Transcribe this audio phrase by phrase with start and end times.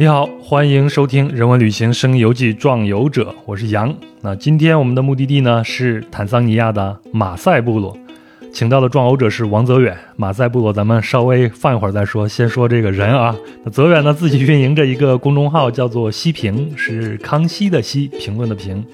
[0.00, 3.92] 你好，欢迎收听《人文旅行声游记·壮游者》，我是杨。
[4.20, 7.98] 那今天我们的目的地呢是坦桑尼亚的马赛部落，
[8.52, 9.98] 请到的壮游者是王泽远。
[10.14, 13.34] 马赛部落咱们稍微放一会儿再说，先说这个人啊。
[13.64, 18.84] 那泽远呢自己运营着一个公众号，叫做“西评”，是康熙的西，评论的评。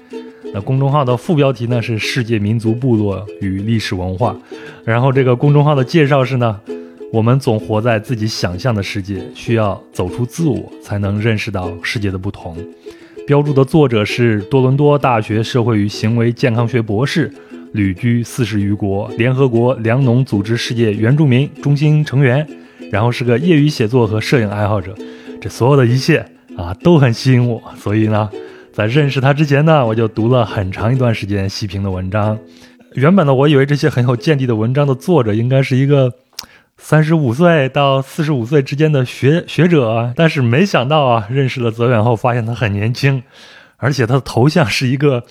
[0.55, 4.35] 那公众号的副标题呢是“世界民族部落与历史文化”，
[4.83, 6.59] 然后这个公众号的介绍是呢。
[7.15, 12.57] 我们总活在自己想象的世界，需要走出自我，才能认识到世界的不同。
[13.25, 17.33] 标注的作者是多伦多大学社会与行为健康学博士，
[17.71, 22.45] 旅居四十余国，联合国粮农组织世界原住民中心成员，
[22.91, 24.93] 然后是个业余写作和摄影爱好者。
[25.39, 26.17] 这所有的一切
[26.57, 27.63] 啊，都很吸引我。
[27.77, 28.29] 所以呢，
[28.73, 32.37] 在认识他之前呢，我就读了很长一段时间西平的文章。
[32.95, 36.11] 原本呢，我以为这些很有见地的文章的作者应该是一个。
[36.77, 43.23] 三十五岁到四十五岁之间的学学者，但是没想到啊，认识了泽远后，发现他很年轻，
[43.77, 45.23] 而且他的头像是一个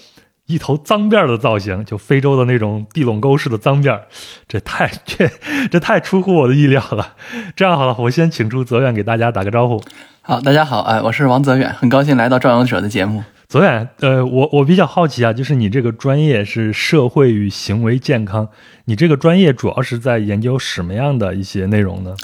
[0.47, 4.01] 一头脏辫的造型，就非洲的那种地垄沟式的脏辫
[4.48, 5.31] 这太这
[5.70, 7.14] 这太出乎我的意料了。
[7.55, 9.81] 这样好了，我先请出泽远给大家打个招呼。
[10.23, 13.23] 好，大家好，哎，我是王泽远，很高兴来到《壮游者》的节目。
[13.48, 18.48] 泽远，呃，我我比较好奇啊，就是你这个专业是社会与行为健康，
[18.86, 22.17] 你这个专业主要是在研究什么样的一些内容呢？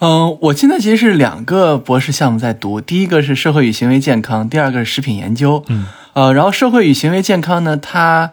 [0.00, 5.64] 嗯，我现在其实是两个博士项目在读，第一个是社会与行为健康，第二个是食品研究。
[5.68, 8.32] 嗯，呃，然后社会与行为健康呢，它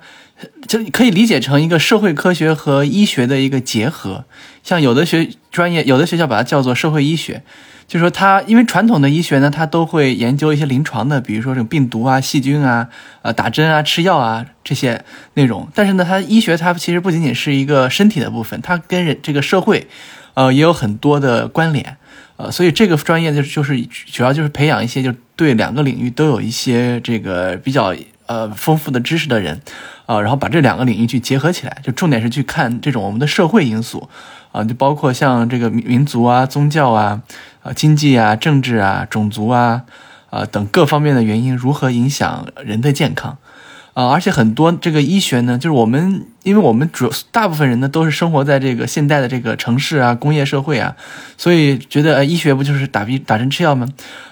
[0.67, 4.25] 就可以理解成一个社会科学和医学的一个结合，
[4.63, 7.43] 像有的学专业，有的学校把它叫做社会医学。
[7.87, 12.87] 就说它，因为传统的医学呢，它都会研究一些临床的，比如说这种病毒啊、细菌啊、
[13.21, 15.67] 呃打针啊、吃药啊这些内容。
[15.75, 19.89] 但是呢，它医学它其实不仅仅是一个身体的部分，它跟人这个社会，
[20.35, 21.97] 呃也有很多的关联。
[22.37, 27.93] 呃，所以这个专业就是就是主要就是培养一些就对两个领域都有一些这个比较
[28.25, 29.59] 呃丰富的知识的人，
[30.05, 34.09] 啊，然后把这两个领域去结合起来，就重点是去看这种我们的社会因素。
[34.51, 37.21] 啊，就包括像这个民族啊、宗教啊、
[37.63, 39.83] 啊经济啊、政治啊、种族啊、
[40.29, 43.37] 啊等各方面的原因如何影响人的健康。
[43.93, 50.95] 啊，而且很多这个医学呢，就是我们，因为我们主大部分人呢都是生活在这个现代的这个城市啊、工业社会啊，
[51.37, 53.85] 所以觉得呃，医学不就是打鼻打针吃药吗？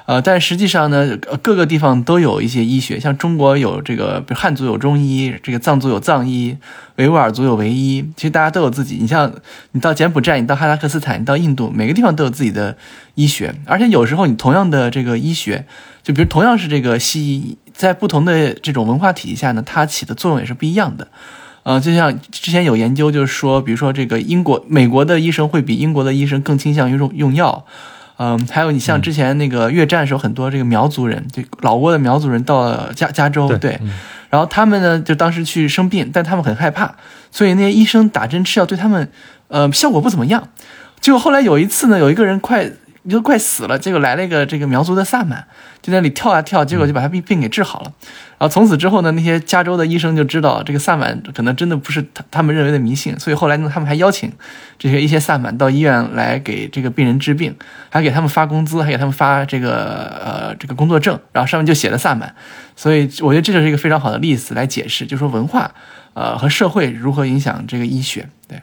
[0.05, 6.55] 呃，但实际上呢，各个地方都有一些医学，像中国有这个，比如汉族有中医，这个藏族有藏医，
[6.95, 8.97] 维吾尔族有维医，其实大家都有自己。
[9.01, 9.31] 你像
[9.73, 12.77] 你到柬埔寨，你到哈萨克斯坦，你到印度，每个地方都有自己的
[13.15, 15.65] 医学，而且有时候你同样的这个医学，
[16.01, 17.57] 就比如同样是这个西医。
[17.79, 21.07] 在不同的这种文化体系下呢，它起的作用也是不一样的。
[21.63, 27.65] 呃，就像之前有研究，就是说，比如说这个英国、美国的医生会比英国的医生更倾向于用用药。
[28.17, 33.79] 嗯，还有你像之前那个越战时候，很多这个苗族人，就老挝的苗族人到加加州，对，
[34.29, 36.95] 然后他们呢就当时去生病，但他们很害怕，
[37.31, 39.09] 所以那些医生打针吃药对他们，
[39.47, 40.49] 呃，效果不怎么样。
[40.99, 42.69] 结果后来有一次呢，有一个人快。
[43.09, 45.47] 你就快死了，结果来了一个这个苗族的萨满，
[45.81, 47.91] 就在那里跳啊跳，结果就把他病病给治好了。
[48.37, 54.31] 然后从此之后呢，那些加州的医生就知道这个萨满可能真的不是他他们认为的迷信，所以后来呢，他们还邀请
[54.77, 57.55] 这些一些萨满到医院来给这个病人治病，
[57.89, 59.73] 还给他们发工资，还给他们发这个
[60.23, 62.35] 呃这个工作证，然后上面就写了萨满。
[62.75, 65.71] 所以我觉得这就是一个非常好的例子来解释，就说文化
[66.13, 68.29] 呃和社会如何影响这个医学。
[68.47, 68.61] 对，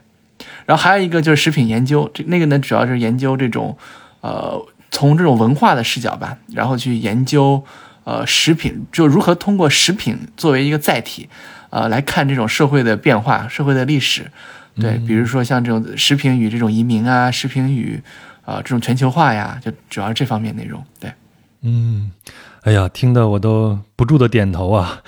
[0.67, 3.77] 然后还有一个就是食品研究，这那个呢主要是研究这种。
[4.21, 7.63] 呃，从这种文化的视角吧，然后去研究，
[8.05, 11.29] 呃，食品就如何通过食品作为一个载体，
[11.71, 14.31] 呃，来看这种社会的变化、社会的历史。
[14.79, 18.01] 对，比如说像这种食品与这种移民啊，食品与
[18.45, 20.85] 呃这种全球化呀，就主要是这方面内容。
[21.01, 21.11] 对，
[21.63, 22.11] 嗯，
[22.63, 25.03] 哎呀，听得我都不住的点头啊。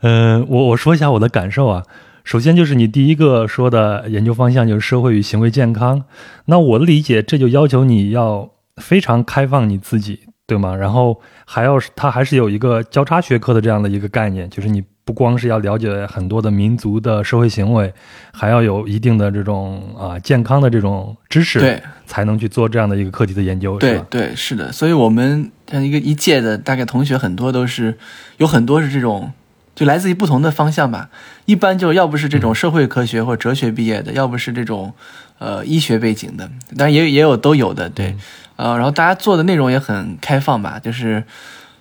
[0.00, 1.82] 嗯，我我说一下我的感受啊。
[2.22, 6.04] 首先就是你第一个说的研究方向就是社会与行为健康，
[6.46, 8.53] 那我的理解这就要求你要。
[8.82, 10.74] 非常开放你自己，对吗？
[10.74, 17.92] 然后还要是它还是有一个交叉学科的这样的一个概念，就是你不光是要了解很多的民族的社会行为，
[18.32, 24.72] 还要有一定的这种啊健康的这种知识，对，才能去做这样的一个课题的研究，对对是的。
[24.72, 27.96] 所以我们像一个一届的大概同学很多都是
[28.38, 29.32] 有很多是这种。
[29.74, 31.08] 就来自于不同的方向吧，
[31.46, 34.92] 一般就要不是这种社会科学或哲学毕业的，要不是这种，
[35.38, 38.16] 呃，医学背景的，当然也也有都有的，对，
[38.56, 41.24] 呃，然后大家做的内容也很开放吧，就是，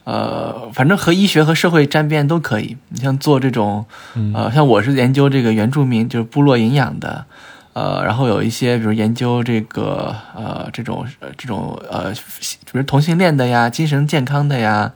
[0.06, 2.78] 呃，反正和医学和社会沾边都可以。
[2.90, 3.86] 你像做这种，
[4.34, 7.26] 呃，像我是研究这个原住民，就是部落营养的，
[7.74, 14.94] 呃，然后有一些比如研究这个呃这种呃这种呃，比如同性恋的呀，精神健康的呀，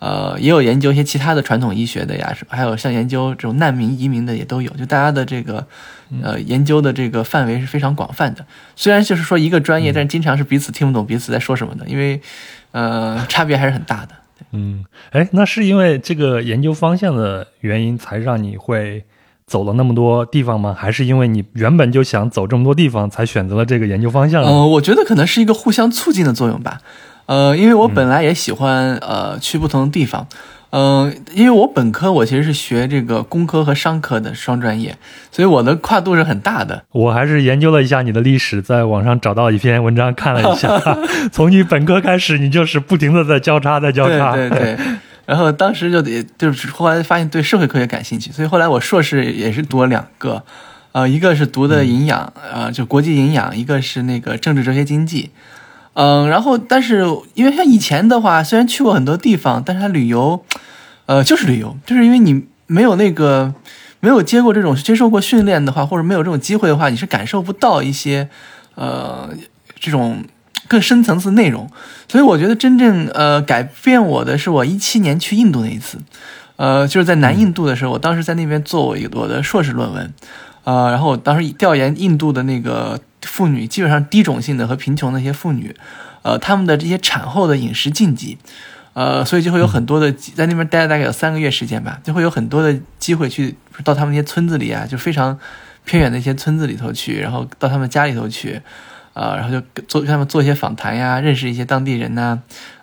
[0.00, 5.64] 呃，也有研究一些其他的传统医学的呀，还有像研究这种难民移民的也都有，就大家的这个
[6.20, 8.44] 呃研究的这个范围是非常广泛的。
[8.74, 12.20] 虽然就是说一个专业，但是经常是彼此听不懂彼此在说什么的，因为
[12.72, 14.16] 呃差别还是很大的。
[14.50, 19.04] 嗯，哎，那是因为这个研究方向的原因才让你会。
[19.46, 20.74] 走了那么多地方吗？
[20.76, 24.42] 还是因为你原本就想走这么多地方，才选择了这个研究方向？
[24.42, 26.80] 嗯，我觉得可能是一个互相促进的作用吧。
[27.26, 30.26] 呃，因为我本来也喜欢呃去不同的地方。
[30.70, 34.96] 嗯，因为我本科我其实是学这个工科和商科的双专业，
[35.30, 36.82] 所以我的跨度是很大的。
[36.92, 40.68] 我还是研究了一下你的历史，在网上找到一篇文章看了一下，
[41.30, 44.34] 从你本科开始，你就是不停的在交叉，在交叉。
[44.34, 44.78] 对对对。
[45.26, 50.44] 然后当时就得就是后来发现对社会科学感兴趣，所以后来我硕士也是读了两个，
[50.92, 55.30] 呃，一个是读的营养，呃，就国际营养，一个是那个政治哲学经济，
[55.94, 60.44] 嗯，然后但是因为像以前的话，虽然去过很多地方，但是它旅游，
[61.06, 63.52] 呃，就是旅游，就是因为你没有那个
[63.98, 68.28] 没有接过这种接受过训练的话，或者没有这种机会的话，你是感受不到一些
[68.76, 69.30] 呃
[69.80, 70.24] 这种。
[70.68, 71.70] 更深层次内容，
[72.08, 75.98] 所以我觉得真正呃改变我的是我一七年去印度那一次，
[76.56, 80.12] 呃就是在南印度的时候，我当时在那边做我一我的硕士论文，
[80.64, 85.74] 呃然后我当时调研印度的那个妇女，基本上低种姓的和贫穷的一些妇女，
[86.22, 88.38] 呃他们的这些产后的饮食禁忌，
[88.94, 93.54] 呃所以就会有很多的在那边待了大概有三个月时间吧，就会有很多的机会去
[93.84, 95.38] 到他们那些村子里啊，就非常
[95.84, 98.60] 偏远的一些村子里头去，然后到他们家里头去。
[99.16, 102.38] 呃，然后就做跟他们做一些访谈呀，认识一些当地人呐，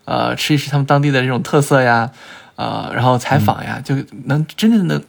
[0.06, 2.10] 呃，吃一吃他们当地的这种特色呀，
[2.56, 3.96] 呃，然后采访呀，就
[4.26, 5.04] 能真正的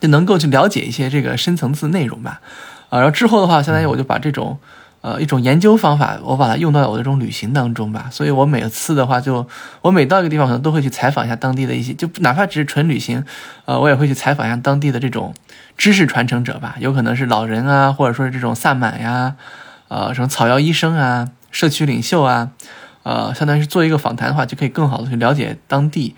[0.00, 2.40] 就能够去了解一些这个深层次内容吧，
[2.88, 4.58] 啊，然后之后的话，相当于我就把这种
[5.02, 9.46] 呃一种研究方法，我把它用到我的这种旅行当中吧，所以我每次的话，就
[9.82, 13.22] 我每到一个地方，可能都会去采访一下当地的一些，就哪怕只是纯旅行，
[13.66, 15.34] 呃，我也会去采访一下当地的这种
[15.76, 19.36] 知识传承者吧，有可能是老人啊，或者说是这种萨满呀。
[19.88, 22.52] 呃，什么草药医生啊，社区领袖啊，
[23.02, 26.14] 呃，相当于是做一个访谈的话，就可以更好的去了解当地，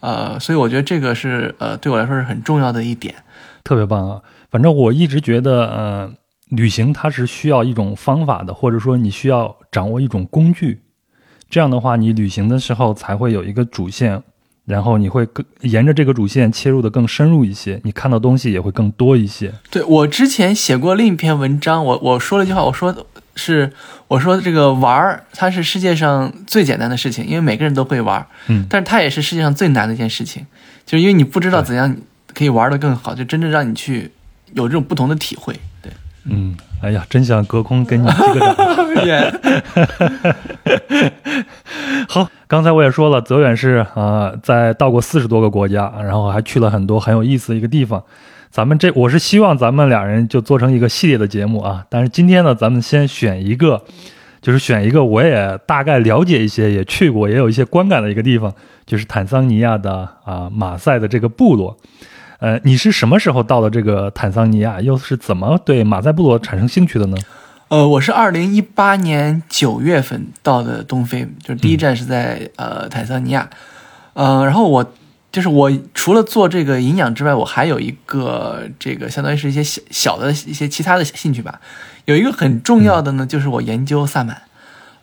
[0.00, 3.14] 呃，所以我觉得这个是呃对我来说是很重要的一点，
[3.62, 4.22] 特别棒啊！
[4.50, 6.12] 反正我一直觉得，呃，
[6.48, 10.82] 旅行它是需要一种方法的，或者说你需要掌握一种工具，
[11.48, 14.22] 这样的话，你旅行的时候才会有一个主线。
[14.64, 19.52] 然后你会更沿着这个主线切入的更深入一些，你看到东西也会更多一些。
[19.70, 23.06] 对我之前写过另一篇文章，我我说了一句话，我说
[23.36, 23.70] 是
[24.08, 30.46] 我说这个玩儿它是世界上最简单的事情，因为每个人都会玩儿，嗯，但是它也是世界上最难的一件事情，
[30.86, 31.94] 就是因为你不知道怎样
[32.32, 34.10] 可以玩的更好，就真正让你去
[34.54, 35.54] 有这种不同的体会。
[35.82, 35.92] 对，
[36.24, 38.54] 嗯，哎呀，真想隔空给你击个掌。
[42.08, 42.28] 好。
[42.46, 48.00] 刚才我也说了，泽远是啊，在到过四十多个国家，然后还去了很多很有意思的一个地方。
[48.50, 51.84] 咱们这我是希望咱们俩人就做成一个系列的节目啊。
[51.88, 53.82] 但是今天呢，咱们先选一个，
[54.40, 58.54] 就是选一个我也大概了解一些，也去过，也有一些观感的一个地方，
[58.86, 61.76] 就是坦桑尼亚的啊马赛的这个部落。
[62.44, 64.78] 呃，你是什么时候到的这个坦桑尼亚？
[64.78, 67.16] 又是怎么对马赛部落产生兴趣的呢？
[67.68, 73.48] 呃，我是二零一八年九月份到的东非，就是第一站是在呃坦桑尼亚，
[74.12, 74.92] 呃，然后我
[75.32, 81.58] 就是我除了做这个营养之外，我还有一个这个相当于是一些小小的一些其他的兴趣吧。
[82.04, 84.42] 有一个很重要的呢，就是我研究萨满，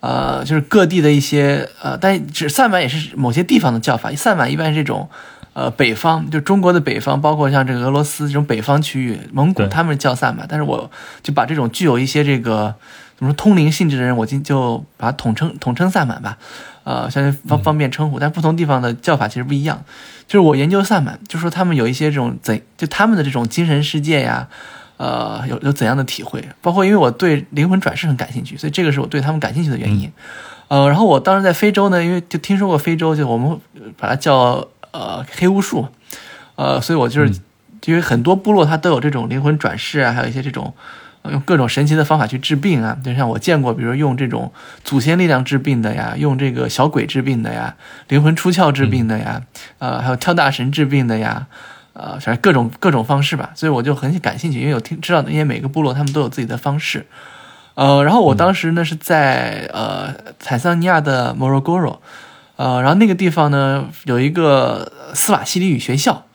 [0.01, 5.09] 呃，就是各地的一些呃，但是萨满也是某些地方的叫法，萨满一般是这种。
[5.53, 10.89] 呃，北方就中国的北方，包括像这个俄罗斯这种北方区域，蒙古他们叫萨满，但是我
[11.21, 12.73] 就把这种具有一些这个
[13.17, 16.37] 怎么说通灵性质的人，我今就把它统称统称萨满吧，
[16.85, 18.17] 呃，相对方方便称呼。
[18.17, 19.83] 但不同地方的叫法其实不一样。
[20.25, 24.47] 就是我研究萨满，就说他们有一些这种怎就他们的这种精神世界呀，
[24.95, 26.41] 呃，有有怎样的体会？
[26.61, 30.09] 包括因为我对灵魂转世很感兴趣，所以这个是我对他们感兴趣的原因。
[30.69, 33.59] 呃，然后我当时在非洲呢，因为就听说过非洲，就我们
[33.97, 34.65] 把它叫。
[34.91, 35.87] 呃，黑巫术，
[36.55, 37.31] 呃，所以我就是
[37.85, 40.73] 因为很多部落它都有这种灵魂转世啊，还有一些这种
[41.29, 44.51] 用各种神奇的方法去治病啊，就像我见过，比如用这种
[44.83, 47.75] 祖先力量治病的呀，用这个小鬼治病的呀，
[48.09, 49.41] 灵魂出窍治病的呀，
[49.79, 51.47] 呃，还有跳大神治病的呀，
[51.93, 57.07] 呃，反正各种各种方式吧，所以我就很感兴趣，因为我听知道那些每个部落他们都有自己的方式，
[57.75, 61.97] 呃，然后我当时呢是在呃坦桑尼亚的 Morogoro。
[62.55, 66.25] 呃，然后那个地方呢有一个斯瓦西里语学校，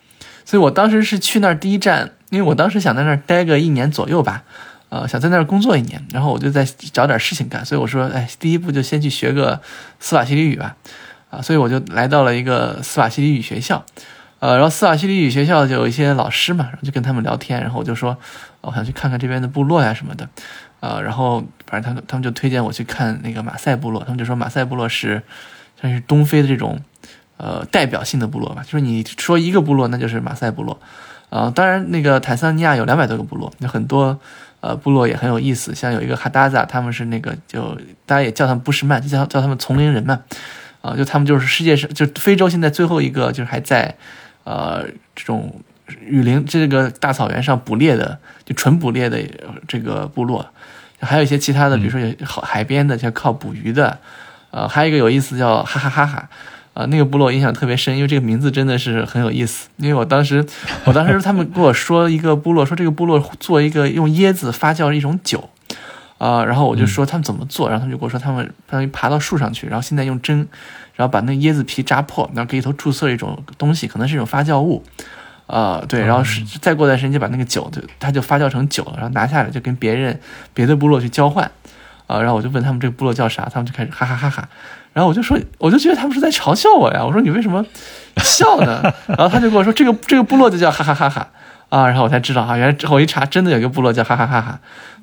[0.45, 4.43] 所以我当时是去那儿第一站，因为我当时想在那儿待个一年左右吧，
[4.89, 9.61] 呃，想在那儿工作一年，然后我就在找点事情干，所以我说，哎，第一步就先去学个
[10.01, 10.77] 斯瓦西里语吧，
[11.31, 13.85] 啊，所以我就来到了一个斯瓦西里语学校，
[14.41, 18.17] 呃，然后斯瓦西里语学校就有一些老师嘛，然后就跟他们聊天，然后我就说，
[18.63, 20.29] 我想去看看这边的部落呀什么的，
[20.81, 25.23] 呃，然后反正他们他们就推荐我去看那个马赛部落，他们就说马赛部落是
[25.81, 26.81] 算是东非的这种
[27.37, 30.81] 呃代表性的部落吧，就是你说一个部落，那就是马赛部落，
[31.31, 34.19] 啊，当然那个坦桑尼亚有两百多个部落，有很多。
[34.63, 40.19] 呃，部落也很有意思，像有一个哈达扎，他们是那个就大家也叫他们布什曼，就叫叫他们丛林人嘛，
[40.81, 43.95] 啊，就他们就是世界上就非洲现在最后一个就是还在，
[44.45, 44.83] 呃，
[45.15, 45.55] 这种
[46.01, 49.23] 雨林这个大草原上捕猎的，就纯捕猎的
[49.69, 50.45] 这个部落，
[51.01, 53.97] 还有一些其他的，比如说有海边的，像靠捕鱼的，
[54.57, 56.29] 呃，还有一个有意思叫哈哈哈哈。
[56.73, 59.71] 啊，那个部落印象特别深，因为这个名字真的是很有意思。
[59.79, 60.45] 因为我当时，
[60.85, 65.49] 我当时他们跟我说一个部落，说这个部落做一个用椰子发酵一种酒，
[66.19, 70.47] 啊，然后我就说他们怎么做，然后他们就跟我说他们相当于爬到树上去，然后现在用针，
[70.97, 74.85] 然后把那椰子皮扎破，然后给里头注射一种东西，可能是一种发酵物，
[75.47, 80.21] 啊，对，然后是再过段时间就把那个酒就它就发酵成酒了，然后拿下来就跟别人
[80.53, 81.51] 别的部落去交换，
[82.07, 84.49] 啊，然后我就问他们这个部落叫啥，他们就开始哈哈哈哈。
[84.93, 87.05] 然后我就说，我就觉得他们是在嘲笑我呀。
[87.05, 87.65] 我说你为什么
[88.19, 88.83] 笑呢？
[89.07, 91.29] 然后他就跟我说，这个这个部落就叫哈哈哈哈
[91.69, 91.87] 啊。
[91.87, 94.59] 然后我才知道啊，原来之后一查，真的有一个部落叫哈哈哈哈。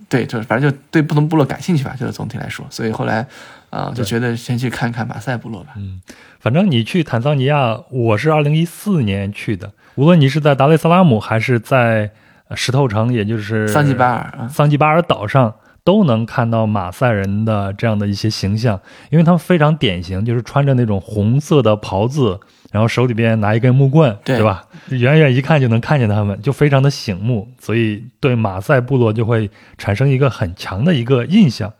[0.10, 2.66] 对，就是反正就对不同部落感兴趣吧，就是总体来说。
[2.70, 3.26] 所以后来
[3.70, 5.74] 啊，就觉得先去看看马赛部落吧。
[5.78, 6.02] 嗯，
[6.40, 9.72] 反正你去坦桑尼亚，我是二零一四年去的。
[9.96, 12.10] 无论你是在达雷萨拉姆，还是在
[12.56, 15.54] 石头城，也就是桑吉巴尔，桑吉巴尔岛上。
[15.84, 22.40] 都能看到马赛人的这样的一些形象，因为他们非常典型，就是穿着那种红色的袍子，
[22.72, 24.66] 然后手里边拿一根木棍，对吧？
[24.90, 31.74] 远远一看就能看见他们，就非常的醒目，所以对马赛部落就会产生一个很强的一个印象。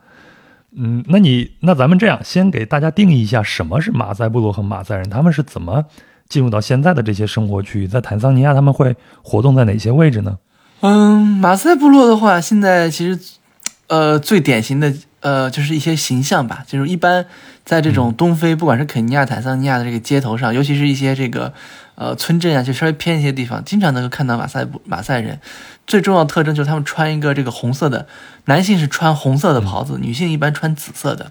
[0.76, 5.82] 嗯，那你那咱们这样，先给大家定义一下什么是马赛部落和马赛人，他们是怎么
[6.28, 7.86] 进入到现在的这些生活区域？
[7.86, 10.38] 在坦桑尼亚他们会活动在哪些位置呢？
[10.80, 13.18] 嗯，马赛部落的话，现在其实。
[13.86, 17.26] 呃，最典型的呃，就是一些形象吧，就是一般
[17.64, 21.52] 在这种东非，不管是肯尼亚、坦桑尼亚的这个街头上，尤其是一些这个
[21.94, 25.38] 呃村镇啊，就稍微偏一些地方，经常能够看到马赛马赛人。
[25.86, 28.06] 最重要的特征就是他们穿一个这个红色的，
[28.46, 31.30] 男性是穿红色的袍子，女性一般穿紫色的，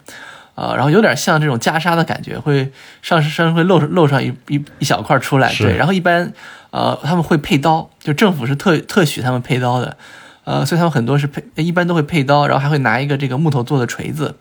[0.53, 6.31] 啊，然后有点像这种袈裟的感觉，会上身会露露上一一一小块出来，对，然后一般
[6.69, 9.97] 呃他们会配刀，就政府是特特许他们配刀的。
[10.45, 14.35] 呃，所以他们很多是配，一般都会配刀，然后还会拿一个这个木头做的锤子，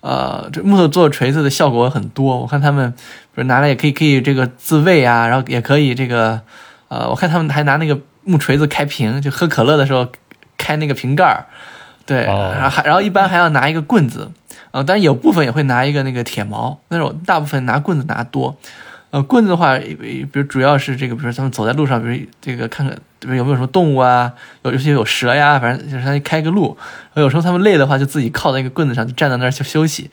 [0.00, 2.38] 呃，这木头做的锤子的效果很多。
[2.38, 6.40] 我看他们比如拿来也可以可以这个自卫啊，然后也可以这个，
[6.88, 10.08] 呃，我看他们还拿那个木锤子开瓶，就喝可乐的时候
[10.58, 11.46] 开那个瓶盖儿，
[12.04, 14.30] 对，然后还然后一般还要拿一个棍子，
[14.72, 18.56] 呃，但有部分也会拿一个那个铁矛，但是我大部分拿棍子拿多。
[19.12, 26.76] 呃，棍子的话，比如主要是这个，比如说他们走在路上，比如这个看看，有没有什么动物啊，有有些有蛇呀，反正就是他开个路。
[27.14, 30.10] 有时候他们累的话，就自己靠在一个棍子上，就站在那儿就休息。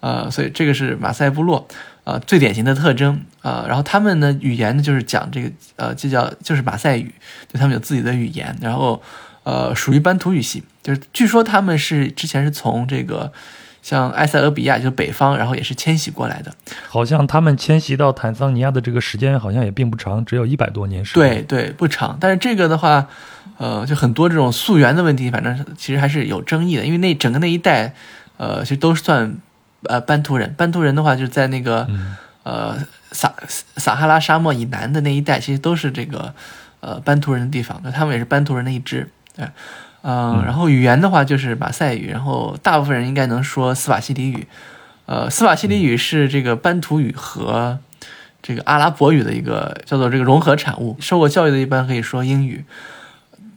[0.00, 1.68] 呃，所以这个是马赛部落，
[2.04, 3.20] 呃，最典型的特征。
[3.42, 7.14] 呃，然后他们的语言呢，就是讲这个，呃，就叫就是马赛语，
[7.52, 8.56] 就他们有自己的语言。
[8.60, 9.02] 然后，
[9.44, 13.32] 呃，属于班图语系，就是据说他们是之前是从这个。
[13.82, 16.52] 像埃塞俄比亚就是北方，然后也是迁徙过来的。
[16.88, 21.22] 好像他们迁徙到坦桑尼亚的这个时间好像也并不长，只有一百多年时间。
[21.22, 22.16] 对对，不长。
[22.20, 23.08] 但是这个的话，
[23.58, 26.84] 呃，就很多这种溯源的问题，反正其实还是有争议的。
[26.84, 27.94] 因为那整个那一带，
[28.36, 29.34] 呃，其实都算
[29.84, 30.52] 呃班图人。
[30.54, 31.88] 班图人的话，就是在那个
[32.42, 32.76] 呃
[33.12, 33.32] 撒
[33.76, 36.34] 撒哈拉沙漠以南的那一带，其实都是这个
[36.80, 37.80] 呃班图人的地方。
[37.82, 39.46] 那他们也是班图人的一支，对。
[40.02, 44.46] 嗯，然后语言的话就是马赛语，然后大部分人应该能说斯瓦西里语，
[45.06, 47.78] 呃，斯瓦西里语是这个班图语和
[48.42, 50.96] 这个阿拉伯语的一个叫做这个融合产物。
[51.00, 52.64] 受过教育的一般可以说英语，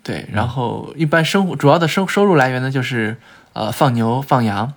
[0.04, 3.16] 对，然后一般生活主要的收收入来源呢就是
[3.54, 4.74] 呃放牛放羊，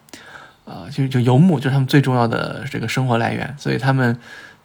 [0.64, 4.18] 呃就就游牧就是他们最重要的这个生活来源，所以他们。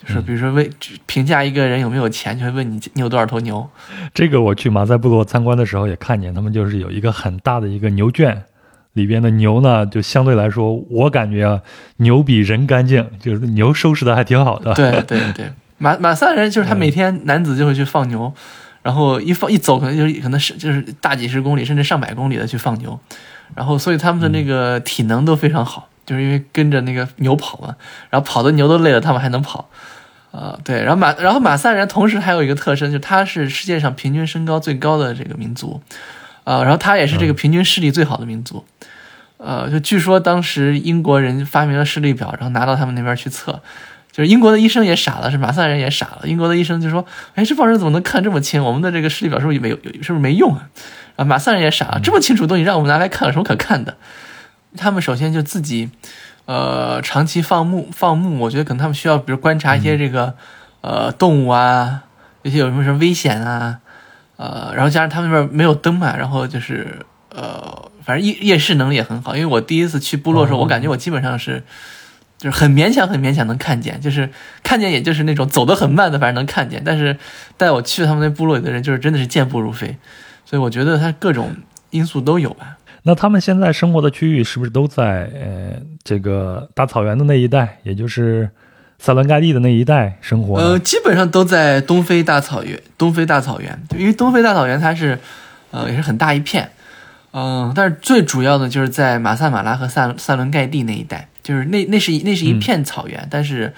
[0.05, 0.69] 就是比如说为
[1.05, 3.69] 评价一个人有没有钱，就会问你你有多少头牛。
[4.13, 8.43] 这个我去马赛部落参观的时候也看见，他们就是有一个很大的一个牛圈，
[8.93, 11.61] 里边的牛呢就相对来说，我感觉啊
[11.97, 14.73] 牛比人干净，就是牛收拾的还挺好的。
[14.73, 18.33] 对对对， 马马赛人就是他每天男子就会去放牛，
[18.81, 22.99] 然后一放一走可能就是可能是就是大几十公里甚至上百公里的去放牛，
[23.55, 25.87] 然后所以他们的那个体能都非常好。
[26.03, 27.75] 就是因为跟着那个牛跑嘛，
[28.09, 29.69] 然后跑的牛都累了，他们还能跑，
[30.31, 35.81] 啊，对，然后马，然后马赛人同时还有一个特征，就是他是世界上平均身高最高的这个民族，
[36.45, 38.63] 呃，然后他也是这个平均视力最好的民族，
[39.37, 43.61] 呃，就据说当时英国人发明了视力表，然后拿到他们那边去测，
[44.11, 48.63] 就是英国的医生也傻了，是马赛人也傻了，英国的医生就说，哎，这帮人怎么能看这么清？
[48.63, 50.69] 我们的这个视力表是不是没有，是不是没用啊？
[51.17, 53.97] 啊，马赛人也傻了，这么清楚的东西让我们拿来看，有什么可看的？
[54.77, 55.89] 他们首先就自己，
[56.51, 60.35] 呃，长期放牧放牧，我觉得可能他们需要，比如观察一些这个，
[60.81, 62.03] 呃，动物啊，
[62.43, 63.79] 一些有什么什么危险啊。
[64.35, 69.33] 呃，然后加上他们那边没有灯嘛，然后就是呃，反正夜夜视能力也很好。
[69.37, 71.63] 因为我第一次去部落的时候，我感觉我基本上是
[72.37, 74.29] 就是很勉强、很勉强能看见，就是
[74.61, 76.83] 看见，也就是那种走得很慢的，反正能看见。
[76.83, 77.17] 但是
[77.55, 79.95] 带我去他们那部落里的人，就是真的是健步如飞。
[80.43, 81.55] 所以我觉得他各种
[81.91, 82.75] 因素都有吧。
[83.03, 88.49] 那他们现在生活的区域是不是都在呃这个大草原的那一带，也就是？
[89.03, 92.79] 塞伦盖蒂的那一带生活，呃，基本上都在东非大草原。
[92.99, 95.17] 东非大草原，因为东非大草原它是，
[95.71, 96.69] 呃，也是很大一片，
[97.33, 103.73] 嗯，但是最主要的就是在马萨马拉和塞塞伦盖蒂那一带，就是那那是那是一片草原，但是，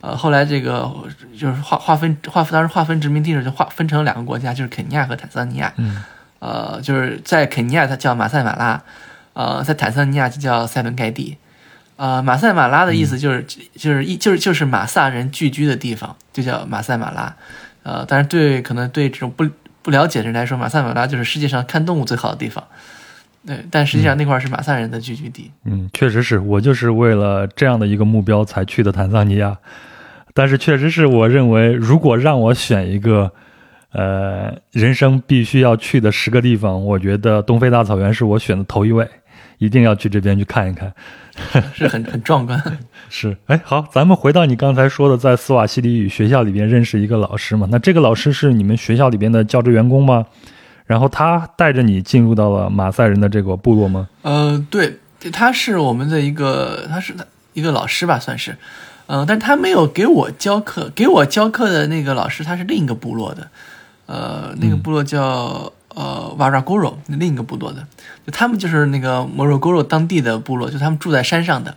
[0.00, 0.88] 呃，后来这个
[1.36, 6.04] 就是划划分划分当时划分殖民地的时候就划分成了两个国家，就是肯尼亚和坦桑尼亚，嗯，
[6.38, 8.82] 呃，就是在肯尼亚它叫马赛马拉，
[9.32, 11.36] 呃，在坦桑尼亚就叫塞伦盖蒂。
[11.96, 17.34] 呃，马赛马拉的意思就是就是一就是就是马萨人聚居的地方，就叫马赛马拉。
[17.82, 19.44] 呃，但是对可能对这种不
[19.82, 22.62] 不了解的人来说，马赛马拉就是世界上看动物最好的地方。
[23.46, 25.50] 对，但实际上那块是马萨人的聚居地。
[25.64, 29.56] 嗯，确实是我就是为了这样的一个目标才去的坦桑尼亚。
[30.34, 33.32] 但是确实是我认为，如果让我选一个，
[33.98, 39.08] 呃，人生必须要去的十个地方，我觉得东非大草原是我选的头一位，
[39.58, 40.92] 一定要去这边去看一看。
[41.74, 42.62] 是很很壮观，
[43.10, 47.66] 是哎，好，咱们回到你刚才说的，在斯瓦西里语学校里边认识一个老师嘛？
[47.72, 50.24] 那这个老师是你们学校里边的教职员工吗？
[50.86, 54.08] 然后他带着你进入到了马赛人的这个部落吗？
[54.22, 54.96] 呃，对，
[55.32, 57.14] 他是我们的一个，他是
[57.52, 58.56] 一个老师吧，算是，
[59.06, 63.48] 嗯，但他没有给我教课，给我教课的那个老师他是另一个部落的，
[64.08, 65.72] 呃，那个部落叫。
[65.94, 67.84] 呃，瓦拉古罗另一个部落的，
[68.24, 71.76] 就他们就是那个摩洛古罗当地的部落，就他们住在山上的，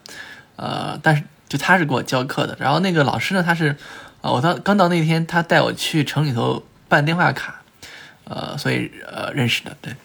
[0.58, 3.76] 呃，但是就他是给我教课的，然后那个老师呢，他是，
[4.22, 7.62] 呃，我到刚到那天，他带我去城里头办电话卡，
[8.26, 9.96] 呃，所以呃认识的，对，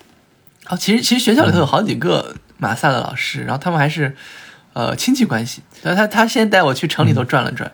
[0.64, 4.16] 好，其实其实学校里头有好几个马萨的老师，然后他们还是
[4.72, 7.70] 呃亲戚关系，所以他他先带我去城里头转了转，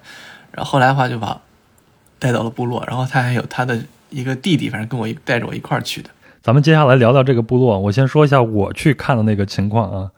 [0.50, 1.40] 然后后来的话就把
[2.18, 3.78] 带到了部落，然后他还有他的
[4.12, 6.10] 一个弟弟，反正跟我带着我一块儿去的。
[6.42, 7.78] 咱们接下来聊聊这个部落。
[7.78, 10.10] 我先说一下我去看的那个情况啊，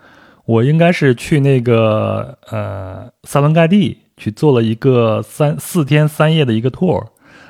[0.46, 7.04] 我应该是去那个呃萨伦盖蒂去做了一个三四天三夜的一个 tour，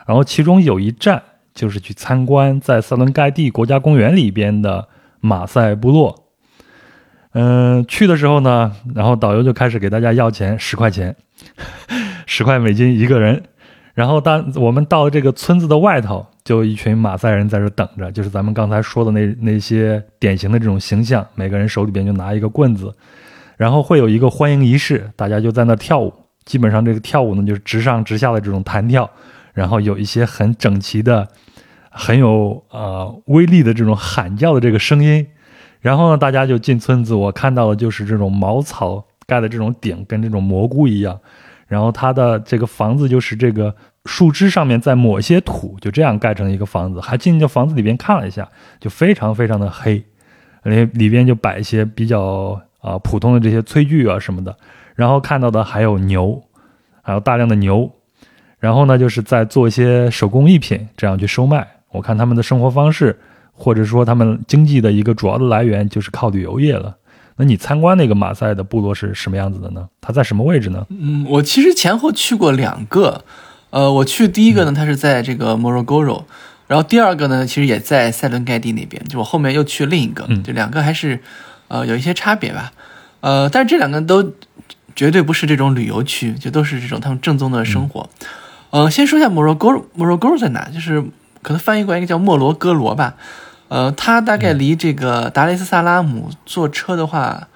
[0.07, 1.22] 然后其中有一站
[1.54, 4.88] 就是去参观在萨伦盖蒂国家公园里边的
[5.20, 6.24] 马赛部落。
[7.33, 11.14] 嗯，去的时候呢，然后导游就开始给大家要钱，十块钱，
[12.26, 13.44] 十块美金一个人。
[13.94, 16.26] 然后当我们到这个村子的外头。
[16.44, 22.94] 就一群马赛人在这等着，就是咱们刚才说的那那些典型的这种形象，每个人手里边就拿一个棍子，
[23.57, 26.12] 然后会有一个欢迎仪式，大家就在那跳舞。
[26.44, 29.09] 基本上这个跳舞呢，就是直上直下的这种弹跳，
[29.54, 31.26] 然后有一些很整齐的、
[31.88, 35.26] 很有呃威力的这种喊叫的这个声音。
[35.80, 41.18] 然后呢，大家就进村子，我看到的就是这种茅草盖的这种顶，跟这种蘑菇一样。
[41.66, 43.74] 然后它的这个房子就是这个。
[44.05, 47.01] 树枝上面再抹一些土，就这样盖成一个房子。
[47.01, 50.05] 还进这房子里边看了一下，就非常非常的黑，
[50.64, 54.55] 里里边就摆一些比较啊普通的这些炊具啊什么的。
[54.95, 56.43] 然后看到的还有牛，
[57.03, 57.90] 还有大量的牛。
[58.59, 61.67] 然后呢，就是在做一些手工艺品，这样去收卖。
[61.90, 63.19] 我看他们的生活方式，
[63.53, 66.97] 或者说他们经济的一个主要的来源，就是靠旅游业了。
[67.37, 69.88] 那你参观那个马赛的部落是什么样子的呢？
[70.01, 70.87] 它在什么位置呢？
[70.90, 73.25] 嗯，我其实前后去过两个。
[73.75, 76.25] 呃，我去第一个呢，它是在这个摩洛哥罗，
[76.69, 81.19] 然后第二个呢，其实也在塞伦盖蒂那边，就我后面又去另一个，就两个还是，
[81.67, 82.71] 呃，有一些差别吧，
[83.21, 84.33] 呃，但是这两个都
[84.95, 88.09] 绝对不是这种旅游区，就都是这种他们正宗的生活。
[88.71, 90.69] 呃，先说一下摩洛哥，摩洛哥罗在哪？
[90.73, 91.03] 就是
[91.43, 93.17] 可能翻译过来应该叫莫罗哥罗吧，
[93.67, 97.49] 呃，它大概离这个达雷斯萨拉姆坐车的话，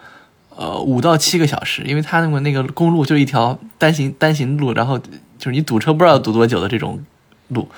[0.57, 4.99] 呃，五到七个小时，因为它那个那个公路就一条单行单行路，然后。
[5.39, 7.05] 就是你堵车不知道堵多久的这种
[7.49, 7.69] 路，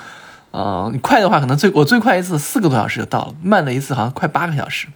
[0.50, 4.88] 呃，你快的话可能最我最快一次四个多小时就到了，慢的一次好像快八个小时，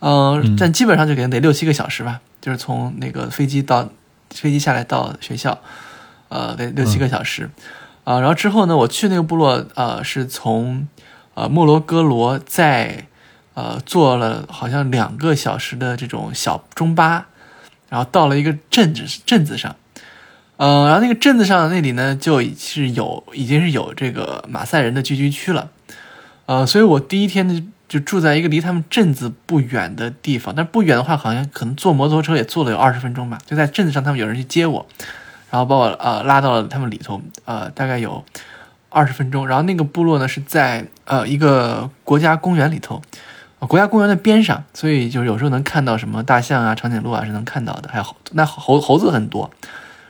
[0.00, 3.88] 嗯，但基本上就可能得六七个小时吧，就是从那个飞机到
[4.30, 5.58] 飞机下来到学校，
[6.28, 7.48] 呃，得六七个小时，
[8.04, 10.86] 啊，然后之后呢，我去那个部落，呃，是从
[11.34, 13.06] 呃莫罗哥罗在
[13.54, 17.26] 呃，坐了好像两个小时的这种小中巴，
[17.88, 19.76] 然后到了一个镇子镇子上，
[20.56, 25.70] 呃，然后那个镇子上那里呢，就是有已经是有这个马赛人的聚居区了，
[26.46, 34.86] 呃，所以我第一天呢就住在一个离他们镇子不远的地方，但不远的话，好像可能坐摩托车也坐了有二十分钟吧，就在镇子上，他们有人去接我，
[35.50, 38.24] 然后把我呃拉到了他们里头，呃，大概有。
[38.96, 43.02] 二十分钟，然后那个部落呢是在呃一个国家公园里头，
[43.58, 49.50] 国家公园的边上，所以就是有时候能看到什么大象啊、长颈鹿啊是能看到的，还有那猴猴子很多，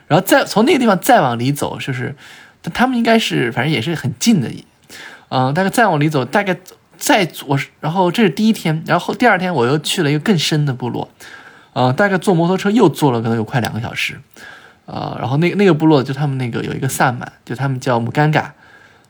[0.07, 2.15] 然后再从那个地方再往里走，就是
[2.73, 4.49] 他们应该是反正也是很近的，
[5.29, 6.57] 嗯，大概再往里走，大概
[6.97, 11.09] 再我然后这是第一天，然后第二天我又去了一个更深的部落，
[11.73, 14.19] 呃，大概坐摩托车又坐了可能有快两个小时，
[14.85, 18.53] 呃，然后那那个部落就他们那个有一个萨满，就他们叫木干嘎。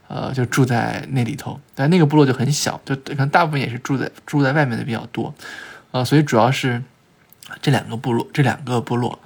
[0.07, 5.33] 呃，就住在那里头，但那个部落就很小，就可能大部分也是住在住在外面的比较多，
[5.89, 6.79] 呃，所以主要是
[7.59, 9.17] 这两个部落，这两个部落，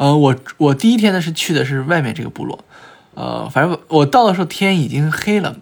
[0.00, 2.64] 呃，我我第一天呢是去的是外面这个部落，
[3.12, 5.54] 呃，反正我到的时候天已经黑了，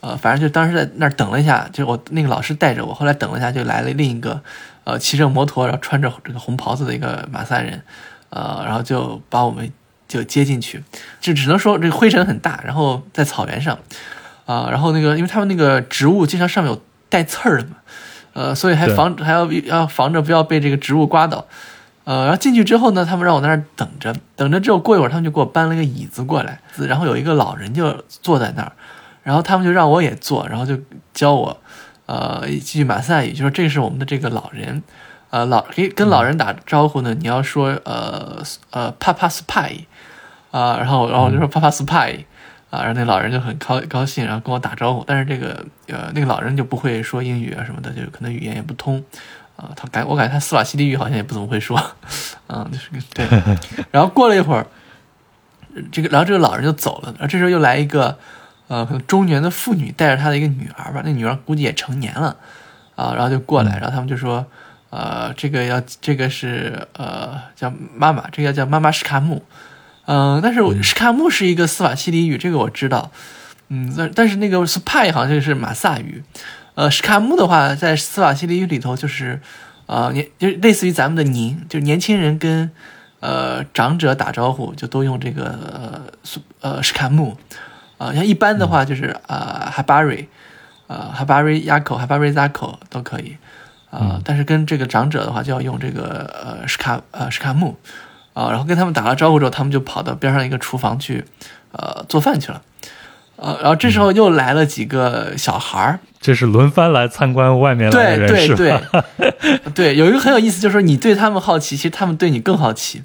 [0.00, 4.42] 呃，反正就当时在那儿等了一下，就我那个老师带着我，后来等了一下就来了另一个，
[4.82, 7.80] 呃，骑着摩托然后穿着这个红袍子的一个马赛人，
[8.30, 9.72] 呃，然后就把我们。
[10.10, 10.82] 就接进去，
[11.20, 13.78] 就只能说这个灰尘很大，然后在草原上，
[14.44, 17.76] 啊，然后那个，因为他们那个植物经常上面有带刺儿的嘛，
[18.32, 21.46] 呃，所以还防还要要防着不要被这个植物刮倒，
[22.10, 28.72] 呃，然后进去之后呢，他们让我在那儿等着，等着之后过一会儿，他们就给我搬了个椅子过来，然后有一个老人就坐在那儿，
[29.22, 30.76] 然后他们就让我也坐，然后就
[31.14, 31.56] 教我，
[32.06, 34.82] 呃，一句马赛语，就说这是我们的这个老人，
[35.30, 39.76] 呃，老给跟老人打招呼呢，你要说呃呃帕帕斯派。
[40.50, 42.12] 啊，然后，然后我就说“帕帕斯派”，
[42.70, 45.04] 啊，然后那老人就很高高兴，然后跟我打招呼。
[45.06, 49.00] 但是这个，呃，那个老人就不会说英语啊什么的，就可能语言也不通，
[49.60, 51.78] 啊，他感我感觉他斯瓦西里语好像也不怎么会说，
[52.46, 53.26] 嗯，就是对。
[53.92, 54.66] 然后过了一会儿，
[55.92, 57.12] 这个，然后这个老人就走了。
[57.18, 58.18] 然后这时候又来一个，
[58.68, 62.38] 呃，可能中年的妇女带着她的一个女儿吧，那女儿估计也成年了，
[62.96, 64.46] 啊，然后就过来，然后他们就说，
[64.88, 69.44] 呃，这个要这个是呃叫妈妈，这个要叫妈妈史卡姆。
[70.06, 73.10] 嗯，但是史卡姆是一个斯瓦西里语，这个我知道。
[73.68, 76.24] 嗯，但但是那个斯派好像就是马萨语。
[76.74, 79.40] 呃，史卡木的话，在斯瓦西里语里头就是，
[79.86, 82.70] 呃，年就类似于咱们的“您”，就是年轻人跟
[83.20, 86.02] 呃长者打招呼就都用这个呃
[86.60, 87.36] 呃史卡木。
[87.98, 90.28] 啊，像一般的话就是啊哈巴瑞，
[90.86, 93.36] 啊哈巴瑞亚口哈巴瑞扎口都可以。
[93.90, 97.76] 啊，但是跟这个长者的话就要用这个呃史卡呃史卡木。
[98.32, 101.24] 啊，然后跟他们打了招呼之后，他们就跑到边上一个厨房去，
[101.72, 102.62] 呃，做饭去了。
[103.34, 113.02] 呃，然后这时候又来了几个小孩儿，这是轮番来参观外面来的人，对对对， 对，有一个很有意思，就是说你对他们好奇，其实他们对你更好奇。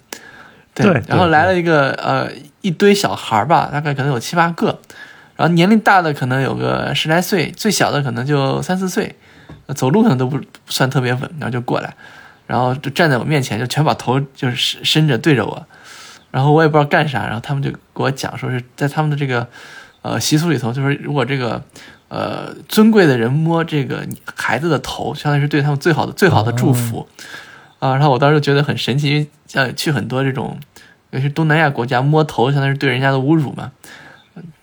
[0.73, 4.77] 对，然后来了一个呃一堆小孩儿吧，大概可能有七八个，
[5.37, 9.15] 然后年龄大的可能有个十来岁，最小的可能就三四岁，
[9.73, 11.95] 走路可能都不不算特别稳，然后就过来。
[12.45, 15.65] 然后就站在我面前，就全把头就是伸伸着对着我，
[16.31, 19.47] 然后我也不知道干啥，然后他们就给我讲说是在他们的这个
[20.01, 21.63] 呃习俗里头，就是如果这个
[22.15, 27.05] 呃尊贵的人摸这个孩子的头，相当于是对他们最好的最好的祝福
[27.79, 27.91] 啊。
[27.91, 30.57] 然后我当时就觉得很神奇，因为像去很多这种
[31.11, 33.71] 尤其东南亚国家摸头，相当于是对人家的侮辱嘛。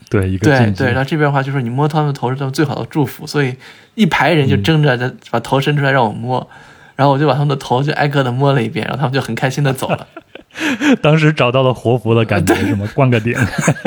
[0.09, 0.87] 对，一个对对。
[0.88, 3.57] 然后这边的话就是你摸他们的头是他们最好的祝福，所以
[3.95, 6.49] 一排人就争着在把头伸出来让我摸。
[6.95, 10.07] 然后我就把他们的头就挨个的摸了一遍，然后他们就很开心的走了。
[11.01, 12.87] 当时找到了活佛的感觉什么？
[12.95, 13.35] 灌个顶。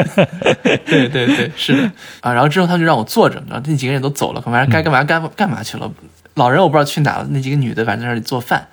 [0.86, 2.34] 对对对，是的啊。
[2.34, 5.92] 然后之后他就让我坐着，然后那几个人都走了，反正该干嘛干干嘛去了。
[6.34, 8.68] 老人我不知道去哪了，那几个女的反正在那里做饭。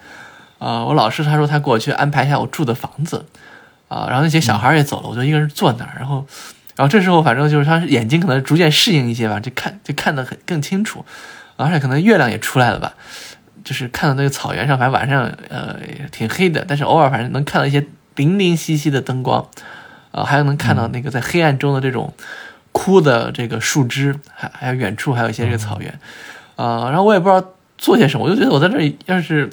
[0.58, 3.26] 啊，我老师他说他给我去安排一下我住的房子。
[3.88, 5.92] 啊，然后那些小孩也走了，我就一个人坐那儿。
[5.98, 6.24] 然后，
[6.76, 11.04] 然后这时候反正就是他眼睛可能逐渐适应一些吧，就看就看得很更清楚，
[11.56, 12.94] 而且可能月亮也出来了吧。
[13.64, 15.76] 就是看到那个草原上，反正晚上呃
[16.10, 19.46] 挺黑的，但是偶尔反正能看到一些零零星星的灯光，
[20.10, 22.12] 啊，还有能看到那个在黑暗中的这种
[22.72, 25.98] 枯的这个树枝，还还有远处还有一些这个草原，
[26.56, 27.46] 啊，然后我也不知道
[27.78, 29.48] 做些什么，我就觉得我在这里要是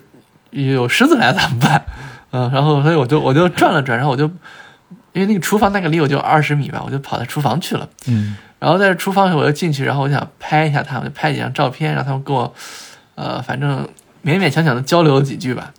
[0.52, 1.86] 有狮子来怎么办？
[2.32, 4.26] 嗯，然后所以我就我就转了转，然后我就
[5.14, 12.54] 因为那个厨房大概离我就二十米吧，我就跑到厨房去了，嗯，然后在厨房里我就进去，然后我想拍一下他们，就拍几张照片，让他们给我。
[13.20, 13.86] 呃，反正
[14.24, 15.74] 勉勉强强的交流了几句吧，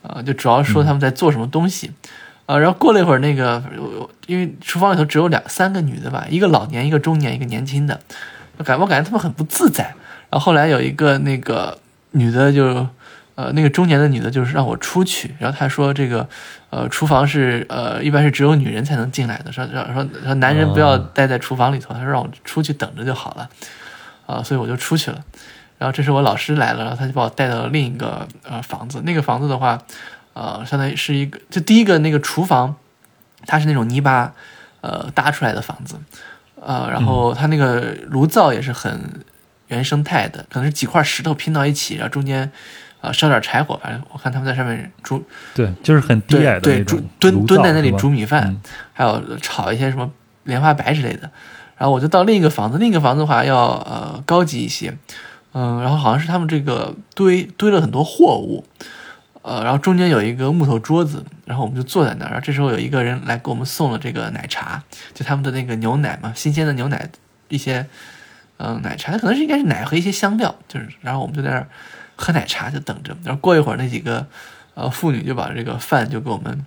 [0.00, 1.92] 呃，就主要说他们在做什么东西，
[2.46, 3.62] 呃，然后过了一会儿，那个
[4.26, 8.00] 因为厨房里头只有两三个女的吧，一个老年，一个中年，一个年轻的，
[8.56, 9.94] 我感我感觉他们很不自在。
[10.30, 11.78] 然后后来有一个那个
[12.12, 12.88] 女的就，
[13.34, 15.34] 呃，那个中年的女的，就是让我出去。
[15.38, 16.26] 然后她说这个，
[16.70, 23.48] 呃，厨房是呃，一般是只有女人才能进来的，说说说说男人不要待在厨房里头，她说让我出去等着就好了，
[24.24, 25.22] 啊，所以我就出去了。
[25.78, 29.02] 然后这时我老师来了，然后他就把我带到了另一个呃房子。
[29.04, 29.78] 那个房子的话，
[30.32, 32.74] 呃，相当于是一个，就第一个那个厨房，
[33.46, 34.32] 它是那种泥巴
[34.80, 35.96] 呃搭出来的房子，
[36.60, 38.98] 呃，然后它那个炉灶也是很
[39.68, 42.50] 原生态的，可能是几块石头拼到一起，然后中间
[43.00, 45.22] 啊烧点柴火，反正我看他们在上面煮，
[45.54, 48.60] 对，就是很低矮的对煮蹲蹲在那里煮米饭，嗯
[48.94, 50.10] 还有炒一些什么
[50.44, 51.30] 莲花白之类的。
[51.78, 54.96] 然后我就到另一个房子，另一个房子的话要呃高级一些，
[55.58, 58.62] 嗯，然后好像是他们这个堆堆了很多货物，
[59.40, 62.28] 呃，然后中间有一个木头桌子，然后我们就坐在那儿。
[62.28, 64.82] 然后这时候有一个人来给我们送了这个奶茶，
[65.14, 67.08] 就他们的那个牛奶嘛，新鲜的牛奶，
[67.48, 67.86] 一些
[68.58, 71.66] 嗯、奶茶，可能是应该是奶和一些香料，就是，然后我们就在那儿
[72.16, 73.16] 喝奶茶，就等着。
[73.24, 74.26] 然后过一会儿，那几个
[74.74, 76.66] 呃妇女就把这个饭就给我们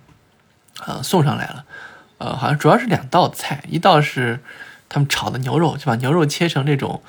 [0.86, 1.64] 呃送上来了，
[2.18, 4.40] 呃，好像主要是两道菜，一道是
[4.88, 7.00] 他们炒的牛肉，就把牛肉切成这种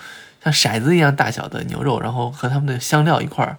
[0.44, 3.58] 像骰子一样大小的牛肉，然后和他们的香料一块儿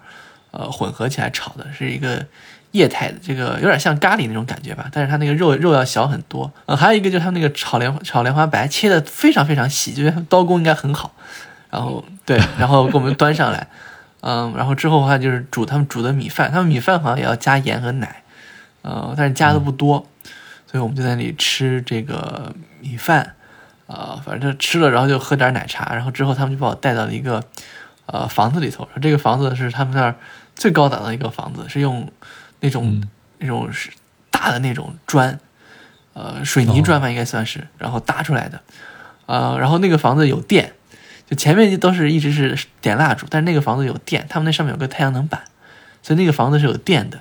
[0.51, 2.27] 呃混合起来炒的，是一个
[2.73, 6.51] 液态的，这个有点像咖喱那种感觉吧，但是它那个肉肉要小很多。
[6.67, 11.15] 呃，还有一个就是他们那个炒莲炒莲花白切的非常非常细，就是刀工应该很好。
[11.71, 13.67] 然后对，然后给我们端上来，
[14.21, 18.23] 嗯，然后之后的话就是煮他们煮的米饭，他们米饭好像也要加盐和奶，
[18.83, 20.07] 呃，但是加的不多，
[20.71, 23.35] 所以我们就在那里吃这个米饭，
[23.87, 27.43] 呃，反正吃了，然后就喝点奶茶，然后之后他们就把我带到了一个
[28.07, 30.15] 呃房子里头，这个房子是他们那儿
[30.55, 32.11] 最高档的一个房子，是用
[32.61, 33.91] 那种、嗯那种是
[34.31, 35.39] 大的那种砖，
[36.15, 38.61] 呃，水泥砖吧应该算是，然后搭出来的，
[39.27, 40.73] 呃，然后那个房子有电，
[41.29, 45.43] 就前面都是一直是点蜡烛，但是那个房子有电，他们那上面有个太阳能板，
[46.03, 47.21] 所以那个房子是有电的，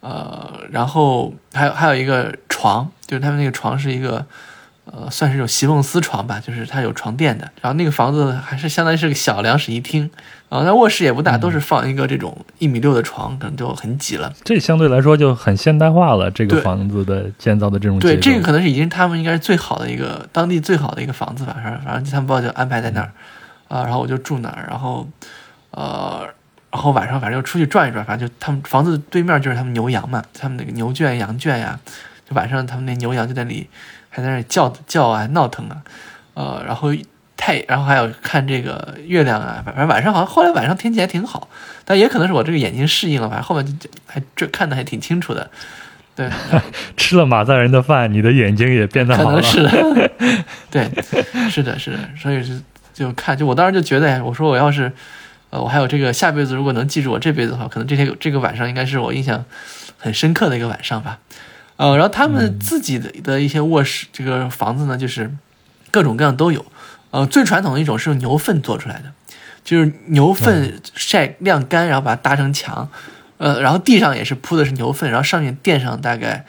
[0.00, 4.26] 呃，然后还有还有一个床，就是他们那个床是一个。
[4.86, 7.50] 呃，算是有席梦思床吧，就是它有床垫的。
[7.60, 10.08] 然后那个房子还是相当于是个小两室一厅，
[10.48, 14.32] 然后那卧室也不大，都是放一个这种一米六的床，可能就很挤了。
[14.44, 16.30] 这相对来说就很现代化了。
[16.30, 23.10] 这个房子的建造的这种对，这个可能是已经他们应该是最好的一个当地最好的一个房子吧，反正反正他们把我就安排在那儿，
[23.66, 25.08] 啊，然后我就住那儿，然后
[25.72, 26.28] 呃，
[26.70, 31.76] 然后晚上反正就出去转一转，反正就他们房子对面就是他们牛羊嘛，他们那个牛圈羊圈呀，
[32.28, 33.68] 就晚上他们那牛羊就在那里
[34.16, 35.82] 还在那里叫叫啊闹腾啊，
[36.32, 36.90] 呃，然后
[37.36, 41.48] 太然后还有看这个月亮啊，反正晚上好像后来晚上天气还挺好，
[41.84, 45.50] 但也可能是我这个眼睛适应了，反正后面就就还这看的还挺清楚的，
[46.14, 46.30] 对。
[46.96, 49.40] 吃了马赛人的饭，你的眼睛也变得好了。
[49.42, 50.10] 可能是的，
[50.70, 50.90] 对，
[51.50, 52.54] 是的，是的，所以就
[52.94, 54.90] 就看，就我当时就觉得，哎，我说我要是，
[55.50, 59.44] 呃，我还有这个下辈子如果能记住我这辈子的话，可能这天这个晚上应该是我印象
[59.98, 61.18] 很深刻的一个晚上吧。
[61.76, 65.30] 呃，然后他们自己的的一些卧室，这个房子呢，就是
[65.90, 66.64] 各种各样都有。
[67.10, 69.12] 呃，最传统的一种是用牛粪做出来的，
[69.64, 72.88] 就是牛粪晒晾干，然后把它搭成墙。
[73.38, 76.44] 呃，然后地上也是铺的是牛粪，然后上面垫上大概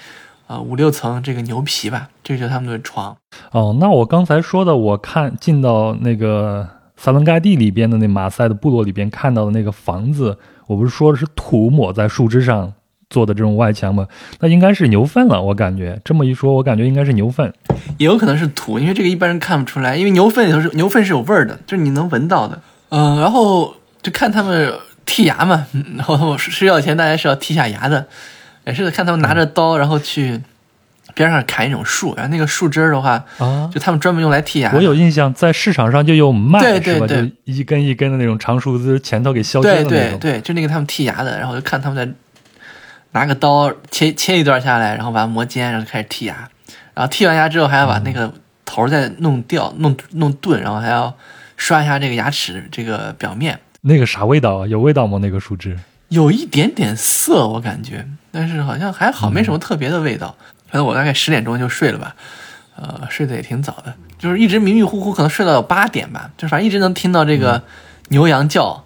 [0.47, 3.15] 呃五六层这个牛皮吧，这个就是他们的床。
[3.51, 10.37] 哦，那我刚才说的，我看进到那个萨伦盖蒂里边的那马赛的部落里边看到的那个房子，
[10.67, 12.73] 我不是说的是土抹在树枝上
[13.09, 14.07] 做的这种外墙嘛？
[14.39, 17.53] 那应该是牛粪了，我感觉这么一说，我感觉应该是牛粪。
[17.97, 22.61] 也有可能是土，因为这个一般人看不出来，因为牛粪里头是牛粪是有味儿的，就是你能闻到的。
[22.89, 24.73] 嗯、然后就看他们
[25.05, 28.07] 剔牙嘛，嗯 然后睡觉前大家是要剔下牙的，
[28.65, 30.41] 也是看他们拿着刀，然后去
[31.15, 34.71] 边上砍一种树，然后那个树枝儿的话，啊，就他们专门用来剔牙。
[34.73, 36.99] 我有印象，在市场上就有卖，对对？
[36.99, 40.19] 对就一根一根的那种长树枝，前头给削尖对的那种。
[40.19, 42.13] 对对，就那个他们剔牙的，然后就看他们在
[43.17, 46.47] 拿个刀切切一段下来，然后把它磨尖，然后就开始剔牙，
[46.93, 48.31] 然后剔完牙之后还要把那个
[48.63, 51.11] 头再弄掉、弄弄钝，然后还要
[51.55, 54.67] 刷一下这个牙齿这个表面，那个啥味道啊？
[54.67, 55.17] 有味道吗？
[55.19, 55.79] 那个树枝？
[56.09, 60.35] 有一点点涩，我感觉，但是好像还好，没什么特别的味道。
[60.67, 62.15] 反正我大概十点钟就睡了吧，
[62.75, 67.63] 呃，睡得也挺早的，就是一直迷迷糊糊，可能睡到有八点吧，就反正一直能听到这个
[68.09, 68.85] 牛羊叫，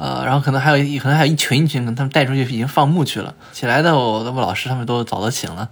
[0.00, 3.34] 呃，然后可能还有一可能还有一群一群，可能他们带出去已经放牧去了。
[3.52, 5.68] 起来的我的老师他们都早都醒了，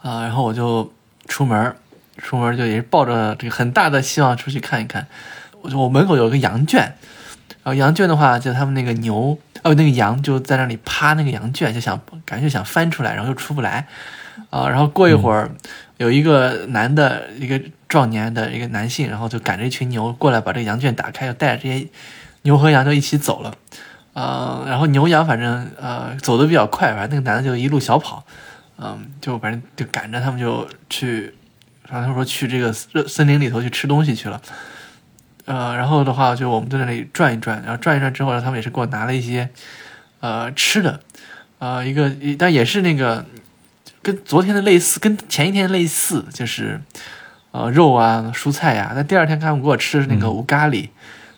[0.00, 0.90] 啊、然后我就
[1.28, 1.76] 出门，
[2.16, 5.06] 出门就也是抱着这个很大的希望出去看一看。
[5.60, 6.80] 我就我门口有个羊圈，
[7.62, 13.86] 然后羊圈的话，就他们那个牛，哦，那个羊就在那里趴那个羊圈，就想感觉想翻出来，然后又出不来，
[14.48, 15.50] 啊、然后过一会儿，
[15.98, 21.86] 有一个男的，一个壮年的一个男性，然后就赶着一群牛过来，把这个羊圈打开，又带着这些
[22.46, 23.52] 牛和羊就一起走了，
[24.12, 28.24] 呃，然后牛羊反正呃走的比较快，反正那个男的就一路小跑，
[28.78, 31.34] 嗯，就反正就赶着他们就去，
[31.84, 34.40] 反正说去这个森森林里头去吃东西去了，
[35.44, 39.50] 呃，然后的话就我们在那里转一转，然后转一转之后，他们也是给我拿了一些
[40.20, 41.00] 呃吃的，
[41.58, 43.26] 呃，一个但也是那个
[44.02, 46.80] 跟昨天的类似，跟前一天类似，就是
[47.50, 50.90] 呃肉啊蔬菜呀、但第二天他们给我吃的是那个无咖喱，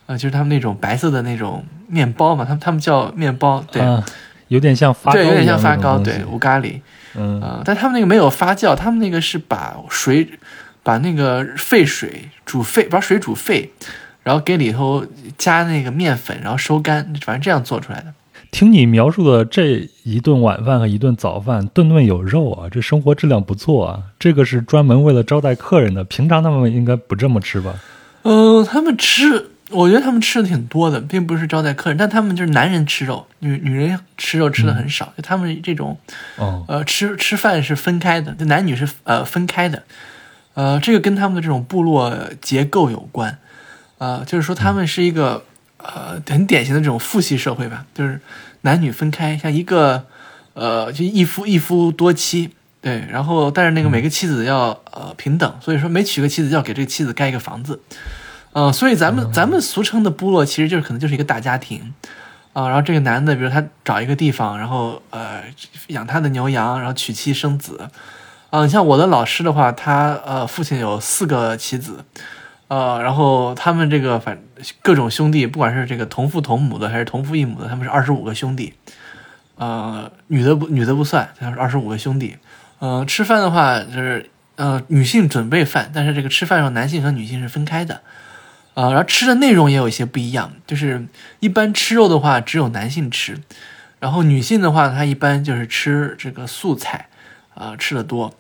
[0.09, 3.81] 呃，就是他们那种白色的那种面包嘛，他们他们叫面包，对。
[3.81, 4.05] 啊，
[4.49, 6.81] 有点像发糕对，有点像发糕，对，乌咖喱，
[7.15, 10.27] 嗯呃，但他们那个没有发酵，他们那个是把水，
[10.83, 13.71] 把那个沸水煮沸，把水煮沸，
[14.23, 15.05] 然后给里头
[15.37, 18.07] 加那个面粉，然后收干，反正这样做出来的。
[18.51, 24.01] 听你描述的这一顿晚饭和一顿早饭，顿顿有肉啊，这生活质量不错啊。
[24.19, 27.75] 这个是专门为了招待客人的，平常他们应该不这么吃吧？
[28.23, 35.99] 嗯、他们吃，我觉得他们吃的挺多的，并不是招待客人，但他们就是男人吃肉，女女人吃肉吃的很少，就他们这种
[36.37, 39.83] 哦，呃，吃吃饭是分开的，就男女是呃分开的，
[40.55, 43.39] 呃，这个跟他们的这种部落结构有关，
[43.99, 45.45] 呃，就是说他们是一个
[45.77, 48.21] 呃很典型的这种父系社会吧，就是
[48.63, 50.07] 男女分开，像一个
[50.55, 52.51] 呃就一夫一夫多妻，
[52.81, 57.81] 对，然后但是那个每个妻子要呃平等，所以说每娶个妻子要给这个妻子盖一个房子，
[58.59, 61.95] 呃，所以咱们咱们俗称的部落其实就是可能就是一个大家庭。
[62.55, 65.43] 啊，然后这个男的，比如他找一个地方，然后呃
[65.89, 67.89] 养他的牛羊，然后娶妻生子。
[68.51, 72.05] 啊，你像我的老师的话，他呃父亲有四个妻子，
[72.67, 74.37] 呃，然后他们这个反
[74.83, 78.75] 各种兄弟，不管是这个同父同母的还是同父异母的，他们是二十五个兄弟，
[79.55, 82.39] 呃，女的不女的不算，他是二十五个兄弟。
[82.81, 88.01] 呃，吃饭的话就是呃女性准备饭，但是这个吃饭的时候男性和女性是分开的。
[88.79, 91.05] 啊，然后吃的内容也有一些不一样，就是
[91.41, 93.37] 一般吃肉的话只有男性吃，
[93.99, 97.09] 然后女性的话她一般就是吃这个素菜，
[97.55, 98.33] 啊、吃的多，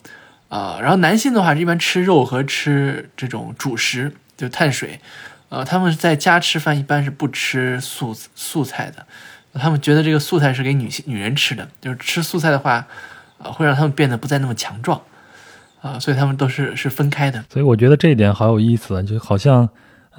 [0.48, 5.00] 啊、然后男性的话一般吃肉和吃这种主食，就碳水，
[5.48, 9.04] 呃，他们在家吃饭一般是不吃素素菜的，
[9.54, 12.86] 他们觉得这个素菜是给女性女人吃的，就是吃素菜的话，
[13.38, 15.02] 啊、会让他们变得不再那么强壮，
[15.80, 17.44] 啊、所以他们都是是分开的。
[17.52, 19.68] 所以我觉得这一点好有意思，就好像，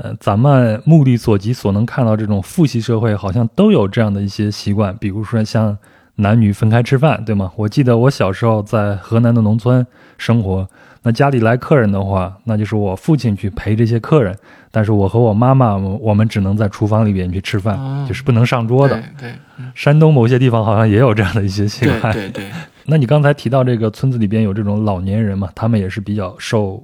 [0.02, 5.78] 呃，咱们目力所及所能看到这种父系社会，好像都有这样的一些习惯，比如说像
[6.16, 7.52] 男女分开吃饭，对吗？
[7.58, 9.86] 我记得我小时候在河南的农村
[10.18, 10.66] 生活，
[11.04, 14.34] 那家里来客人的话，那就是我父亲去陪这些客人，
[14.72, 18.96] 但是我和我妈妈，我我们只能在厨房里边去吃饭，哦就是不能上桌的。
[18.96, 22.14] 对对，嗯，山东某些地方好像也有这样的一些习对惯。
[22.14, 22.46] 对对。
[22.86, 26.84] 那你刚才提到这个村子里边有这种老年人嘛，他们也是比较受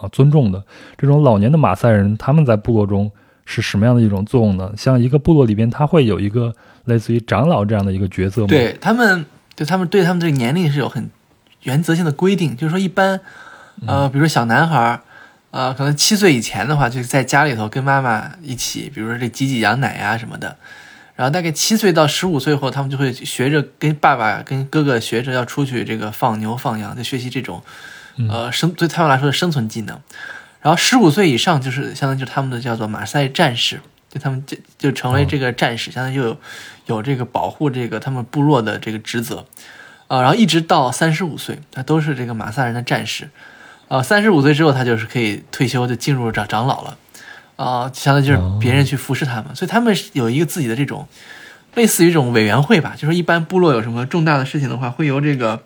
[0.00, 0.62] 呃尊重的。
[0.96, 3.10] 这种老年的马赛人，他们在部落中
[3.44, 4.72] 是什么样的一种作用呢？
[4.76, 9.24] 像一个部落里边，他会有一个类似于长老这样的一个角色吗？，对他们，
[9.56, 11.10] 对他们对他们这个年龄是有很
[11.62, 13.20] 原则性的规定，就是说一般，
[13.86, 15.00] 呃，比如说小男孩儿，
[15.50, 20.56] 呃，可能七岁以前的话，就是在家里头跟妈妈一起，比如说这挤挤羊奶呀、什么的。
[21.16, 27.60] 然后大概七岁到十五岁后，他们就会学着跟爸爸、跟哥哥学着要出去这个放牛放羊，就学习这种，
[28.28, 30.00] 呃生对他们来说的生存技能。
[30.60, 36.36] 然后十五岁以上就是相当于就是他们的叫做马赛战士，就他们就就成为这个战士，相当于就有
[36.86, 39.46] 有这个保护这个他们部落的这个职责，
[40.08, 43.30] 啊、然后一直到三十五岁，他都是这个马萨人的战士，
[43.86, 46.96] 啊、三十五岁之后他就是可以退休，就进入长长老了，
[47.54, 51.06] 啊、相当于就是别人去服侍他们，所以他们有一个自己的这种
[51.74, 55.62] 类似于这种委员会吧，就是一般部落有什么重大的事情的话，会由这个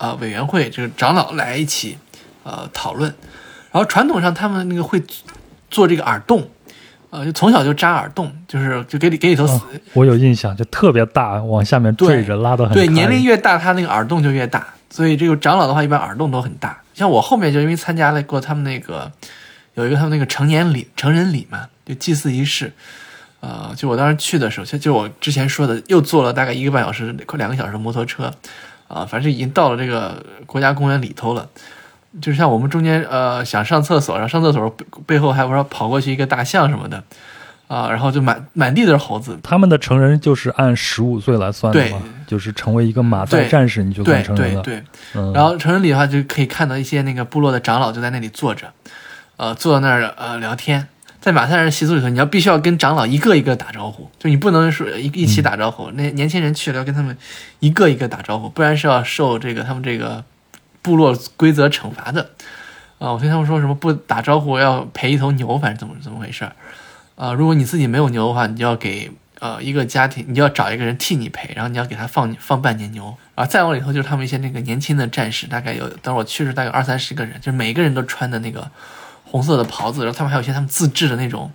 [0.00, 1.98] 呃委员会就是长老来一起
[2.42, 3.14] 呃讨论，
[3.70, 5.00] 然后传统上他们那个会
[5.70, 6.48] 做这个耳洞。
[7.10, 9.60] 呃，就从小就扎耳洞，就是就给里给里头死、哦
[9.94, 16.80] 我有印象，就特别大，往下面坠着，拉的很对，年龄越大，他那个耳洞就越大，所以这个长老的话，一般耳洞都很大。
[16.94, 19.10] 像我后面就因为参加了过他们那个
[19.74, 22.72] 有一个他们那个成年礼、成人礼嘛，就祭祀仪式。
[23.40, 28.32] 呃，就我当时去的时候，就就我之前说的，又坐了大概一个半小时、快两个小时的摩托车，
[28.92, 31.48] 啊、反正已经到了这个国家公园里头了。
[32.20, 37.00] 就像我们中间呃想上厕所，然后上厕所背背后还不知道跑过去一个大象什么的，
[37.68, 44.62] 啊、然后就满满地都是猴子，他们的成人就是按十五岁来算的对嘛，就是成为一个马赛对战士，你就对算成人了。
[44.62, 44.84] 对对。
[45.14, 48.72] 嗯，然后成人礼的话，就可以看到一些那个部落的长老就在那里坐着，
[49.36, 50.88] 呃，坐在那儿呃聊天。
[51.20, 55.90] 在马赛人习俗里头，你要必须要跟长老一个一个打招呼，就你不能说一一起打招呼。
[55.92, 57.16] 那年轻人去了要跟他们
[57.58, 60.24] 一个一个打招呼，不然是要受这个他们这个
[60.80, 62.30] 部落规则惩罚的。
[62.98, 66.52] 啊、我听他们说什么不打招呼要赔一头牛，反正怎么怎么回事儿。
[67.16, 69.10] 啊、如果你自己没有牛的话，你就要给
[69.40, 78.70] 呃一个家庭，你就要找一个人替你赔，然后你要给他放放半年牛，啊再往里头就是他们一些那个年轻的战士，大概有，等我去时大概二三十个人，就是每个人都穿的那个
[79.30, 81.50] 红色的袍子，然后他们还有一些他们自制的那种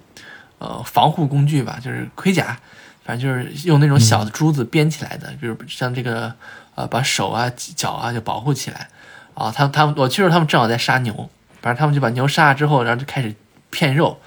[0.60, 2.58] 呃防护工具吧，就是盔甲，
[3.04, 6.34] 反正就是用那种小的珠子编起来的，比如像这个
[6.76, 8.88] 呃把手啊脚啊就保护起来。
[9.34, 11.30] 啊，他他们我去时候他们正好在杀牛，
[11.62, 13.36] 反正他们就把牛杀了之后，然后就开始
[13.70, 14.20] 片肉。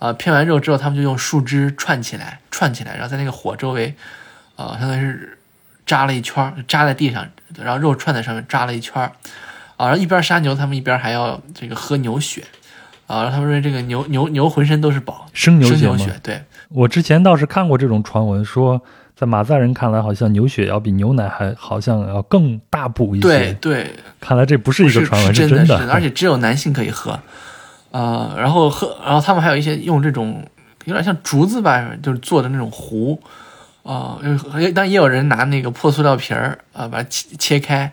[0.00, 3.94] 啊，片完肉之后，他们就用树枝串起来，串起来，然后在那个火周围，
[4.56, 5.38] 呃，相当于是
[5.86, 7.26] 扎了一圈，扎在地上，
[7.56, 12.44] 然后肉串在上面扎了一圈，啊，然后一边杀牛，他们一边还要这个喝牛血，
[13.06, 18.80] 啊，他们说这个牛牛牛浑身都是宝，生牛血对，我之前倒是看过这种传闻，说
[19.14, 23.28] 在马赛人看来，好像牛血要比牛奶还好像要更大补一些。
[23.28, 23.90] 对对，
[24.20, 27.18] 看来这不是一个传闻，是真的是，而且只有男性可以喝。
[27.90, 30.44] 呃，然后喝，然后他们还有一些用这种
[30.86, 33.22] 有点像竹子吧，就是做的那种壶，
[33.84, 34.18] 啊，
[34.74, 37.92] 但也有人拿那个破塑料瓶儿啊，把它切切开，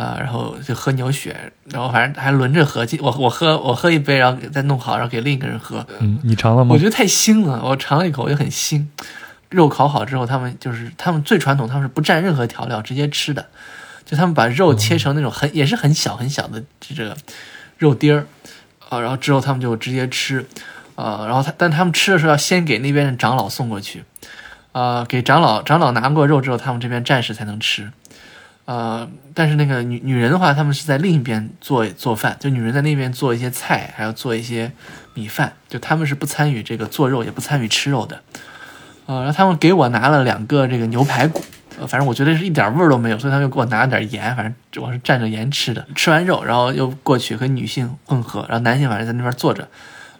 [0.00, 5.86] 啊，然后就喝牛血，然后反正还轮着喝，我我喝我喝一杯，然后再弄好，然后给另一个人喝。
[5.98, 6.72] 嗯，你尝了吗？
[6.72, 8.86] 我觉得太腥了，我尝了一口，我就很腥。
[9.50, 13.46] 肉烤好之后，他们就是他们最传统，他们是不蘸任何调料直接吃的，
[14.06, 17.14] 就他们把肉切成那种很也是很小很小的这个
[17.76, 18.26] 肉丁儿。
[18.88, 20.46] 啊，然后之后他们就直接吃，
[20.94, 24.02] 呃，然后他但他们吃的时候要先给那边的长老送过去，
[24.72, 27.92] 啊，给长老长老拿过肉之后，他们这边战士才能吃，
[28.70, 34.70] 呃，但是那个女女人的话，他们是在另一边做做饭，就女人在那边做一些菜，还要做一些
[35.14, 38.22] 米饭，就他们是不参与这个做肉，也不参与吃肉的，
[39.06, 41.42] 呃，然后他们给我拿了两个这个牛排骨。
[41.88, 45.84] 反正我觉得是一点味儿都没有，所以他们又给我拿了点盐，反正主要是蘸着盐吃的。
[45.96, 49.66] 吃完肉，然后又过去和女性混合，然后男性反正在那边坐着，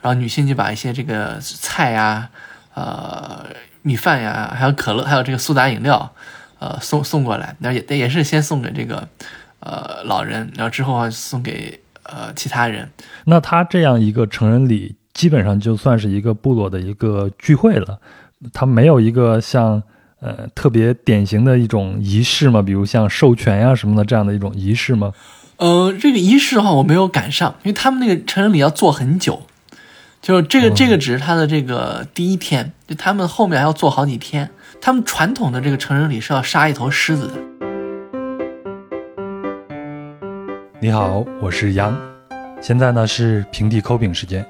[0.03, 2.29] 然后女性就把一些这个菜呀、
[2.75, 3.47] 呃
[3.83, 6.13] 米饭呀，还有可乐，还有这个苏打饮料，
[6.61, 7.57] 呃送送过来。
[7.59, 9.09] 那也也是先送给这个
[9.59, 12.89] 呃老人，然后之后啊送给呃其他人。
[13.25, 17.99] 那他这样一个成人礼，基本上就算是一个部落的一个聚会了，
[18.53, 19.83] 他没有一个像。
[20.23, 25.15] 呃，特别典型的一种仪式嘛，比如像授权呀什么的这样的一种仪式吗？
[25.57, 29.45] 呃，这个仪式的话，我没有赶上，因为他们那个成人礼要做很久，
[30.21, 34.51] 就这个这个只是他的这个第一天，就他们后面还要做好几天。
[34.79, 37.35] 他们传统的这个成人礼是要杀一头狮子的。
[40.79, 41.99] 你好，我是杨，
[42.61, 44.45] 现在呢是平地抠饼时间。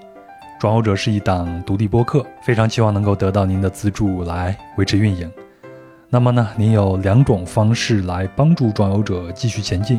[0.59, 5.31] 转游者是一档独立播客，非常期望能够得到您的资助来维持运营。
[6.11, 9.99] 那么呢，您有两种方式来帮助转游者继续前进。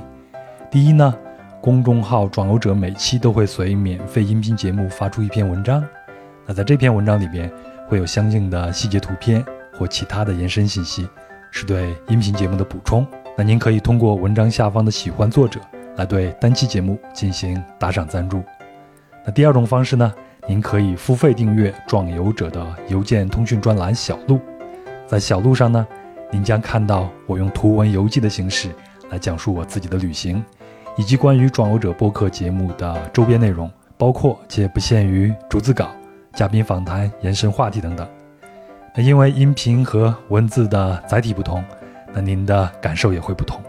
[0.69, 1.13] 第一呢，
[1.59, 5.83] 公众号转游者每期都会随免费音频节目发出一篇文章，
[6.45, 7.51] 那在这篇文章里边
[7.87, 9.43] 会有相应的细节图片
[9.73, 11.07] 或其他的延伸信息，
[11.51, 13.05] 是对音频节目的补充。
[13.37, 15.59] 那您可以通过文章下方的喜欢作者
[15.95, 18.43] 来对单期节目进行打赏赞助。
[19.25, 20.13] 那第二种方式呢，
[20.47, 24.39] 您可以付费订阅壮游者的邮件通讯专栏小路，
[25.07, 25.87] 在小路上呢。
[26.33, 28.69] 您将看到我用图文游记的形式
[29.09, 30.41] 来讲述我自己的旅行，
[30.95, 35.89] 以及关于壮游者播客节目的周边内容，包括且不限于逐字稿、
[36.33, 38.07] 嘉宾访谈、延伸话题等等。
[38.93, 41.63] 那因为音频和文字的载体不同，
[42.11, 43.63] 那您的感受也会不同。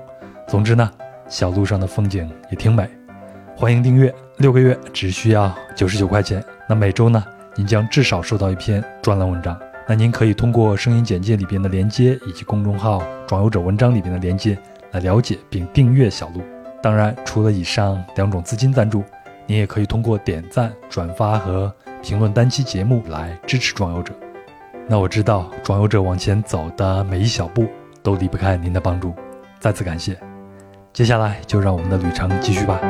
[0.48, 0.90] 总之呢，
[1.28, 2.90] 小路上的风景也挺美。
[3.54, 6.44] 欢迎订阅，六个月只需要九十九块钱。
[6.68, 9.56] 那每周呢，您将至少收到一篇专栏文章。
[9.86, 14.58] 那您可以通过声音简介里边的连接，以及公众号“装游者”文章里边的连接
[14.90, 16.42] 来了解并订阅小路。
[16.82, 19.04] 当然，除了以上两种资金赞助，
[19.46, 24.12] 您也可以通过点赞、转发和评论单期节目来支持装游者。
[24.88, 27.66] 那我知道，装游者往前走的每一小步
[28.02, 29.14] 都离不开您的帮助，
[29.58, 30.16] 再次感谢。
[30.92, 32.80] 接下来就让我们的旅程继续吧。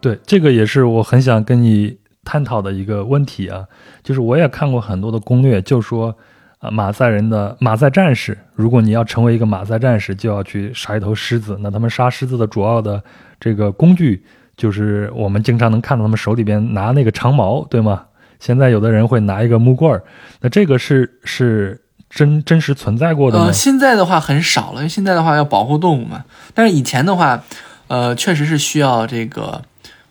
[0.00, 1.98] 对，这个也是我很想跟你。
[2.28, 3.64] 探讨的一个问题啊，
[4.02, 6.12] 就是我也看过很多的攻略，就说
[6.58, 11.56] 啊，马赛人的马赛战士，如果你要成为一个马赛战士，就要去杀一头狮子。
[11.60, 13.00] 那他们杀狮子的主要的
[13.38, 14.24] 这个工具，
[14.56, 18.04] 就是我们经常能看到他们手里边拿那个长矛，对吗？
[18.38, 20.02] 现在有的人会拿一个木棍儿，
[20.40, 21.80] 那这个是是
[22.10, 23.50] 真真实存在过的吗？
[23.52, 26.24] 现在的话很少了，因为现在的话要保护动物嘛。
[26.54, 27.42] 但是以前的话，
[27.88, 29.62] 呃，确实是需要这个，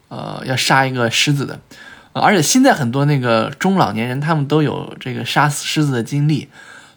[0.10, 1.60] 呃，要杀一个狮子的。
[2.14, 6.48] 而且现在很多那个中老年人，他们都有这个杀死狮子的经历，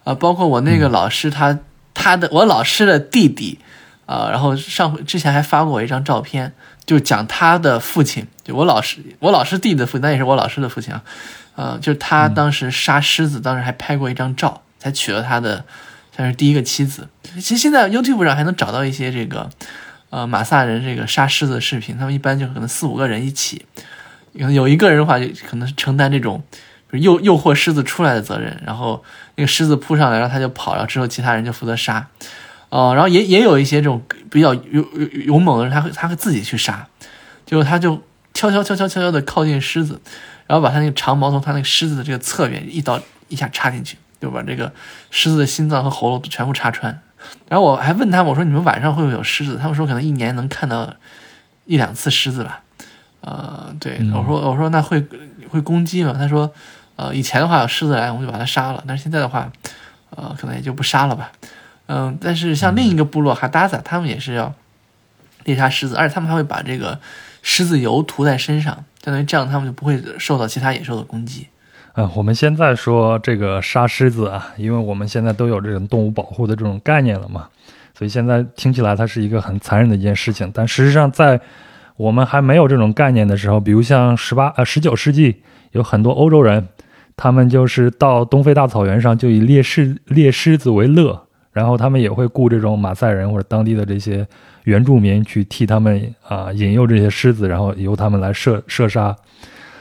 [0.05, 1.59] 啊，包括我那个老师，他
[1.93, 3.59] 他的我老师的弟弟，
[4.07, 6.53] 啊，然后上之前还发过我一张照片，
[6.89, 11.03] 就讲他的父亲，就我老师我老师弟弟的父亲，那也是我老师的父亲啊，
[11.55, 15.67] 呃，就是他当时杀狮子，当时还拍过一张照，才娶了他的
[16.17, 17.07] 算是第一个妻子。
[17.35, 19.51] 其实现在 YouTube 上还能找到一些这个
[20.09, 23.67] 呃马萨人这个杀狮子的视频，他们一般就可能四五个人一起，
[24.33, 26.43] 可能有一个人的话就可能是承担这种
[26.93, 32.09] 诱诱惑狮子出来的责任，然后那个狮子扑上来，然后他就跑，然后之后其他人就负责杀。
[32.71, 36.87] 哦，然后也也有一些这种比较勇勇勇猛的人，他会他会自己去杀，
[37.47, 38.03] 就他就
[38.35, 40.01] 悄悄悄悄悄悄的靠近狮子，
[40.47, 44.73] 然后把他那个长矛从他那个狮子的这个侧面一刀一下插进去，就把这个
[45.11, 47.01] 狮子的心脏和喉咙全部插穿。
[47.49, 49.59] 然后我还问他们，我说你们晚上会不会有狮子？
[49.59, 50.95] 他们说可能一年能看到
[51.65, 52.61] 一两次狮子吧。
[53.21, 55.05] 呃，对，我说我说那会
[55.49, 56.15] 会攻击吗？
[56.17, 56.53] 他说，
[56.97, 59.51] 呃，以前的话有狮子来，我们就把它杀了，但是现在的话，
[60.11, 61.33] 呃，可能也就不杀了吧。
[61.89, 64.55] 嗯，但是像另一个部落哈达萨，他们也是要
[65.45, 67.01] 猎杀狮子，而且他们还会把这个
[67.43, 71.47] 狮子油涂在身上，相当于这样他们就不会受到其他野兽的攻击。
[71.95, 77.49] 嗯，我们现在说这个杀狮子啊，因为我们现在都有这种动物保护的这种概念了嘛，
[77.99, 80.51] 所以现在听起来它是一个很残忍的一件事情。
[80.55, 81.41] 但事实上，在
[81.97, 86.69] 我们还没有这种概念的时候，比如像十八呃十九世纪，有很多欧洲人，
[87.17, 91.25] 他们就是到东非大草原上就以猎狮猎狮子为乐。
[91.59, 94.25] 然后他们也会雇这种马赛人或者当地的这些
[94.63, 99.17] 原住民去替他们啊引诱这些狮子，然后由他们来射射杀。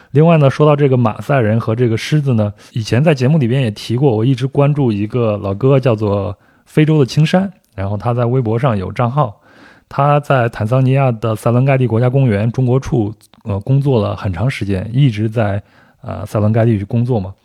[0.09, 9.39] 另外呢，说到这个马赛人和这个狮子呢，以前在节目里边也提过，我一直关注一个老哥叫做非洲的青山，然后他在微博上有账号，
[9.88, 13.13] 他在坦桑尼亚的塞伦盖蒂国家公园中国处
[13.43, 15.61] 呃工作了很长时间，一直在
[16.01, 17.36] 呃塞伦盖蒂去工作嘛，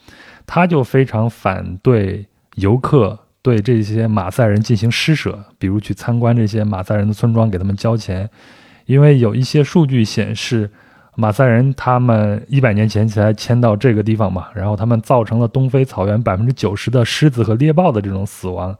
[0.46, 2.24] 他就非常反对
[2.54, 3.18] 游客。
[3.42, 8.30] 对这些马赛人进行施舍，比如去参观这些马赛人的村庄，给他们交钱，
[8.86, 10.70] 因为有一些数据显示，
[11.16, 18.76] 马赛人他们一百年前才迁到这个地方嘛，然后他们造成了东非草原百分之九十的狮子和猎豹的这种死亡。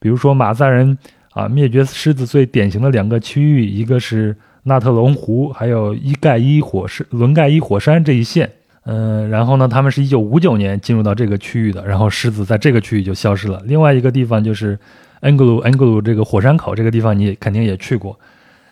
[0.00, 0.96] 比如说马赛人
[1.32, 8.50] 啊，灭绝狮子最典型的两个区域，一个是纳特隆湖，还有伊盖伊火山、伦盖伊火山这一线。
[8.84, 13.62] 嗯，然后呢，他们是一九五九年进入到这个区域的，然后狮子在这个区域就消失了。
[13.64, 14.78] 另外一个地方就是
[15.20, 18.18] 恩格鲁，恩格鲁这个火山口这个地方，你肯定也去过。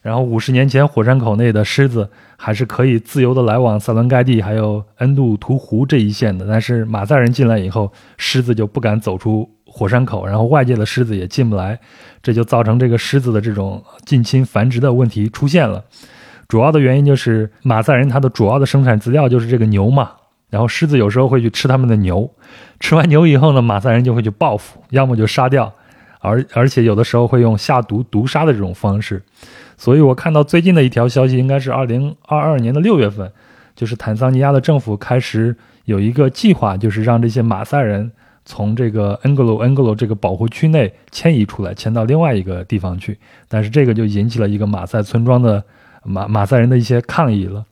[0.02, 11.78] 然后五十年前，火山口内的狮子还是可以自由的来往塞伦盖蒂还有恩杜图湖这一线的，但是马赛人进来以后，狮子就不敢走出火山口，然后外界的狮子也进不来，
[12.22, 15.84] 这就造成这个狮子的这种近亲繁殖的问题出现了。
[16.50, 20.10] 主要的原因就是马赛人他的主要的生产资料就是这个牛嘛，
[20.50, 22.28] 然后狮子有时候会去吃他们的牛，
[22.80, 25.72] 吃完牛以后呢，马赛人就会去报复，要么就杀掉，
[26.18, 29.22] 而而且有的时候会用下毒毒杀的这种方式。
[29.76, 33.30] 所以我看到最近的一条消息，应该是二零二二年的六月份，
[33.76, 38.10] 就是坦桑尼亚的政府开始有一个计划，就是让这些马赛人
[38.44, 43.16] 从这个恩格鲁恩格鲁这个保护区内迁移出来，迁到另外一个地方去。
[43.46, 45.62] 但是这个就引起了一个马赛村庄的。
[46.04, 47.64] 马马赛人的一些抗议了，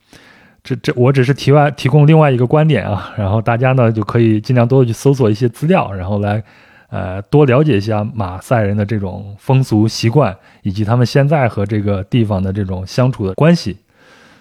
[0.62, 6.42] 这这我只是提外提供另外一个观点啊，然后大家呢就可以尽量多的去搜索一些资料，然后来
[6.90, 13.76] 呃多了解一下马赛人的这种风俗习惯，以及他们现在和这个地方的这种相处的关系。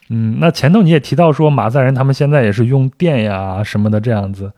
[0.10, 4.52] 嗯，那前头你也提到说马赛人他们现在也是用电呀什么的这样子。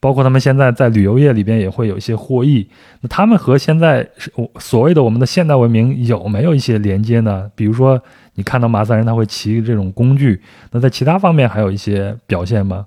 [0.00, 2.68] 包括他们现在在旅游业里边也会有一些获益，
[3.00, 7.50] 那他们和现在是所谓的我们的现代文明有没有一些连接呢？
[7.56, 8.00] 比如说，
[8.38, 12.86] 你看到马赛人他会骑这种工具，那在其他方面还有一些表现吗？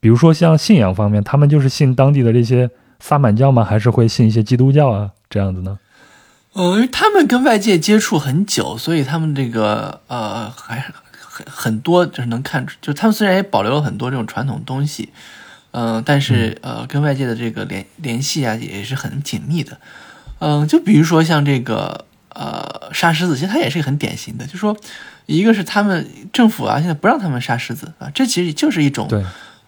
[0.00, 3.62] 比如说像信仰方面，他们就是信当地的这些萨满教吗？
[3.62, 5.78] 还是会信一些基督教啊这样子呢？
[6.54, 10.80] 呃，因为他们跟外界接触很久，所以他们这个呃还
[11.20, 15.10] 很很多就是能看出，就他们虽然也保留了很多这种传统东西。
[15.72, 19.76] 嗯，但是呃，跟外界的这个联联系啊，也是很紧密的。
[20.38, 22.05] 嗯，就比如说像这个
[22.38, 24.76] 呃杀狮子，其实它也是很典型的，就说
[25.24, 29.08] 一个是他们政府啊，现在不让他们杀狮子啊，这其实就是一种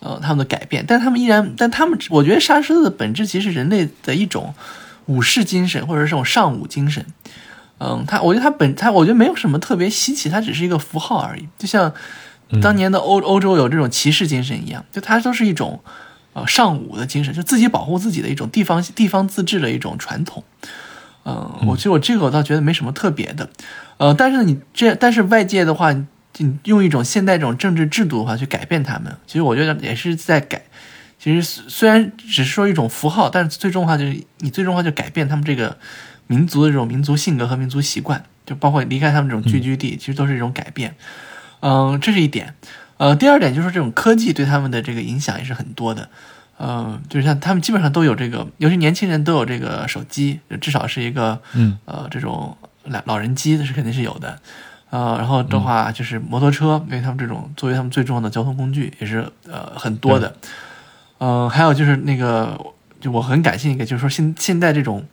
[0.00, 4.54] 呃他们的改变，但他们依然，但他们我觉得杀狮子的本质其实是人类的一种
[5.06, 7.04] 武士精神，或者是这种尚武精神。
[7.78, 11.92] 嗯，他我觉得他本他我觉得没有什么特别稀奇，它只是一个符号而已，就像。
[12.62, 15.78] 当年的欧欧洲有这种骑士精神一样，就它都是一种，
[16.32, 20.42] 呃，尚武的精神，就自己保护自己的一种地方地方自治的一种传统。
[21.28, 23.50] 嗯，我其实我这个我倒觉得没什么特别的，
[23.98, 30.62] 呃，但是你这但是外界的话，你用一种现代这种政治制度的话去改变他们，其实我觉得也是在改。
[31.18, 35.76] 其实虽然只是说一种符号，但是最终的话就是你最终的话就改变他们这个
[36.28, 40.94] 民族的这种民族性格和民族习惯，就包括离开他们这种聚居地，其实都是一种改变。
[41.60, 42.54] 嗯，这是一点，
[42.96, 46.08] 呃，第二点就是这种科技对他们的这个影响也是很多的。
[46.58, 54.38] 呃，就是像他们基本上都有这个，尤其年轻人都有这个手机，至少是一个嗯呃这种老老人机，这是肯定是有的。
[54.90, 60.34] 呃，然后的话就是摩托车，因为他们这种作为他们最重要的交通工具，也是呃很多的。
[61.18, 62.58] 嗯、还有就是那个，
[63.00, 65.04] 就我很感兴趣一个，就是说现现在这种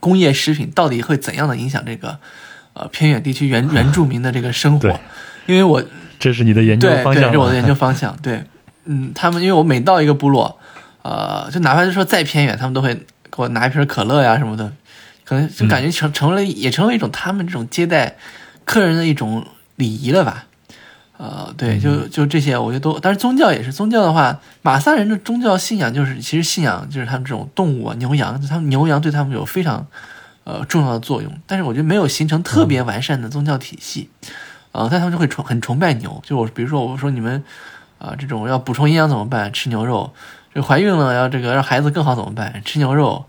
[0.00, 2.18] 工业食品到底会怎样的影响这个
[2.74, 5.00] 呃偏远地区原原住民的这个生活对？
[5.46, 5.82] 因为我
[6.18, 8.14] 这是你的研究方向吗这是我的研究方向。
[8.22, 8.44] 对，
[8.84, 10.58] 嗯，他们因为我每到一个部落，
[11.02, 14.72] 呃，就哪怕是说再偏远，他们都会给我拿一瓶可乐呀什么的，
[15.24, 18.16] 可能就感觉成、成为也成为一种他们这种接待
[18.64, 20.46] 客人的一种礼仪了吧。
[21.16, 29.86] 呃，对，就就这些，我觉得都，但是宗教也是宗教的话，马萨人的宗教信仰就是，其实信仰就是他们这种动物啊，牛羊，他们牛羊对他们有非常
[30.42, 34.10] 呃重要的作用，但是我觉得没有形成特别完善的宗教体系，
[34.72, 37.44] 呃，但他们就会崇很崇拜牛，就我比如说我说你们
[38.04, 39.50] 啊、这种要补充营养怎么办？
[39.52, 40.12] 吃牛肉，
[40.52, 42.60] 这怀孕了要这个让孩子更好怎么办？
[42.64, 43.24] 吃牛肉，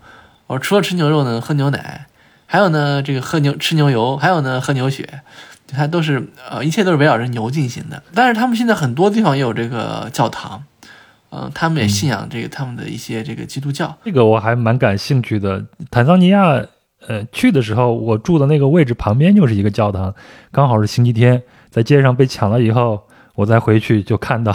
[0.46, 2.06] 我说除了吃牛肉呢，喝牛奶，
[2.46, 5.22] 还有呢这个喝牛吃牛油，还有呢喝牛血。
[5.68, 8.00] 它都是呃，一切都是围绕着牛进行的。
[8.14, 10.62] 但是他们现在很多地方也有这个教堂，
[11.30, 13.96] 呃，他们也信仰这个他们的一些这个基督教。
[14.04, 15.64] 这个我还蛮感兴趣的。
[15.90, 16.62] 坦桑尼亚，
[17.08, 20.14] 呃，去的时候我住的那个位置旁边就是一个教堂，
[20.52, 23.02] 刚好是星期天，在街上被抢了以后，
[23.36, 24.52] 我再回去就看到，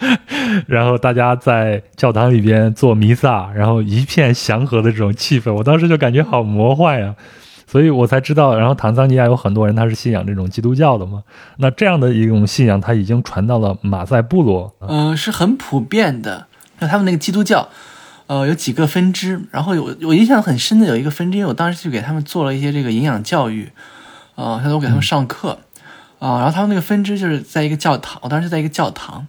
[0.66, 7.14] 然后大家在教堂里边做弥撒，然后一片祥和的这种气氛，我当时就感觉好魔幻呀、
[7.66, 11.22] 所以我才知道，然后坦桑尼亚有很多人他是信仰这种基督教的嘛。
[11.56, 14.74] 那这样的一种信仰，它已经传到了马赛部落。
[14.80, 16.46] 嗯、是很普遍的。
[16.78, 17.68] 那他们那个基督教，
[18.26, 23.70] 呃，有几个分支，然后有我印象很深的有一个分支，因为我当时去给他们做了一些这个营养教育，
[24.34, 25.58] 呃，他都给他们上课，
[26.22, 29.26] 啊、然后他们那个分支就是在一个教堂，我当时在一个教堂，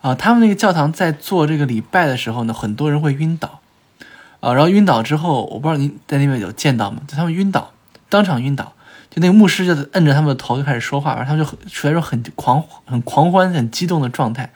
[0.00, 3.58] 啊、他们那个教堂在做这个礼拜的时候呢，很多人会晕倒，
[4.38, 7.02] 啊、然后晕倒之后，我不知道您在那边有见到吗？
[7.08, 7.72] 就他们晕倒，
[8.08, 8.72] 当场晕倒。
[9.10, 14.52] 就那个牧师就摁着他们的头就开始说话，然后他们就很处在一种很狂、很狂欢、很激动的状态。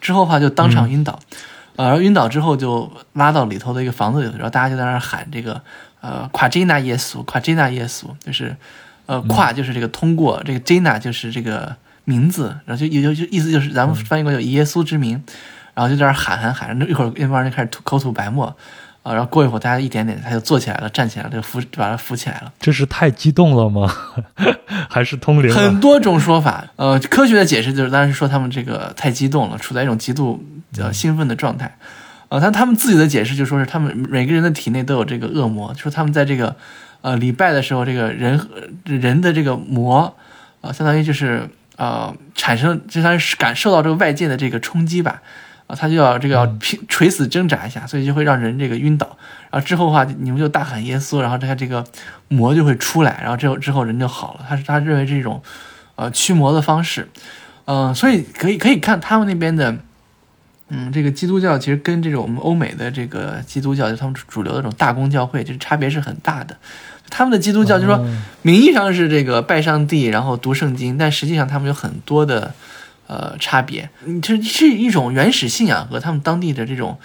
[0.00, 1.18] 之后的话就当场晕倒，
[1.74, 5.60] 呃，然后晕倒之后就拉到里头的一个房子里头，然后大家就在那喊这个
[6.00, 8.56] 呃夸 Jina 耶稣，夸 Jina 耶稣，就是
[9.06, 15.22] 呃跨就是这个通过，这个 Jina 就是这个名字，然后就有就意思就是咱们翻译过来有耶稣之名，
[15.74, 18.54] 然后就在那儿喊喊喊，一会儿那帮人就开始吐口吐白沫。
[19.02, 22.52] 啊， 然后过一会儿，大家一点点，他就坐起来了，站起来了，就扶把他扶起来了。
[22.58, 23.88] 这是太激动了吗？
[24.90, 25.54] 还是通灵？
[25.54, 30.44] 很多种说法，呃，科学的解释就是，当然是说他们这个太激动了，处在一种极度
[30.78, 31.78] 呃兴奋的状态，
[32.30, 36.56] 呃，但他们自己的解释就说是他们每个人的体内都有这个恶魔，说他们在这个
[37.02, 38.48] 呃礼拜的时候，这个人
[38.84, 40.16] 人的这个魔，
[40.60, 45.22] 啊、相当于就是呃产生，就相当于是感受到这个外界的这个冲击吧。
[45.66, 49.18] 啊，他就要这个要拼垂死挣扎一下，所以就会让人这个晕倒。
[49.50, 51.84] 然后之后的话，你们就大喊耶稣，然后这个这个
[52.28, 54.46] 魔就会出来，然后之后之后人就好了。
[54.48, 55.42] 他是他认为这种
[55.96, 57.08] 呃驱魔的方式，
[57.64, 59.76] 嗯、所以可以可以看他们那边的，
[60.68, 66.56] 嗯，这个基督教其实跟这种我们欧美的这个基督教，就他们主流的这种大公教会，就是差别是很大的。
[67.08, 72.52] 他们的基督教就是说，哦名义上是这个拜上帝，然后读圣经，但实际上他们有很多的
[73.06, 73.88] 呃差别。
[74.04, 76.98] 嗯，这是一种原始信仰和他们当地的这种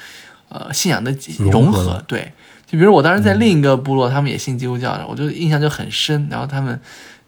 [0.49, 2.33] 呃信仰的融融合对，
[2.65, 6.27] 就比如我当时在另一个部落，他们也信基督教的，我就印象就很深。
[6.31, 6.79] 然后他们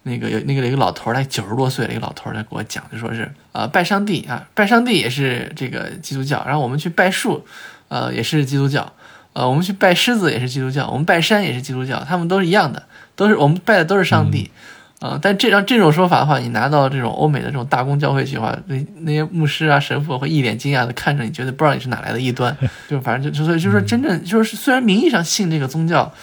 [0.04, 7.45] 那个有那个有一个老头儿，他九十多岁了，一个老头儿，他给我讲，就说是呃拜上帝啊，拜上帝也是这个基督教，然后我们去拜树，
[7.88, 8.93] 呃也是基督教。
[9.34, 12.84] 呃，我们去拜狮子也是基督教，我们拜山也是基督教，他们都是一样的，
[13.16, 14.51] 都是我们拜的都是上帝。
[14.99, 22.56] 呃，但这样这种说法的话，你拿到这种欧美的这种大公教会去的话，那那些牧师啊、神父会一脸惊讶的看着你，觉得不知道你是哪来的异端，
[22.88, 26.14] 就反正就就所以就是说真正就是虽然名义上信这个宗教，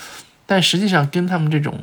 [0.47, 1.75] 但实际上跟他们这种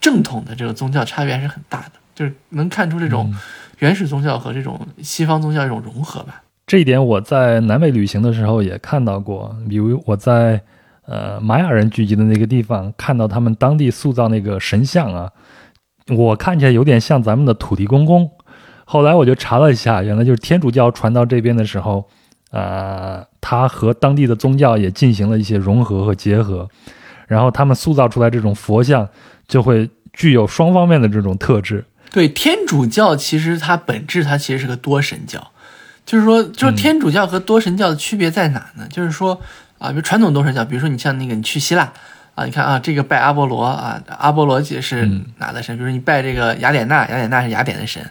[0.00, 3.34] 正统的这个宗教差别还是很大的，就是能看出这种
[3.78, 6.42] 原始宗教和这种西方宗教一种融合吧。
[6.66, 10.60] 这一点我在南美旅行的时候也看到过，比如我在
[11.04, 15.30] 呃玛雅人聚集的那个地方看到他们当地塑造那个神像啊，
[16.16, 18.28] 我看起来有点像咱们的土地公公。
[18.84, 22.08] 后来我就查了一下，原来就是天主教传到这边的时候，
[22.50, 26.68] 呃，它和当地的宗教也进行了一些融合和结合，
[27.28, 29.08] 然后他们塑造出来这种佛像
[29.48, 31.84] 就会具有双方面的这种特质。
[32.10, 35.52] 对，天主教其实它本质它其实是个多神教，
[36.06, 38.86] 就是说，就是天主教和多神教的区别在哪呢？
[38.90, 39.40] 就是说
[39.78, 41.92] 啊，比如传统多神教，比如说你像那个你去希腊
[42.34, 45.76] 啊，你看啊，这个拜阿波罗啊，阿波罗姐是嗯哪的神？
[45.76, 48.02] 比如说你拜这个雅典娜，雅典娜是雅典的神，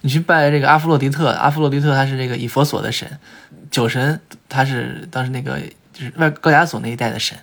[0.00, 3.06] 你去拜这个阿弗洛狄特，阿弗洛狄特他是这个以佛所的神，
[3.70, 4.18] 酒神
[4.48, 5.58] 他是当时那个
[5.92, 7.36] 就是外高加索那一带的神，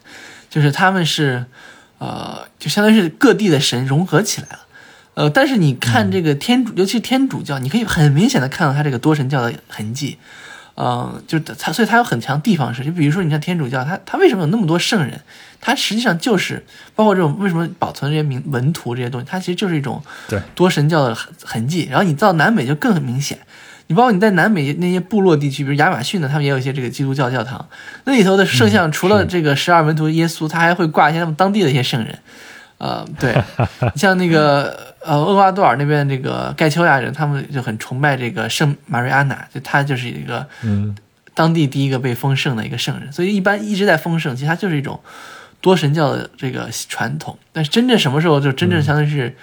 [0.50, 1.46] 就是他们是，
[2.00, 4.60] 呃，就相当于是各地的神融合起来了，
[5.16, 10.18] 呃，但是你看这个天主，尤其是天主教，你可以很明显的看到它这个多神教的痕迹，
[10.76, 12.86] 嗯，就是它，所以它有很强地方式。
[12.86, 15.22] 就比如说，你看天主教，它它为什么有那么多圣人？
[15.60, 16.64] 它实际上就是
[16.96, 21.88] 包括这种为什么保存这些名文图这些东西，它其实就是一种对多神教的痕痕迹。
[21.90, 23.40] 然后你到南美就更很明显，
[23.88, 27.68] 你包括你在南美那些部落地区，比如亚马逊呢，他们也有一些这个基督教教堂，
[28.06, 32.20] 那里头的圣像除了这个十二门徒耶稣，他还会挂一些他们当地的一些圣人。
[32.78, 33.36] 呃，对，
[33.96, 40.96] 像那个呃厄瓜多尔那边这个盖丘亚人，他们就很崇拜这个圣玛瑞安娜，就他就是一个嗯。
[41.34, 45.00] 当地第一个被封圣的一个圣人，所以一般一直在封圣，其实它就是一种
[45.62, 47.38] 多神教的这个传统。
[47.54, 49.36] 但是真正什么时候就真正相当于是，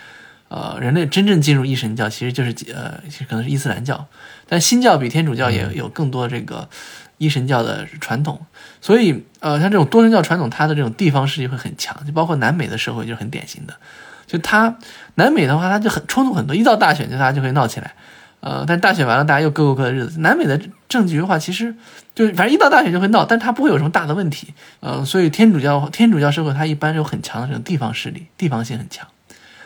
[0.48, 4.04] 呃，人类真正进入一神教，其实就是呃，可能是伊斯兰教，
[4.48, 6.68] 但新教比天主教也有更多这个
[7.18, 8.44] 一神教的传统。
[8.80, 13.74] 所以呃，像这种多神教传统，它的这种地方势力会很强，就包括南美的社会就是很典型的，
[14.26, 14.76] 就它
[15.14, 17.94] 南美的话，它就很冲突很多，一到大选就大家就会闹起来。
[18.40, 20.20] 呃，但大选完了，大家又各过各的日子。
[20.20, 21.74] 南美的政局的话，其实
[22.14, 24.52] 就是反正一到大选就会闹，但它不会有什么大的问题。
[24.80, 29.08] 呃，所以天主教天主教社会它一般有很强的这种地方势力，地方性很强。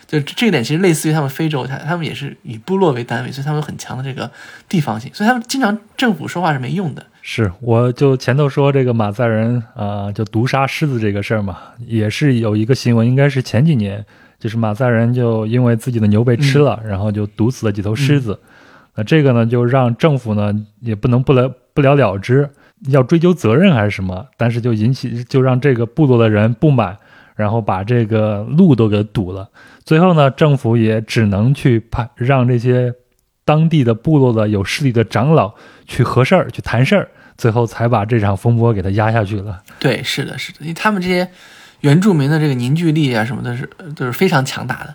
[0.09, 4.29] 就这一点其实类似于他们非洲，他他们也是以部落为单位，所以他们有很强的这个
[4.67, 7.05] 地方性，所以他们经常政府说话是没用的。
[7.21, 14.03] 是，我就前头说这个马赛人啊、就毒杀狮子这个事儿嘛，也是有一个新闻，应该是前几年，
[14.41, 18.41] 就是马赛人就因为自己的牛被吃了，然后就毒死了几头狮子。
[18.95, 20.51] 那这个呢，就让政府呢
[20.81, 22.49] 也不能不了不了了之，
[22.87, 26.97] 要追究责任还是什么，但是就引起就让这个部落的人不满，
[27.37, 29.47] 然后把这个路都给堵了。
[29.89, 32.93] 最后呢，政府也只能去派让这些
[33.47, 35.55] 当地的部落的有势力的长老
[35.87, 37.09] 去合事儿、去谈事儿，
[37.39, 39.63] 最后才把这场风波给它压下去了。
[39.79, 41.27] 对，是的，是的，因为他们这些
[41.81, 43.67] 原住民的这个凝聚力啊什么的，是
[43.97, 44.95] 都是非常强大的。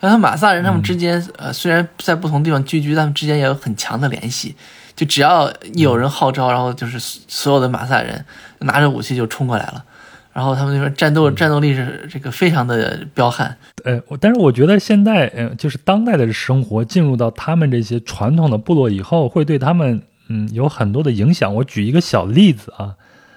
[0.00, 4.56] 像他马萨人他们之间，呃，虽然在不同地方聚居，他们之间也有很强的联系。
[4.96, 8.24] 就只要一有人号召，然后就是所有的马萨人
[8.58, 9.84] 拿着武器就冲过来了，
[10.32, 13.54] 然后他们那边战斗战斗力是这个非常的彪悍。
[13.84, 21.54] 呃，我但是我觉得现在，呃，就是当代的生活进入到他们这些传统的部落以后，会对他们，嗯，有很多的影响。
[21.54, 22.94] 我举一个小例子啊，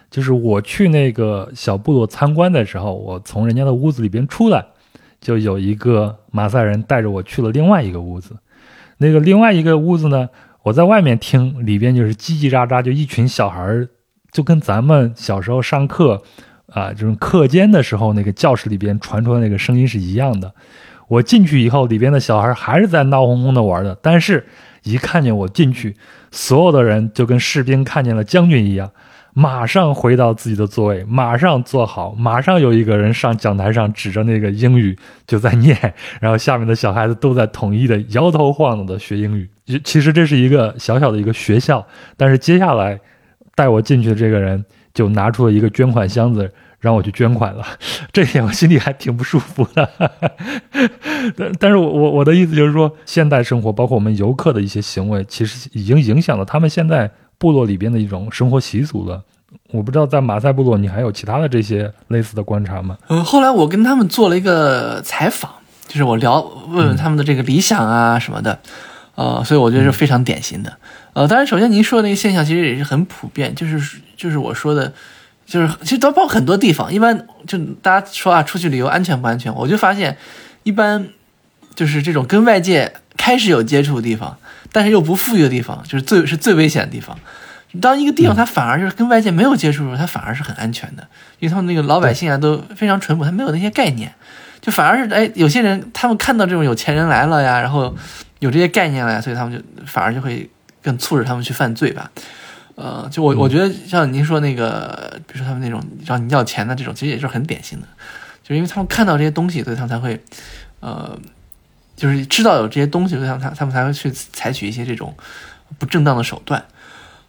[0.10, 4.66] 就是我去那个小部落参观的时候，我从人家的屋子里边出来，
[5.20, 8.38] 就有一个马赛人带着我去了另外一个屋子。
[9.00, 10.30] 那个另外一个屋子呢，
[10.64, 13.90] 我在外面听，里边就是叽叽喳喳，就一群小孩儿，
[14.32, 16.24] 就跟咱们小时候上课。
[16.76, 20.54] 啊，这种课间的时候，那个教室里边传出的那个声音是一样的。
[21.08, 24.46] 我进去以后，里边的小孩还是在闹哄哄的玩的，但是，
[24.84, 25.96] 一看见我进去，
[26.32, 28.92] 所有的人就跟士兵看见了将军一样，
[29.34, 35.78] 马上回到自己的座位，马上坐好，马上有一个人上讲台上指着那个英语就在念，
[36.20, 39.50] 然后下面的小孩子都在统一的摇头晃脑的学英语。
[39.86, 43.00] 其实这是一个小小的一个学校，但是接下来
[43.56, 46.52] 带我进去的这个人就拿出了一个捐款箱子。
[46.86, 47.66] 让我去捐款了，
[48.14, 49.90] 这点我心里还挺不舒服的。
[51.36, 57.10] 但但是我我我的意思就是说，现代生活包括我们游客的一些行为，其实已经影响了他们现在
[57.40, 59.24] 部落里边的一种生活习俗了。
[59.72, 62.96] 我不知道在马赛部落，你还有其他的这些类似的观察吗？
[63.08, 65.52] 嗯，后来我跟他们做了一个采访，
[65.88, 68.60] 就是我聊问问他们的这个理想啊什么的，
[69.16, 70.78] 呃，所以我觉得是非常典型的。
[71.14, 74.94] 呃，当然，首先您说的那个现象其实也是很普遍，就是就是我说的。
[75.46, 79.54] 就是其实都包括很多地方，一般就大家说啊，出去旅游安全不安全？
[79.54, 80.18] 我就发现，
[80.64, 81.08] 一般
[81.76, 84.38] 就是这种跟外界开始有接触的地方，
[84.72, 87.18] 但是又不富裕的地方，就是最是最危险的地方。
[87.82, 91.06] 当一个地方它反而就是跟外界没有接触的时候，它反而是很安全的，
[91.40, 94.14] 因为他们那个老百姓啊都非常淳朴，他没有那些概念，
[94.62, 97.94] 就反而是哎，有些人他们看到这种有钱人来了呀，然后
[98.40, 100.50] 有这些概念了呀，所以他们就反而就会
[100.82, 102.10] 更促使他们去犯罪吧。
[102.76, 107.88] 呃，就我我觉得像您说那个，比如说他们那种让你要钱的这种，其实也是很典型的，
[108.44, 110.22] 就是因为他们看到这些东西，所以他们才会，
[110.82, 111.18] 呃，
[111.96, 115.16] 就是知道有这些东西，所以他们他他们才会去采取一些这种
[115.80, 116.66] 不正当的手段。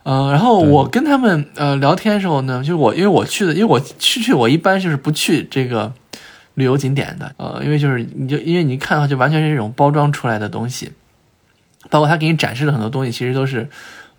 [0.03, 5.93] 呃，然后我跟他们呃聊天的时候呢，就是我因为我去的，因为我去去我一般就是不去这个
[6.55, 10.91] 旅游景点的，呃，因为就是你就因为你看的话，就完全是这种包装出来的东西，
[11.89, 13.69] 包括他给你展示的很多东西，其实都是。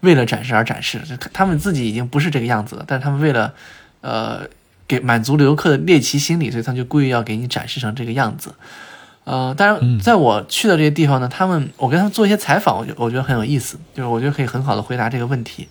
[0.02, 3.54] 为了展示而展示，就他们自己已经不是这个样子了，但是他们为了，
[4.02, 4.42] 呃，
[4.88, 8.54] 给满足游客的猎奇心理，所以他们就故意要给你展示成这个样子，
[9.24, 15.68] 呃，当然，嗯在我去的这些地方呢，他们我跟他们做一些采访，我觉我觉得很有意思，就是我觉得可以很好的回答这个问题。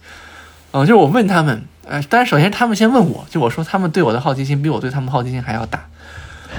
[0.73, 5.87] 呃，就是我问他们，呃，当然首先他们先问我，就我说他们对我的好奇心比我对他们好奇心还要大，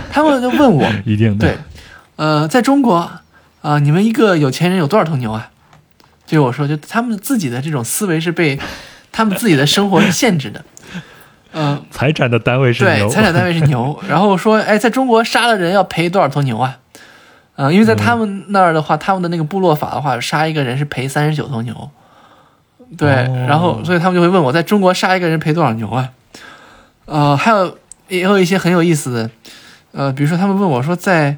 [0.09, 1.45] 他们就问我， 一定的。
[1.45, 1.57] 对，
[2.15, 3.11] 呃，在中国，
[3.61, 5.51] 啊、你们一个有钱人有多少头牛啊？
[6.27, 8.59] 就我说，就他们自己的这种思维是被
[9.11, 10.63] 他们自己的生活是限制的，
[11.53, 13.97] 嗯， 财产的单位是牛对，财产单位是牛。
[14.07, 16.77] 然后说，哎，在中国杀了人要赔多少头牛啊？
[17.55, 21.89] 嗯，因为在他们那儿的话，他们的那个部落法的话，杀一个人是赔三十九头牛。
[22.95, 26.09] 对，哦然后所以他们就会问我，在中国杀一个人赔多少牛啊？
[27.05, 27.77] 呃，还有
[28.09, 29.29] 也有一些很有意思的，
[29.93, 31.37] 呃，比如说他们问我说在，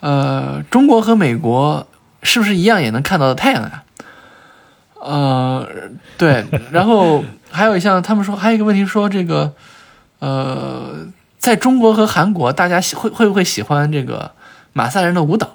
[0.00, 1.86] 呃中国和美国
[2.22, 3.82] 是不是一样也能看到太阳呀、
[5.00, 5.66] 呃，
[6.18, 9.52] 对，然后还有一项，他们说还有一个问题说这个，
[10.18, 11.06] 呃，
[11.38, 14.32] 在中国和韩国，大家喜会会不会喜欢这个
[14.72, 15.54] 马赛人的舞蹈？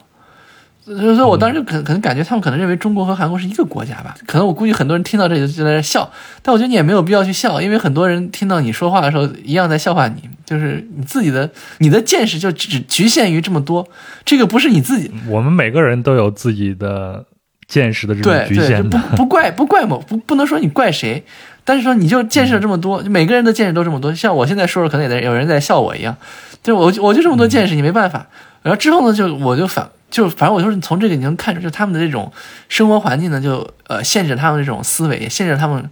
[0.84, 6.12] 所以说我当时可可能感觉他们可能认为中国和韩国是一个国家吧，可能我估计很多人听到这里就在那笑，
[6.44, 13.88] 但我觉得你也没有必要去笑，因为很多人听到你说话的时候一样在笑话你，就是你自己的你的见识就只局限于这么多，
[14.24, 17.26] 这个不是你自己我们每个人都有自己的
[17.68, 18.98] 见识的这种局限的。
[18.98, 21.24] 不不怪不怪某不不能说你怪谁，
[21.64, 26.16] 但是说你就见识了这么多，每个人的见识都这么多，像我现在说的，可能也在有人在笑我一样，
[26.62, 28.28] 对我我就这么多见识，你没办法。
[28.62, 32.32] 然后之后呢，就我就反就反正我就是从这个你能看出，就他们的这种
[32.70, 35.90] 生活环境呢，就呃限制他们这种思维，也限制他们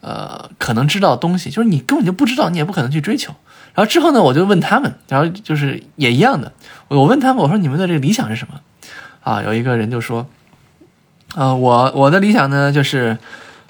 [0.00, 3.32] 呃可能知道的东西，就是你根本就不知道，你也不可能去追求。
[3.74, 6.52] 然后之后呢，我就问他们，然后就是也一样的，
[6.88, 8.60] 我问他们，我说你们的这个理想是什么？
[9.20, 10.26] 啊，有一个人就说。
[11.34, 13.18] 呃，我我的理想呢，就是，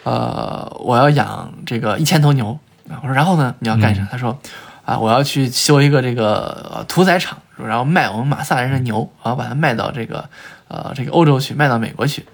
[0.04, 2.58] 呃，我要养这个一千头牛。
[2.88, 4.02] 啊我说，然后呢，你要干啥？
[4.02, 4.38] 嗯他说，
[4.84, 10.28] 啊，我要去修一个这个呃屠宰场，然后卖我们马萨人的牛，然后把它卖到这个
[10.68, 12.24] 呃这个欧洲去，卖到美国去。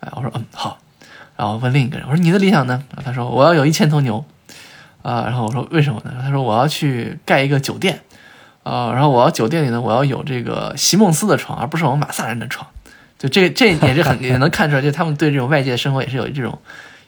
[0.00, 0.78] 哎，我说，嗯，好。
[1.36, 2.82] 然后问另一个人，我说你的理想呢？
[3.04, 4.24] 他说我要有一千头牛。
[5.00, 6.12] 啊、然后我说为什么呢？
[6.20, 8.00] 他说我要去盖一个酒店。
[8.62, 12.68] 啊、然后我要酒店里呢，我要有这个席梦思的床，而不是我们马萨人的床。
[13.18, 16.58] 就这这也是很 也能看出来，就他们对这种外界的生活也是有这种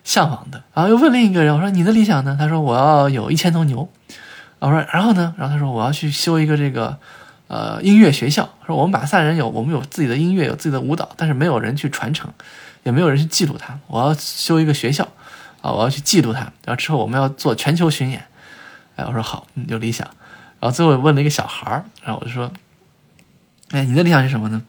[0.02, 0.62] 向往的。
[0.74, 2.36] 然后又问另一个人，我说你的理想呢？
[2.38, 3.88] 他说我要有一千头牛。
[4.58, 5.34] 我说然后呢？
[5.38, 6.98] 然后他说我要去修一个这个
[7.46, 8.48] 呃音乐学校。
[8.66, 12.30] 说我们马萨人有我们有自己的音乐，有自己的舞蹈，但是没有人去传承，
[12.82, 13.78] 也没有人去记录它。
[13.86, 15.08] 我要修一个学校
[15.62, 16.40] 啊，我要去记录它。
[16.40, 18.22] 然后之后我们要做全球巡演。
[18.96, 20.06] 哎，我说好，有理想。
[20.61, 22.52] 然后最后问了一个小孩儿，然后我就说，
[23.70, 24.61] 哎，你的理想是什么呢？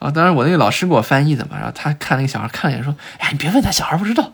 [0.00, 4.32] 啊，当然我那个老师给我翻译的嘛，然后他看那个小孩看了一眼说，哎，你别问他，小孩不知道。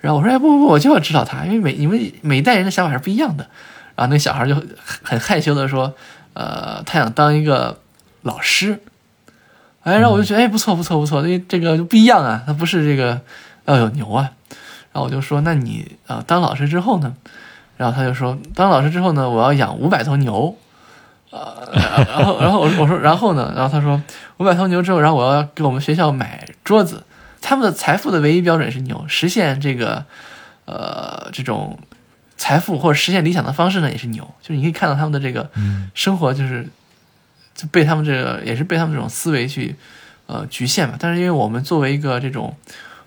[0.00, 3.44] 然后我说，哎，不不不，我就要知道他，因为每你们每一代人的想法是不一样的。
[3.94, 5.94] 然后那个小孩就很害羞的说，
[6.32, 7.78] 呃，他想当一个
[8.22, 8.80] 老师。
[9.82, 13.20] 哎，然后我就觉得，哎，不错不错不错，因为这个就不一样啊，他不是这个
[13.66, 14.30] 要有牛啊。
[14.92, 17.14] 然后我就说，那你啊、呃当老师之后呢？
[17.76, 20.56] 然后他就说，当老师之后呢，我要养五百头牛。
[21.32, 21.68] 呃，
[22.06, 23.52] 然后然后我我说然后呢？
[23.56, 24.00] 然后他说
[24.36, 27.02] 五百头牛之后，然后我要给我们学校买桌子。
[27.40, 30.04] 他们的财富的唯一标准是牛，实现这个
[30.66, 31.78] 呃这种
[32.36, 34.22] 财富或者实现理想的方式呢也是牛。
[34.40, 36.68] 就是你可以看到他们的这个嗯生活就是
[37.54, 39.74] 就被他们这个也是被他们这种思维去
[40.26, 40.94] 呃局限嘛。
[40.98, 42.54] 但是因为我们作为一个这种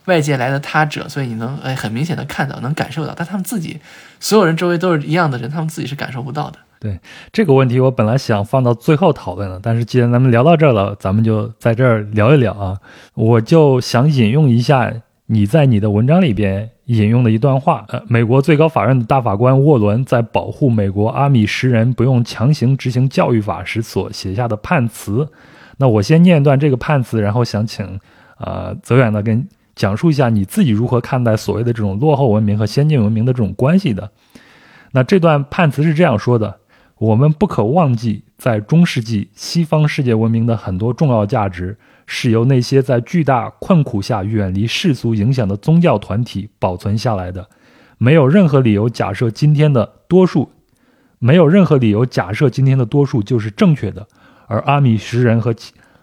[0.06, 3.80] 外界来的他者，所以你能哎很明显的看到，能感受到，但他们自己
[4.20, 6.60] 所有人周围都是一样的人，他们自己是感受不到的。
[6.86, 7.00] 对
[7.32, 12.78] 这个问题我本来想放到最后讨论的，但是既然咱们聊到这儿了，咱们就在这儿聊一聊啊。
[13.16, 14.94] 我就想引用一下
[15.26, 17.86] 你在你的文章里边引用的一段话。
[17.88, 25.28] 呃，美国最高法院的大法官沃伦在保护美国阿米什人不用强行执行教育法时所写下的判词。
[25.78, 28.00] 那我先念一段这个判词，然后想请
[28.38, 34.12] 呃泽远呢跟讲述一下你自己如何看待所谓的这种落后文明和先进文明的这种关系的。
[34.92, 36.60] 那这段判词是这样说的。
[36.98, 47.50] 我们不可忘记，在中世纪西方世界文明的很多重要价值，是由那些在巨大困苦下远离世俗影响的宗教团体保存下来的。
[47.98, 50.50] 没有任何理由假设今天的多数，
[51.20, 54.08] 没有任何理由假设今天的多数就是正确的，
[54.48, 55.54] 而阿米什人和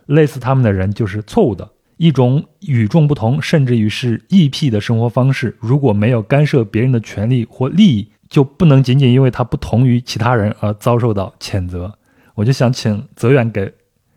[0.06, 1.70] 类似他们的人就是错误的。
[1.96, 11.92] 一种与众不同，甚至于是异僻的生活方式，如果没有干涉别人的权利或利益，就不能仅仅因为他不同于其他人而遭受到谴责。
[12.34, 13.70] 我就想请泽远给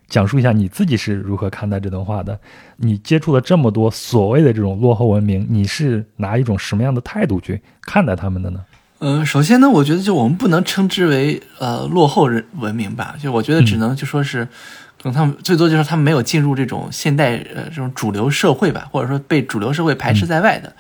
[0.07, 2.39] 讲述一下你自己是如何看待这段话的。
[2.77, 8.61] 你接触了这么多所谓的这种落后文明，你是拿一种什么样的态度去看待他们的呢？
[8.99, 20.73] 呃，首先呢，我觉得就我们不能称之为呃落后人文明吧，就我觉得只能就说是，可能他们最多就是他们没有进入这种现代呃这种主流社会吧，或者说被主流社会排斥在外的。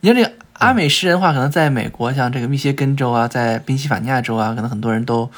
[0.00, 5.30] 你看这个阿美食人话，可能在美国，像这个密歇根州啊，在宾夕法尼亚州啊，可能很多人都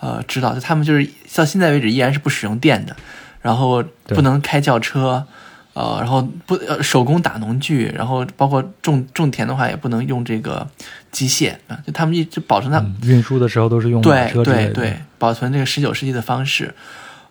[0.00, 2.96] 呃知道，就他们就是到现在为止依然是不使用电的，
[3.42, 5.26] 然后不能开轿车。
[5.78, 10.66] 呃，然后不呃手工打农具，然后包括种种田的话也不能用这个
[11.12, 16.74] 机械啊，就他们一直保存它运输的时候都是用对对对，保存这个十九世纪的方式。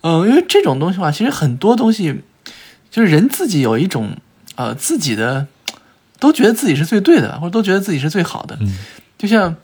[0.02, 2.22] 嗯，因为这种东西的话，其实很多东西
[2.92, 4.16] 就是人自己有一种
[4.58, 5.48] 呃自己的
[6.26, 8.58] 都觉得自己是最对的，或者都觉得自己是最好的。
[8.60, 8.78] 嗯，
[9.18, 9.56] 就像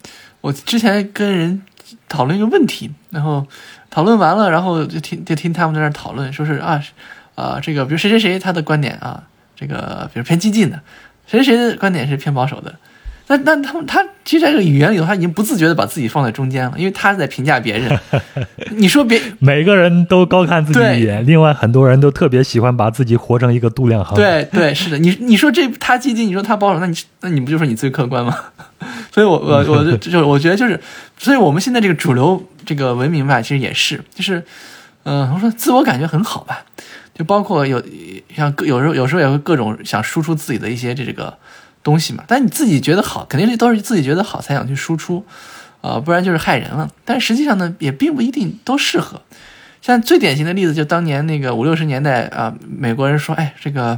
[0.42, 1.62] 我之前跟人
[2.08, 3.46] 讨论一个问题，然后
[3.90, 6.82] 讨论完了，然后就听就听他们在那讨论，说是啊。
[7.34, 9.24] 啊，这个比如谁谁谁他的观点啊，
[9.56, 10.80] 这个比如偏激进的，
[11.26, 12.76] 谁谁谁的观点是偏保守的，
[13.32, 18.00] 那那他们他其实在这个语言里头，他已经不自觉的把自己放在中间了，因为他在评价别人。
[18.72, 24.16] 你说别每个人都高看自己一眼，另外很多人都特别喜欢把自己活成一个度量衡。
[24.16, 28.38] 对 对，是的，你你说这他积极，你说他保守，那你那你不就说你最客观吗？
[29.12, 30.80] 所以我我我就就我觉得就是，
[31.18, 34.44] 所以我们现在这个主流这个文明吧，其实也是，就是
[35.04, 36.66] 嗯，我说自我感觉很好吧。
[37.14, 37.82] 就包括有
[38.36, 41.32] 像有时候有时候也会各种想输出自己的一些这这个
[41.84, 45.26] 东西嘛，但你自己觉得好，肯定是都是自己觉得好才想去输出，
[45.82, 46.90] 啊，不然就是害人了。
[47.06, 49.22] 但实际上呢，也并不一定都适合。
[49.82, 53.98] 像最典型的例子，就当年那个五六十年代啊，美国人说，哎，这个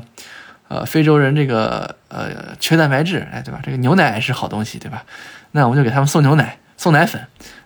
[0.70, 3.60] 呃非洲人这个呃缺蛋白质，哎，对吧？
[3.64, 5.04] 这个牛奶是好东西，对吧？
[5.52, 7.22] 那我们就给他们送牛奶，送奶粉。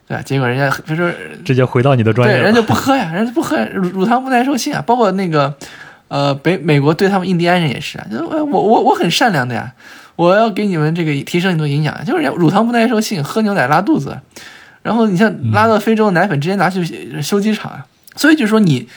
[0.08, 1.04] 对吧，结果人家非洲
[1.44, 5.54] 直接回到你的专业，对，人家就不喝呀，人家不喝乳乳糖不耐受性啊，包括那个，
[6.08, 9.74] 呃，北美国对他们印第安人也是啊，就我我我很善良的呀，
[10.18, 14.20] 我要给你们这个提升你的营养，就是乳糖不耐受性，喝牛奶拉肚子，
[14.82, 17.82] 然后你像拉到非洲的奶粉直接拿去修机场，
[18.18, 18.90] 所以就说你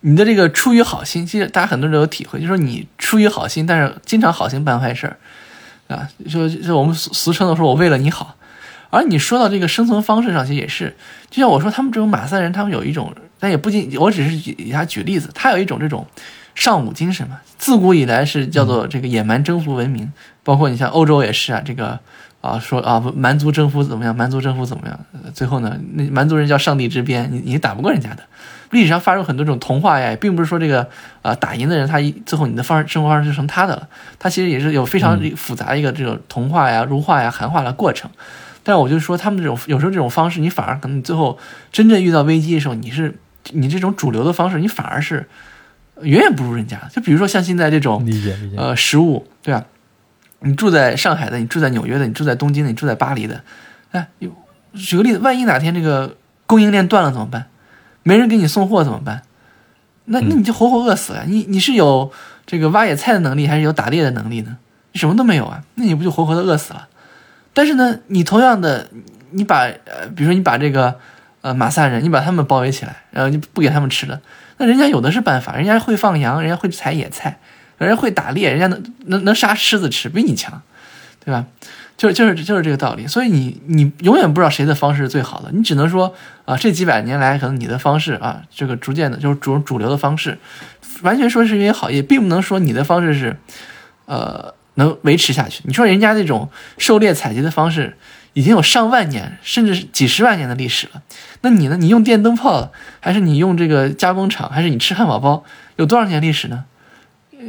[0.00, 5.16] 你的这个出于好心，其实大家很多人都有体会，就说你出于好心，但是经常好心办坏事儿，
[5.94, 8.36] 啊，说就我们俗俗称的说我为了你好。
[8.90, 10.96] 而你说到这个生存方式上，其实也是，
[11.28, 16.06] 就像我说，他们这种马赛人，他们有一种，但也不仅，我只是以他举例子，他有一种这种
[16.58, 21.96] 尚武精神嘛，自古以来是叫做这个野蛮征服文明，包括你像欧洲也是啊，这个
[22.40, 24.98] 啊说啊蛮族征服怎么样，蛮族征服怎么样，
[25.32, 28.24] 最后呢，那蛮族人叫上帝之鞭，你你打不过人家的，
[28.72, 30.88] 历史上发生很多这种童话呀，并不是说这个
[31.22, 33.88] 啊打赢的人他最后你的方式生活方式就成他的了，
[34.18, 38.10] 他其实也是有非常复杂一个这种童话呀、如化呀、含化的过程。
[38.64, 41.38] 但我就说，他们这种有时候这种方式，你反而可能最后
[41.70, 43.16] 真正遇到危机的时候，你是
[43.52, 45.28] 你这种主流的方式，你反而是
[46.02, 46.80] 远远不如人家。
[46.92, 49.64] 就比如说像现在这种理解理解呃食物，对吧？
[50.40, 53.42] 你住在上海的，你住在纽约的，你住在东京的，你住在巴黎的，
[53.90, 54.08] 哎，
[54.74, 57.46] 举个例子，万一哪天这个供应链断了怎么办？
[58.02, 59.22] 没人给你送货怎么办？
[60.06, 61.24] 那那你就活活饿死了。
[61.26, 62.10] 你你是有
[62.46, 64.56] 这个挖野菜的能力，还是有打猎的能力呢？
[64.92, 66.88] 你什么都没有啊，那你不就活活的饿死了？
[67.52, 68.88] 但是呢，你同样的，
[69.32, 70.94] 你把呃，比如说你把这个
[71.40, 74.20] 呃马萨人，你把他们包围起来，然后你不给他们吃的，
[74.58, 77.38] 那人家有的是办法，人家会放羊，人家会采野菜，
[77.78, 80.60] 人家会打猎，人家能能能杀狮子吃，比你强，
[81.24, 81.46] 对吧？
[81.96, 83.06] 就是就是就是这个道理。
[83.06, 90.38] 所以你你永远不知道谁的方式是最好的，你只能说啊，这几百年来可能你的方式啊，这个逐渐的就是主主流的方式，
[91.02, 93.36] 完全说是因为好，也并不能说你的方式是
[94.06, 94.54] 呃。
[94.74, 95.60] 能维持下去？
[95.64, 97.96] 你说人家那种狩猎采集的方式
[98.38, 101.02] 已经有上万年，甚至是几十万年的历史了。
[101.40, 101.76] 那你呢？
[101.76, 102.70] 你用电灯泡，
[103.00, 105.42] 还是你用这个加工厂，还是你吃汉堡包？
[105.74, 106.62] 有多少年历史呢？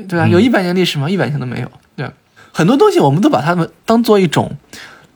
[0.08, 0.28] 对吧？
[0.28, 1.08] 有一百年历史吗？
[1.08, 1.72] 一百年都没有。
[1.96, 2.10] 对，
[2.52, 4.58] 很多东西我们都把它们当做一种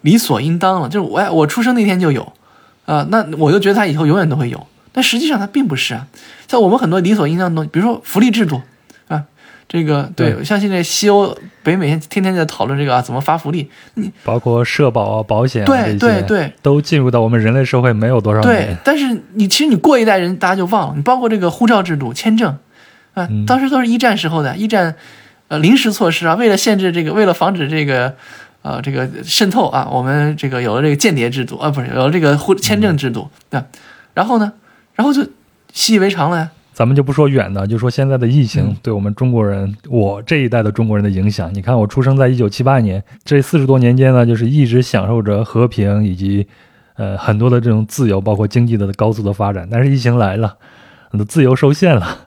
[0.02, 0.90] 理所应当了。
[0.90, 2.32] 就是我我出生那天就有
[2.86, 4.68] 啊，那我就觉得它以后永远都会有。
[4.92, 6.06] 但实际上它并不是啊。
[6.48, 8.62] 像我们很多理所应当的东西，比如说福利制度。
[9.74, 13.68] 这个对，像现在西欧、北美天天在讨论这个啊，怎么发福利？
[13.96, 18.68] 你包括社保啊、保险啊对对对，都进入到我们人类社会没有多少年。
[18.68, 20.94] 对，但是你其实你过一代人，大家就忘了。
[20.96, 22.56] 你包括这个护照制度、签证
[23.16, 24.94] 啊，当时都是一战时候的，一战
[25.48, 28.16] 呃临时措施啊，为了限制这个，为了防止这个
[28.62, 33.60] 呃这个渗透啊，我们这个有了这个间谍制度啊，不是有了这个护签证制度对，
[34.14, 34.54] 然后呢，
[34.94, 35.28] 然后就
[35.74, 36.52] 习以为常了呀。
[36.74, 41.54] 咱们就不说远的，就说现在的疫情对我们中国人，我这一代的中国人的影响。
[41.54, 46.48] 你看，我出生在一九七八年，这四十多年间呢，就是一直享受着和平以及，
[46.96, 49.68] 呃，很多的这种自由，包括经济的高速的发展。
[49.72, 50.58] 但是疫情来了，
[51.10, 52.18] 很多自由受限了。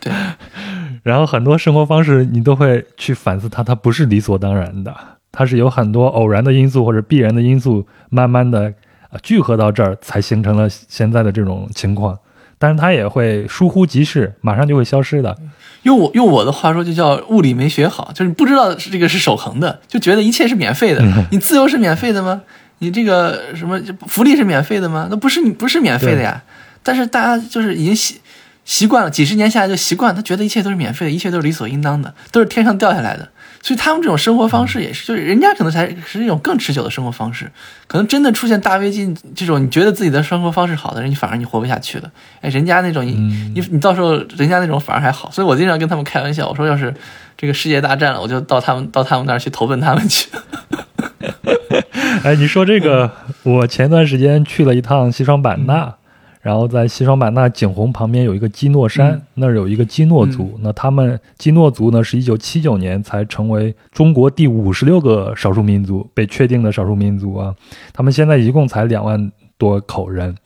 [0.00, 0.12] 对。
[1.02, 4.94] 然后很多生活方式，你都会去反思它，它不是理所当然的。
[5.30, 8.72] 它是有很多偶然的因素或者必然的因素，慢慢的
[9.10, 12.18] 呃聚合到这儿，才形成了现在的这种情况。
[12.58, 15.36] 但是它也会疏忽即逝，马上就会消失的。
[15.82, 21.04] 用我用我的话说，就叫物理没学好，就是你不知道这个是守恒的，就觉得一切是免费的。
[21.30, 22.42] 你自由是免费的吗？
[22.78, 25.08] 你这个什么福利是免费的吗？
[25.10, 26.42] 那不是你不是免费的呀。
[26.82, 28.20] 但是大家就是已经习
[28.64, 33.28] 习惯了，几十年下来就习惯，他觉得一切都是免费的，一切都是理所应当的，都是天上掉下来的。
[33.64, 37.50] 所以他们这种生活方式也是，就是人家可能才是一种更持久的生活方式。
[37.86, 42.10] 可能真的出现大危机，这种你觉得自己的生活方式好的人，你反而你活不下去了。
[42.42, 43.12] 哎，人家那种你
[43.54, 45.30] 你你到时候人家那种反而还好。
[45.30, 46.92] 所以我经常跟他们开玩笑，我说要是
[47.38, 50.28] 这个世界大战了，我就到他们到他们那儿去投奔他们去。
[52.22, 53.10] 哎，你说这个，
[53.44, 55.94] 我前段时间去了一趟西双版纳。
[56.44, 60.58] 然后在西双版纳景洪旁边有一个基诺山，那儿有一个基诺族。
[60.60, 67.54] 那他们基诺族呢，是一九七九年才成为中国第五十六个少数民族被确定的少数民族啊。
[67.94, 70.36] 他们现在一共才两万多口人。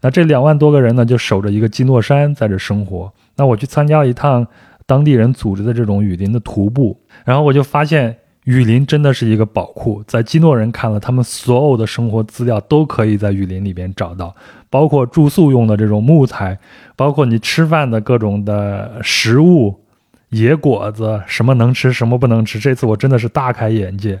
[0.00, 3.12] 那这两万多个人呢，就守着一个基诺山在这生活。
[3.36, 4.44] 那我去参加了一趟
[4.84, 8.16] 当地人组织的这种雨林的徒步，然后我就发现。
[8.46, 14.36] 雨林真的是一个宝库，在基诺人看了，他们所有的生活资料都可以在雨林里边找到，
[14.70, 16.56] 包括住宿用的这种木材，
[16.94, 19.80] 包括你吃饭的各种的食物、
[20.28, 22.60] 野果子，什么能吃，什么不能吃。
[22.60, 24.20] 这次我真的是大开眼界，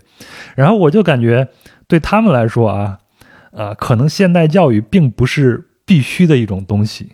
[0.56, 1.46] 然后我就感觉
[1.86, 2.98] 对他们来说啊，
[3.52, 7.12] 呃，可能现代教育并不是必须的一种东西。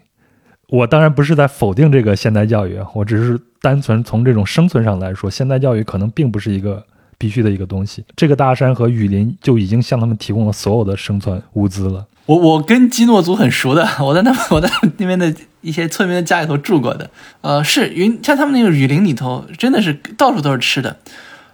[0.70, 6.82] 我当然不是在否定这个现代教育，我只是单纯从这种生存上来说，现代教育可能并不是一个。
[7.22, 12.04] 必须的一个东西，这个大山和雨林就已经向他们提供了所有的生存物资了。
[12.26, 14.68] 我我跟基诺族很熟的， 我在那我在
[14.98, 17.08] 那边的一些村民的家里头住过的。
[17.42, 20.96] 呃，是云像他们那个雨林里头，真的是到处都是吃的。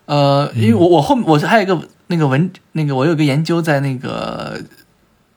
[0.06, 4.58] 呃，因为我我后我还有一个那个文那个我有个研究在那个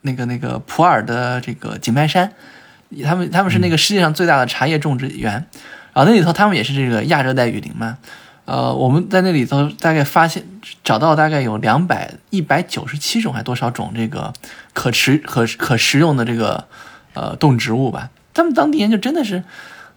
[0.03, 2.31] 那个那个普洱的这个景迈山，
[3.03, 5.33] 他们他们是那个世界上最大的茶叶种植园，
[5.91, 7.97] 然后那里头他们也是这个亚热带雨林嘛。
[8.45, 10.43] 呃，我们在那里头大概发现
[10.83, 14.33] 找到大概有两百一百九十七种还多少种这个
[14.73, 16.67] 可持可可食用的这个
[17.13, 18.09] 呃动植物吧。
[18.33, 19.43] 他们当地人就真的是，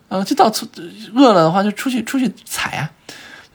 [0.08, 0.68] 呃，就到处
[1.14, 2.90] 饿了的话就出去出去采啊。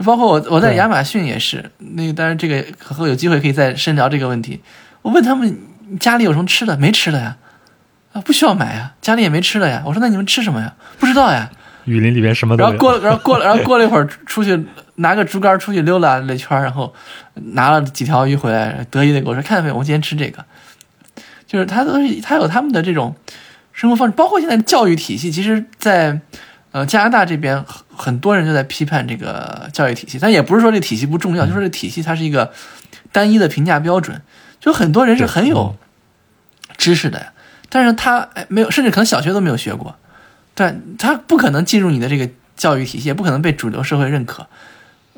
[0.06, 4.62] 包括我我在亚马逊也是，那当然这个以后有机会可以再深聊这个问题。
[5.02, 5.60] 我问他们
[6.00, 6.78] 家里有什么吃的？
[6.78, 7.38] 没吃的呀，
[8.14, 9.84] 啊，不需要买呀，家里也没吃的呀。
[9.86, 10.74] 我说那你们吃什么呀？
[11.00, 11.52] 不知道呀。
[11.86, 12.70] 雨林里边什么都有。
[12.70, 14.66] 然后过了，然后过了，然后过了一会儿出去。
[15.02, 16.94] 拿个竹竿出去溜达了一圈，然后
[17.54, 20.44] 拿了几条鱼回来，得意的跟我说：“看到没有，我今天吃这个。”
[21.48, 23.16] 就是他都是他有他们的这种
[23.72, 25.32] 生活方式，包括现在教育体系。
[25.32, 26.20] 其实，在
[26.72, 27.64] 呃加拿大这边，
[27.96, 32.52] 很多人就在批判这个教育体系，但也不是说这体系不重要，就是这体系它是一个
[33.14, 34.22] 单一的评价标准。
[34.60, 35.78] 就很多人是很有
[36.76, 37.28] 知识的，
[37.70, 39.96] 但是他哎没有，甚至可能小学都没有学过，
[40.60, 44.47] 对他不可能进入你的这个教育体系，也不可能被主流社会认可。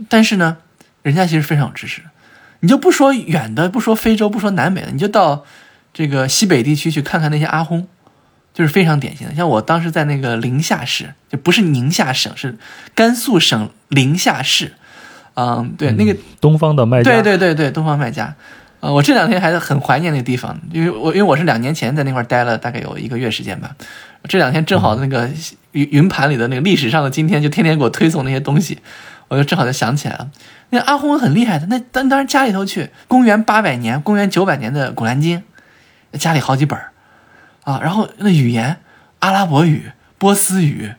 [0.08, 0.58] 但是呢，
[1.02, 2.04] 人家其实非常有知识。
[2.60, 5.44] 你就不说远的，不说非洲，不说南美的，你就到
[5.92, 7.86] 这个西北地区去看看那些阿訇，
[8.54, 9.34] 就是非常典型的。
[9.34, 12.56] 像我当时在那个临夏市，就不是宁夏省，是
[12.94, 14.74] 甘肃省临夏市。
[15.34, 17.12] 嗯，对，那个东方的卖家。
[17.12, 18.36] 对对对对，东方卖家。
[18.82, 23.76] 呃，我这两天还是很怀念那个地方，因为我因为我是两年前在那块待了大概有一个月时间吧。
[24.28, 25.30] 这两天正好那个
[25.72, 28.80] 云云盘里的那个历史上的今天，就天天给我推送那些东西。
[29.28, 30.30] 我就正好就想起来了，
[30.72, 35.42] 那阿訇很厉害的，那当当然家里头去，公元八百年、公元九百年的《古兰经》，
[36.20, 36.78] 家里好几本
[37.64, 38.82] 啊，然后那语言，
[39.20, 40.96] 阿拉伯语、波斯语，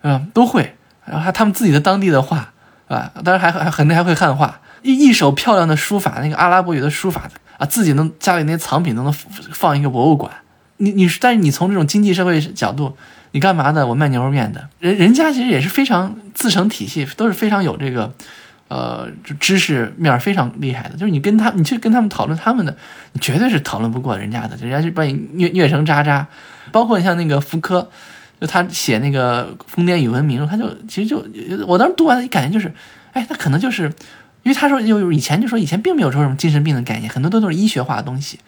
[0.00, 2.54] 嗯，都会，然后还他们自己的当地的话，
[2.88, 7.28] 啊，当然还还很多还会汉化，一一手漂亮的书法，那个阿拉伯语的书法
[7.58, 10.30] 啊，自己能家里那些藏品都能放一个博物馆，
[10.76, 12.96] 你你但是你从这种经济社会角度。
[13.36, 13.84] 你干嘛的？
[13.84, 14.68] 我卖牛肉面的。
[14.78, 18.14] 人人家其实也是非常自成体系，都是非常有这个，
[18.68, 19.08] 呃，
[19.40, 20.96] 知识面非常厉害的。
[20.96, 22.76] 就是你跟他，你去跟他们讨论他们的，
[23.10, 24.56] 你绝对是讨论不过人家的。
[24.58, 26.24] 人家就把你虐虐成渣渣。
[26.70, 27.90] 包括你像那个福柯，
[28.40, 31.26] 就他写那个《疯癫与文明》，他就其实就
[31.66, 32.72] 我当时读完了，感觉就是，
[33.14, 33.92] 哎，他可能就是
[34.44, 38.38] 因为他说就以前就说以前并没有说什么精神病的概念，很多都都是医学化的东西。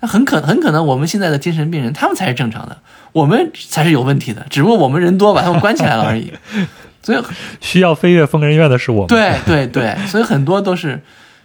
[0.00, 2.78] 那很可很可能我们现在的精神病人，他们才是正常的，
[3.10, 6.32] 我们才是有问题的，只不过我们人多把他们关起来了而已。
[7.02, 7.20] 所以
[7.60, 9.06] 需要飞跃疯人院的是我们。
[9.08, 11.02] 对对对，所以很多都是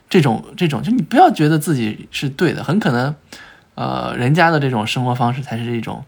[0.10, 3.16] 这种这种，就你不要觉得自己是对的，很可能，
[3.74, 6.04] 呃，人家的这种生活方式才是一种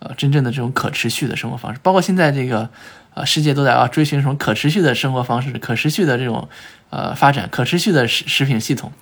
[0.00, 1.80] 呃真正的这种可持续的生活方式。
[1.82, 2.68] 包括现在这个
[3.14, 6.48] 呃世界都在啊追寻什么可持续的生活方式、可持续的这种
[6.90, 8.92] 呃发展、可持续的食食品系统，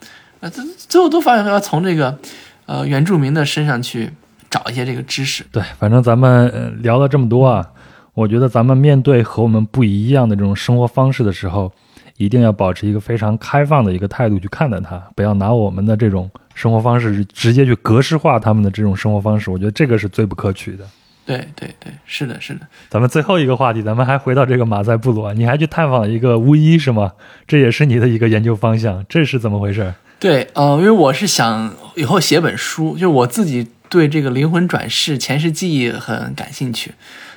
[0.40, 2.18] 呃最最后都发现要从这个
[2.66, 4.10] 呃原住民的身上去
[4.50, 5.44] 找一些这个知识。
[5.50, 7.66] 对，反正咱们、聊了这么多啊，
[8.14, 11.72] 我觉得咱们面对和我们不一样的这种生活方式的时候，
[12.16, 19.50] 一定要保持一个非常开放的一个态度去看待它，不要拿我们的这种生活方式直接去格式化他们的这种生活方式。
[19.50, 20.84] 我觉得这个是最不可取的。
[21.26, 22.60] 对对对，是的，是的。
[22.90, 27.12] 咱们最后一个话题，咱们还回到这个马赛部落，你还去探访一个巫医是吗？
[27.46, 29.94] 这也是你的一个研究方向，这是怎么回事？
[30.18, 36.92] 对，呃，因为我是想以后写本书，就是我自己对这个灵魂转世、前世记忆很感兴趣，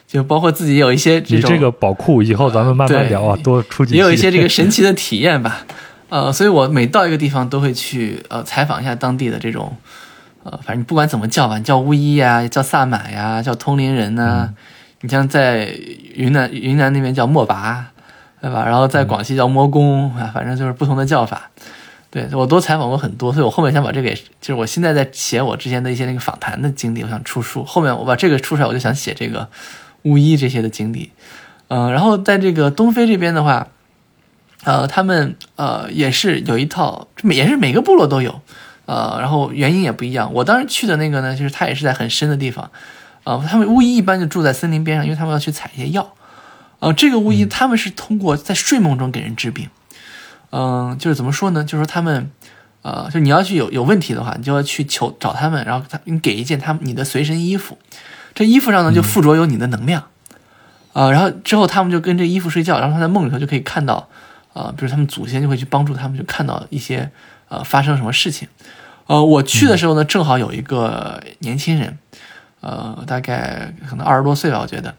[0.07, 5.65] 就包括自己有一些这种你这个宝库，以后咱们慢慢聊啊，多出几期也有一些这个神奇的 体验吧。
[6.09, 9.75] 呃，所以我每到一个地方都会去呃采访一下当地的这种，
[10.49, 14.53] 呃，反正你不管怎么叫吧，你叫巫医呀，叫萨满呀，叫通灵人呐、
[15.01, 15.65] 你像在
[16.13, 17.87] 云南云南那边叫莫拔，
[18.41, 18.63] 对吧？
[18.65, 21.49] 然后在广西叫摸公啊，反正就是不同的叫法。
[22.09, 27.65] 对我都采访过很多，所以我后面想把这个也，就是我现在在写我之前的一些那个访谈的经历，我想出书。
[27.65, 29.49] 后面我把这个出出来，我就想写这个
[30.03, 31.11] 巫医这些的经历。
[31.67, 33.67] 嗯、然后在这个东非这边的话，
[34.63, 38.39] 呃，他们呃也是有一套，每也是每个部落都有，
[38.87, 40.33] 呃，然后原因也不一样。
[40.33, 42.71] 我当时去的那个呢，就是它也是在很深的地方，
[43.25, 46.15] 呃，他们巫医一般就住在森林边上，因为他们要去采一些药。
[46.79, 49.69] 呃，这个巫医他们是通过在睡梦中给人治病，
[50.51, 51.63] 嗯、就是怎么说呢？
[51.63, 52.31] 就是说他们，
[52.81, 57.77] 呃，就你要去有有问题的话，你就要去求找他们，然后他你给一件他们你的随身衣服，
[58.33, 60.03] 这衣服上呢就附着有你的能量。
[60.93, 64.09] 啊、然后之后他们就跟这衣服睡觉，然后他在梦里头就可以看到，
[64.53, 67.11] 呃，比如他们祖先就会去帮助他们，就看到一些
[67.49, 68.47] 呃发生什么事情。
[69.07, 71.97] 呃，我去的时候呢，正好有一个年轻人，
[72.59, 74.93] 呃，大概可能二十多岁吧，我觉得，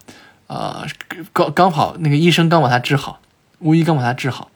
[0.47, 0.83] 呃，
[1.31, 3.19] 刚刚好那个医生刚把他治好，
[3.59, 4.49] 巫医刚把他治好，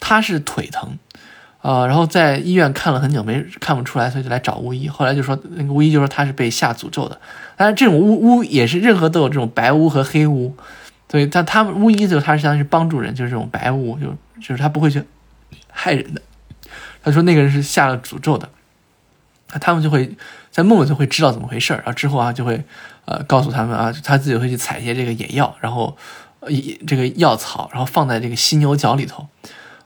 [0.00, 0.98] 他是腿疼，
[1.62, 4.88] 呃，然后在医院看了很久没看不出来，所以就来找巫医。
[4.88, 7.20] 后来就说那个巫医就说他是被下诅咒的，
[7.56, 10.56] 但是这种巫巫也是任何都有这种白巫和黑巫，
[11.08, 14.06] 所以他他巫医就他是相当于是帮助人，就是这种白巫，就
[14.40, 15.04] 就是他不会去
[15.70, 16.20] 害人的。
[17.02, 18.48] 他说那个人是下了诅咒的，
[19.60, 20.16] 他们就会
[20.50, 22.62] 在梦里就会知道怎么回事，然后之后啊就会
[23.04, 25.96] 呃告诉他们啊，他自己会去采一些这个野药，然后
[26.86, 29.26] 这个药草，然后放在这个犀牛角里头，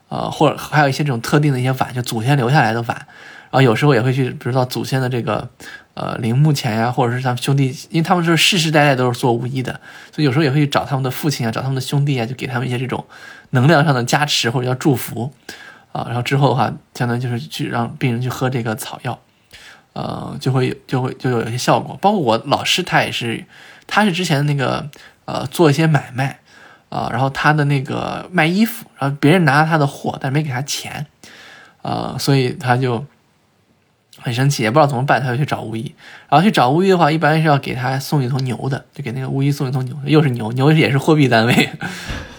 [0.09, 5.47] 呃或者还有一些这种特定的一些碗，就祖先留下来的碗，然后有时候也会去，比如到祖先的这个
[5.93, 9.79] 呃陵墓前呀，或者是他们兄弟，因为他们是世世代代都是做巫医的，
[10.11, 13.05] 所以有时候也会去找他们的父亲啊，找他们的兄弟啊，就给他们一些这种
[13.51, 15.33] 能量上的加持或者叫祝福。
[15.93, 19.17] 啊，然后之后的话，相当于就是去让病人去喝这个草药。
[19.93, 21.95] 呃，就会就会就有一些效果。
[22.01, 23.45] 包括我老师，他也是，
[23.85, 24.89] 他是之前那个
[25.25, 26.39] 呃做一些买卖
[26.89, 31.05] 啊、然后他的那个卖衣服，然后别人拿了他的货，但是没给他钱，
[31.81, 33.05] 呃，所以他就
[34.23, 35.93] 很生气，也不知道怎么办，他就去找巫医。
[36.29, 41.69] 然后去找巫医的话，一般是要给他送一头牛的，就给那个巫医送一头牛，又是牛，牛也是货币单位，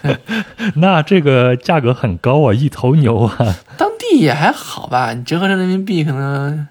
[0.77, 6.67] 那这个价格很高啊，一头牛啊，当地也还好吧，你折合成人民币可能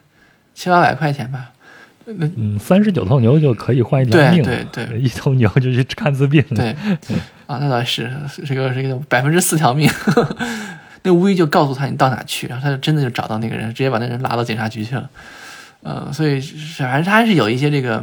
[0.52, 1.52] 七八百块钱吧。
[2.06, 6.76] 嗯，三十九头牛就可以换一条对命了，对对一头牛就去看次病，对，
[7.46, 8.12] 啊，那倒是
[8.44, 9.88] 这个这个百分之四条命。
[11.04, 15.08] 那巫医就告诉他你到哪去，然后他就真的就找到那个人，直接把那人拉到警察局去了。
[15.82, 18.02] 呃，所以反正他还是有一些这个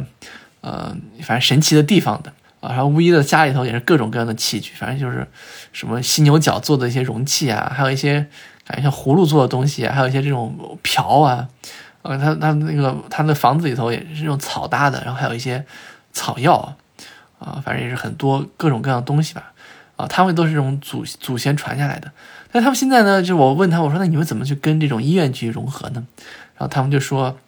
[0.60, 2.70] 呃，反正神奇的地方的啊。
[2.70, 5.26] 然后巫医的家里头也是各种各样的器具，反正就是
[5.72, 8.24] 什么犀牛角做的一些容器啊，还有一些
[8.64, 11.48] 感觉像葫芦做的东西，还有一些这种瓢啊。
[12.02, 15.64] 呃，他他那个他的房子里头也是用草搭的，然后还有一些
[16.12, 16.76] 草药
[17.40, 19.52] 啊，反正也是很多各种各样的东西吧。
[19.96, 22.10] 啊，他们都是这种祖祖先传下来的。
[22.52, 26.06] 但他们现在呢，就我问他，我说那你们怎么去跟这种医院去融合呢？
[26.54, 27.38] 然后他们就说，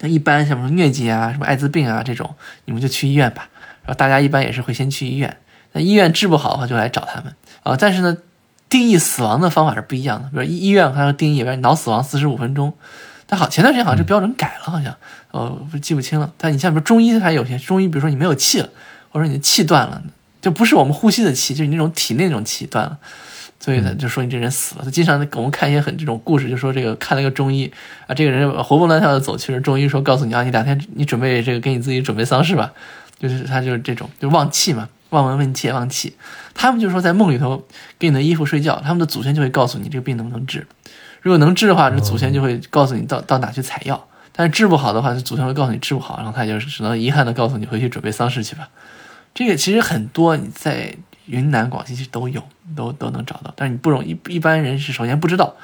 [0.00, 2.34] 那一般像什么疟疾啊、什么艾滋病啊这种，
[2.64, 3.48] 你们就去医院吧。
[3.82, 5.36] 然后大家一般也是会先去医院，
[5.72, 7.76] 那医院治不好的话就来找他们啊。
[7.78, 8.16] 但是呢，
[8.68, 10.28] 定义死亡的方法是不一样的。
[10.30, 12.74] 比如医医院它定义，比如脑死亡四十五分钟，
[13.26, 14.96] 但好前段时间好像这标准改了，好像
[15.30, 16.32] 呃不记不清了。
[16.36, 18.68] 但你像比如中医，它有些中医，比如说你没有气了，
[19.10, 20.02] 或者你的气断了，
[20.42, 22.98] 就不是我们呼吸的气，就是那种体内那种气断了。
[23.60, 24.84] 所以呢，就说你这人死了。
[24.84, 27.70] 他经常我们看一些很这种故事，就说这个看了个中医
[28.06, 32.72] 啊，这个人活蹦乱跳的走其实，中医说告诉你啊，你两天你准备这个给你自己准备丧事吧，
[33.18, 36.16] 就是他就是这种就是忘气嘛，望闻问切忘气。
[36.54, 37.66] 他们就说在梦里头
[37.98, 40.66] 给你的衣服睡觉，他们的祖先就会告诉你这个病能不能治。
[41.20, 48.70] 如果能治的话，这祖先就会告诉你到到哪去采药，但是治不好的话，祖先会告诉你治不好，然后他就只能遗憾的告诉你回去准备丧事去吧。
[49.34, 50.94] 这个其实很多你在
[51.30, 52.42] 云南、广西其实都有，
[52.76, 55.54] 都都能找到，但是你不容易，一般人是首先不知道，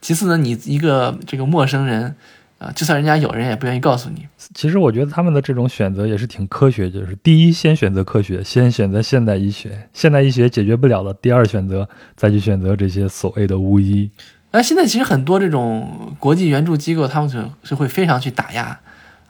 [0.00, 2.14] 其次呢，你一个这个陌生人。
[2.56, 4.26] 啊，就算人家有人也不愿意告诉你。
[4.54, 14.08] 其实我觉得他们的这种选择也是挺科学，就是第一先选择科学，先选择现代医学，现代医学解决不了的，第二选择再去选择这些所谓的巫医。
[14.52, 18.78] 那现在其实很多这种国际援助机构，他们就就会非常去打压，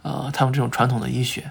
[0.02, 1.50] 呃，他们这种传统的医学，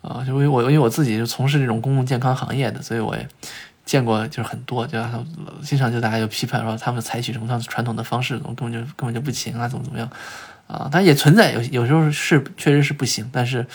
[0.00, 3.28] 啊，就因为我因为我自己就从事这种公共健康行业的，所以我也
[3.84, 4.98] 见过就是很多，就
[5.62, 10.08] 经常就大家就批判说他们采取什么传统的方式，怎么根本就根本就不行啊，怎么怎么样。
[10.68, 13.66] 啊，它也存在，有有时候是确实是不行，但是，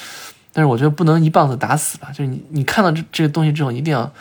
[0.51, 2.09] 但是我觉得不能一棒子打死吧。
[2.11, 4.11] 就是你你看到这这个东西之后，一定要，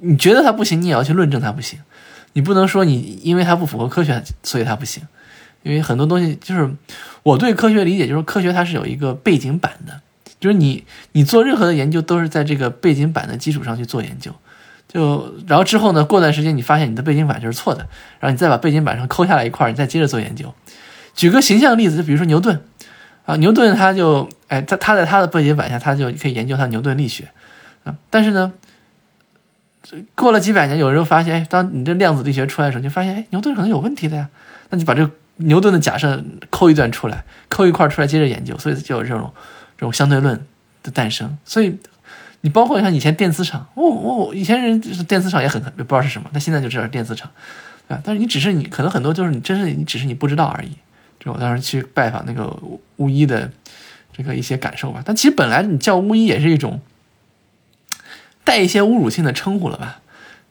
[0.00, 1.78] 你觉得它不行，你也要去论证它不行。
[2.32, 5.06] 你不能说你因为它不符合科学，所以它不行。
[5.62, 6.74] 因为很多东西就是
[7.22, 10.00] 我对科学理解，就是科学它是有一个背景板的，
[10.40, 14.34] 就是你你做任何的研究都是在这个背景板的基础上去做研究，
[14.96, 17.80] 就然后之后呢，过段时间你发现你的背景板就是错的，
[18.18, 20.54] 然后你再把背景板上抠下来一块，你再接着做研究。
[21.14, 22.58] 举个形象的例子，就比如说牛顿，
[23.26, 27.28] 啊，牛顿他就，哎，他他在他的背景板下，他就可以研究他牛顿力学，
[27.84, 28.54] 啊，但是呢，
[30.14, 34.30] 过了几百年，有人发现，哎，当你这量子力学出来的时候，就发现，哎，牛顿可能有问题的呀，
[34.70, 39.30] 那你把这牛顿的假设抠一段出来，抠一块出来，接着研究，所以就有这种
[39.76, 40.42] 这种相对论
[40.82, 41.36] 的诞生。
[41.44, 41.78] 所以
[42.46, 47.28] 你包括像以前电子厂，我我以前人电子厂也很不知道是什么，但现在就知道电磁场，
[47.88, 50.70] 啊，但是你只是你可能很多就是你真是你只是你不知道而已。
[51.24, 52.56] 我当时去拜访那个
[52.98, 53.50] 巫医的
[54.16, 56.80] 这个一些感受吧，但其实本来你叫巫医也是一种
[58.44, 59.98] 带一些侮辱性的称呼了吧？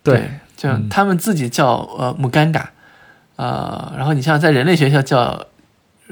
[0.04, 2.66] 对，就他们自己叫呃木尴尬，
[3.38, 5.48] 呃，然后你像在人类学校叫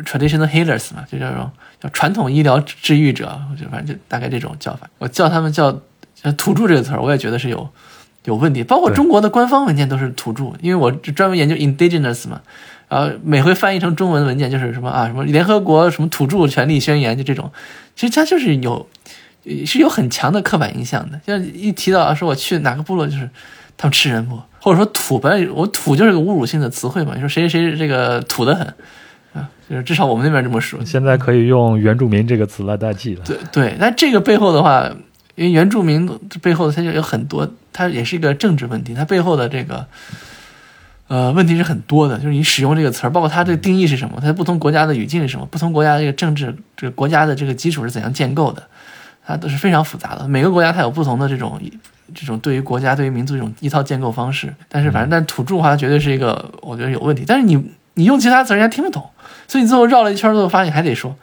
[0.05, 4.89] traditional healers 嘛，就叫这种叫传统医疗治愈者，就反正就大概这种叫法。
[4.97, 5.71] 我叫他们叫
[6.37, 7.69] 土著这个词儿，我也觉得是有
[8.25, 8.63] 有问题。
[8.63, 12.41] 包括中国的官方文件都是土著，因为我专门研究 indigenous 嘛。
[12.89, 17.51] 然后每回翻译成中文文件就是什么啊，什么联合国什么土著权利宣言，就这种，
[17.95, 18.87] 其实它就是有，
[19.65, 21.19] 是有很强的刻板印象的。
[21.25, 23.27] 像一提到说我去哪个部落，就是
[23.77, 27.13] 他们吃人不，或者说土本来我土就是个侮辱性的词汇嘛。
[27.15, 28.73] 你说谁谁这个土的很啊，
[29.69, 30.83] 就是至少我们那边这么说。
[30.85, 33.23] 现在可以用原住民这个词来代替了。
[33.25, 34.89] 对对，那这个背后的话，
[35.35, 36.09] 因为原住民
[36.41, 39.85] 背后它就有很多，它也是一个政治问题，它背后的这个。
[41.09, 48.63] 呃，问题是很多的，就是你使用这个词儿，包括它这个定义是什么，它不同国家的语境是什么，不同国家这个政治这个国家的这个基础是怎样建构的，
[49.23, 50.27] 它都是非常复杂的。
[50.27, 51.61] 每个国家它有不同的这种
[52.15, 54.51] 这种对于国家对于民族这种一套建构方式。
[54.69, 57.25] 但是反正但土著的话，绝对是一个我觉得有问题。
[57.27, 57.61] 但是你
[57.95, 59.09] 你用其他词人家听不懂，
[59.47, 61.15] 所以你最后绕了一圈，之后发现还得说。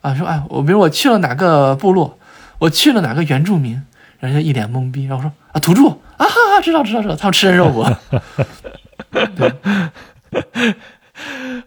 [0.00, 2.18] 啊，说哎，我比如我去了哪个部落，
[2.58, 3.82] 我去了哪个原住民，
[4.20, 5.88] 人家一脸懵逼，然后说啊土著。
[5.88, 7.82] 啊，哈哈知道知道知道，他们吃人肉不？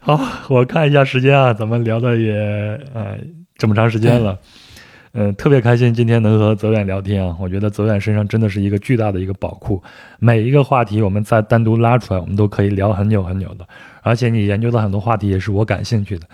[0.00, 0.18] 好，
[0.48, 2.32] 我看一下时间啊，咱们聊的也
[2.94, 3.16] 呃
[3.58, 4.38] 这么长时间了，
[5.36, 9.82] 特别开心今天能和泽远聊天啊，我觉得泽远身上真的是一个巨大的一个宝库，
[10.18, 13.66] 每一个话题我们再单独拉出来，我们都可以聊很久很久的，
[14.02, 16.26] 而且你研究的很多话题也是我感兴趣的，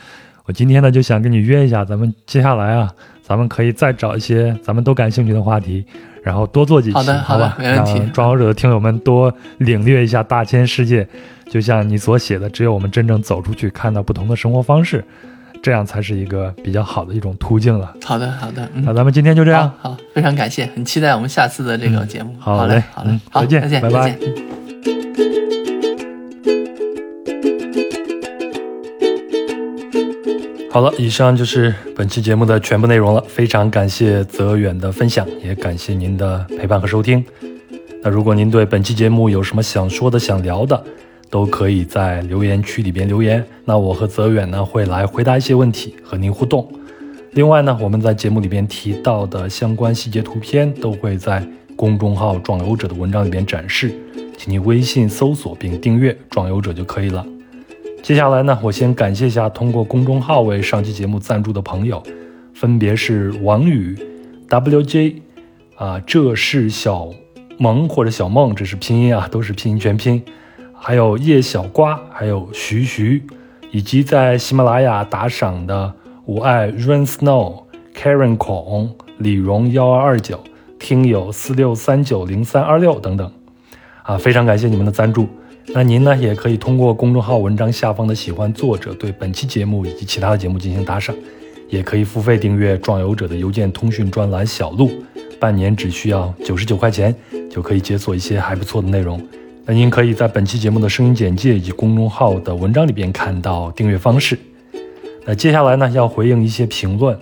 [0.44, 5.84] 我今天呢就想跟你约一下，咱们接下来啊，咱们可以再找一些咱们都感兴趣的话题。
[6.20, 7.98] 然后多做几期，好的，好吧，没问题。
[8.12, 11.06] 壮游者的听友们多领略一下大千世界，
[11.48, 15.02] 就像你所写的，只有我们真正走出去，看到不同的生活方式，
[15.62, 17.94] 这样才是一个比较好的一种途径了。
[18.05, 18.68] 好的，好的。
[18.74, 22.35] 那咱们今天就这样，好，非常感谢，很期待我们下次的这个节目。
[22.39, 24.18] 好嘞，好嘞，再见，再见，拜拜。
[30.70, 33.20] 好了，以上就是本期节目的全部内容了。
[33.26, 37.24] 非常感谢泽远的分享，也感谢您的陪伴和收听。
[38.01, 40.80] 那如果您对本期节目有什么想说的、想聊的，
[41.30, 43.44] 都可以在留言区里边留言。
[43.64, 46.70] 那我和泽远呢会来回答一些问题，和您互动。
[47.32, 51.46] 另外呢，我们在节目里边提到的相关细节图片都会在
[51.76, 53.92] 公众号“壮游者”的文章里边展示，
[54.36, 57.24] 请您微信搜索并订阅“壮游者”就可以了。
[58.02, 62.02] 接下来呢，我先感谢一下通过公众号为上期节目赞助的朋友，
[62.55, 63.96] 分别是王宇、
[64.48, 65.14] WJ，
[65.76, 67.10] 啊，这是小
[67.59, 70.22] 萌或者小梦，这是拼音啊，都是拼音全拼，
[70.80, 73.22] 还有叶小瓜，还有徐徐，
[73.72, 75.92] 以及在喜马拉雅打赏的
[76.24, 77.64] 我爱 Rain Snow、
[77.94, 80.40] Karen 孔、李荣幺二二九、
[80.78, 83.30] 听友四六三九零三二六等等，
[84.05, 85.28] 啊，非常感谢你们的赞助。
[85.74, 91.14] 那您呢，也可以通过公众号文章下方的喜欢作者对本期节目以及其他的节目进行打赏，
[91.68, 94.90] 也可以付费订阅壮游者的邮件通讯专栏小路，
[95.38, 97.14] 半年只需要九十九块钱
[97.50, 99.20] 就可以解锁一些还不错的内容。
[99.70, 104.38] 那您可以在本期节目的声音简介以及公众号的文章里边看到订阅方式。
[105.26, 107.14] 那接下来呢，要回应一些评论。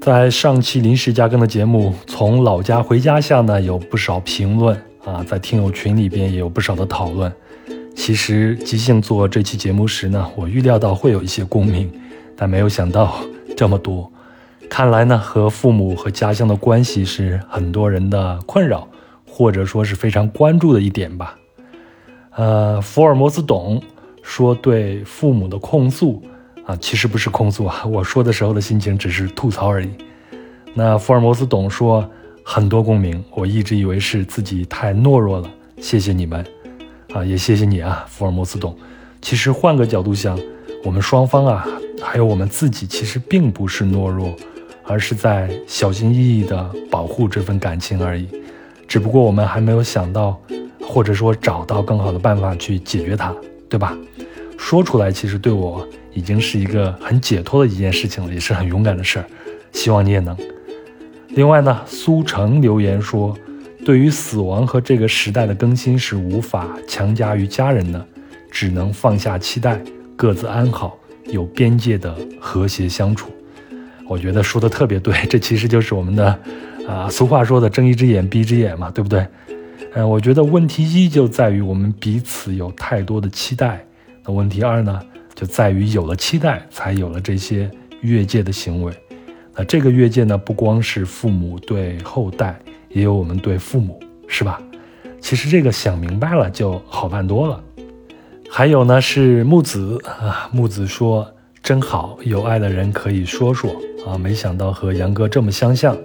[0.00, 7.32] 在上期临时加更的节目《从老家回家》下呢，有不少评论啊，在听友群里边也有不少的讨论。
[7.96, 11.90] 其实即兴做这期节目时呢，我预料到会有一些共鸣，
[12.36, 13.16] 但没有想到
[13.56, 14.08] 这么多。
[14.70, 18.86] 看来呢，和父母和家乡的关系是很多人的困扰，
[19.28, 21.36] 或者说是非常关注的一点吧。
[22.36, 23.80] 呃，福尔摩斯懂
[24.22, 26.22] 说对父母的控诉
[26.66, 29.90] 啊，其实不是控诉啊，我说的时候的心情只是吐槽而已。
[30.74, 32.08] 那福尔摩斯懂说
[32.42, 35.48] 很多共鸣，我一直以为是自己太懦弱了，
[35.80, 36.44] 谢谢你们。
[37.12, 38.76] 啊，也谢谢你啊，福尔摩斯懂。
[39.22, 40.36] 其实换个角度想，
[40.82, 41.64] 我们双方啊，
[42.02, 44.34] 还有我们自己，其实并不是懦弱，
[44.82, 48.26] 而是在小心翼翼地保护这份感情而已。
[48.88, 50.36] 只不过我们还没有想到，
[50.86, 53.34] 或者说找到更好的办法去解决它，
[53.68, 53.96] 对吧？
[54.58, 59.24] 说出来，其实对我已经是一个很解脱的一件事情了，也是很勇敢的事儿。
[59.72, 60.36] 希望你也能。
[61.30, 63.36] 另外呢，苏成留言说。
[63.84, 68.02] 对于死亡和这个时代的更新是无法强加于家人的，
[68.50, 69.78] 只能放下期待，
[70.16, 73.28] 各自安好，有边界的和谐相处。
[74.08, 76.38] 我觉得说的特别对，这其实就是我们的，
[76.88, 79.26] 啊，俗话说的睁一只眼闭一只眼嘛，对不对？
[79.94, 83.84] 嗯，我觉得问题一就在于我们彼此有太多的期待，
[84.24, 85.00] 那问题二呢，
[85.34, 88.92] 就在于有了期待，才有了这些越界的行为。
[89.54, 92.58] 那这个越界呢，不光是父母对后代。
[92.90, 94.62] 也有我们对父母，是吧？
[95.20, 97.60] 其实这个想明白了就好办多了。
[98.48, 101.28] 还有呢，是木子啊，木子说
[101.60, 103.74] 真好，有爱的人可以说说
[104.06, 104.16] 啊。
[104.16, 105.96] 没想到和杨哥这么相像，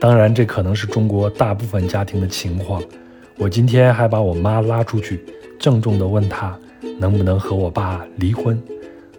[0.00, 2.82] 当然这可能是中国大部分家庭的情况。
[3.36, 5.24] 我今天还把我妈拉出去，
[5.58, 6.58] 郑重地问她
[6.98, 8.60] 能不能和我爸离婚，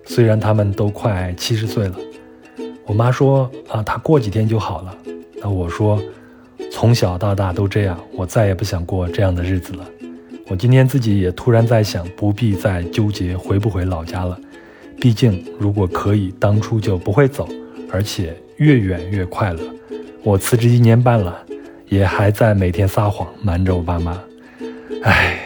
[0.05, 1.95] 虽然他们都快七十岁了。
[2.85, 4.97] 我妈说啊，她过几天就好了。
[5.41, 6.01] 那我说。
[6.71, 9.85] 从小到大都这样，我再也不想过这样的日子了。
[10.47, 14.37] 我今天自己也突然在想，不必再纠结回不回老家了。
[14.99, 17.47] 毕竟，如果可以，当初就不会走，
[17.89, 19.61] 而且越远越快乐。
[20.21, 21.44] 我辞职一年半了，
[21.87, 24.19] 也还在每天撒谎瞒着我爸妈。
[25.03, 25.39] 唉，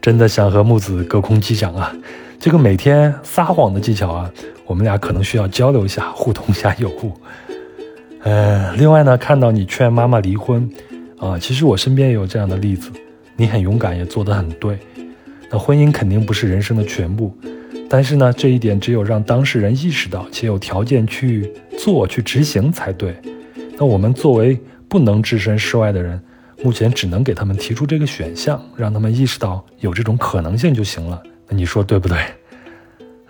[0.00, 1.94] 真的想和木子隔空击掌啊！
[2.40, 4.32] 这个每天撒谎的技巧啊，
[4.66, 7.12] 我们俩可能需要交流一下，互通一下有无。
[8.22, 10.68] 呃，另外呢，看到你劝妈妈离婚，
[11.18, 12.90] 啊，其实我身边也有这样的例子，
[13.36, 14.78] 你很勇敢，也做得很对。
[15.50, 17.32] 那婚姻肯定不是人生的全部，
[17.88, 23.14] 但是呢，这一点只有让当事人意识到，且有条件去做、去执行才对。
[23.78, 26.20] 那我们作为不能置身事外的人，
[26.62, 31.22] 目前只能给他们提出这个选项，让他们意识到有这种可能性就行了。
[31.46, 32.18] 那你说对不对？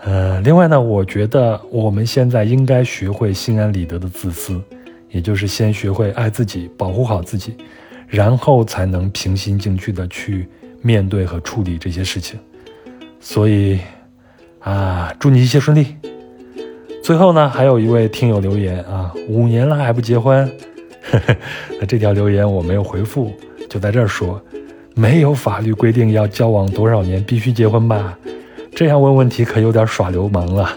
[0.03, 4.61] 呃，另外呢，我觉得我们现在应该学会心安理得的自私。
[5.11, 7.55] 也就是先学会爱自己，保护好自己，
[8.07, 10.47] 然后才能平心静气的去
[10.83, 12.39] 面对和处理这些事情。
[13.19, 13.81] 所以，
[14.61, 15.97] 啊，祝你一切顺利。
[17.03, 20.47] 最后呢，还有一位听友留言啊，五年了还不结婚，
[21.81, 23.33] 那 这条留言我没有回复，
[23.69, 24.41] 就在这儿说，
[24.95, 28.19] 没有法律规定要交往多少年必须结婚吧？
[28.75, 30.71] 这样问问题可有点耍流氓了。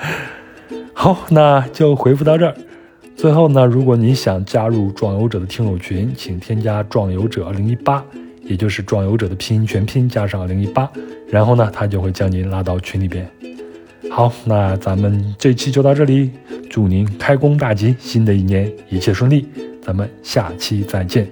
[0.92, 2.54] 好，那就回复到这儿。
[3.16, 8.02] 最后呢，如果你想加入壮游者的听友群，请添加壮游者二零一八，
[8.42, 10.90] 也就是壮游者的拼音全拼加上二零一八，
[11.28, 13.30] 然后呢，他就会将您拉到群里边。
[14.08, 16.30] 好，那咱们这期就到这里，
[16.68, 19.46] 祝您开工大吉，新的一年一切顺利，
[19.82, 21.28] 咱们下期再见。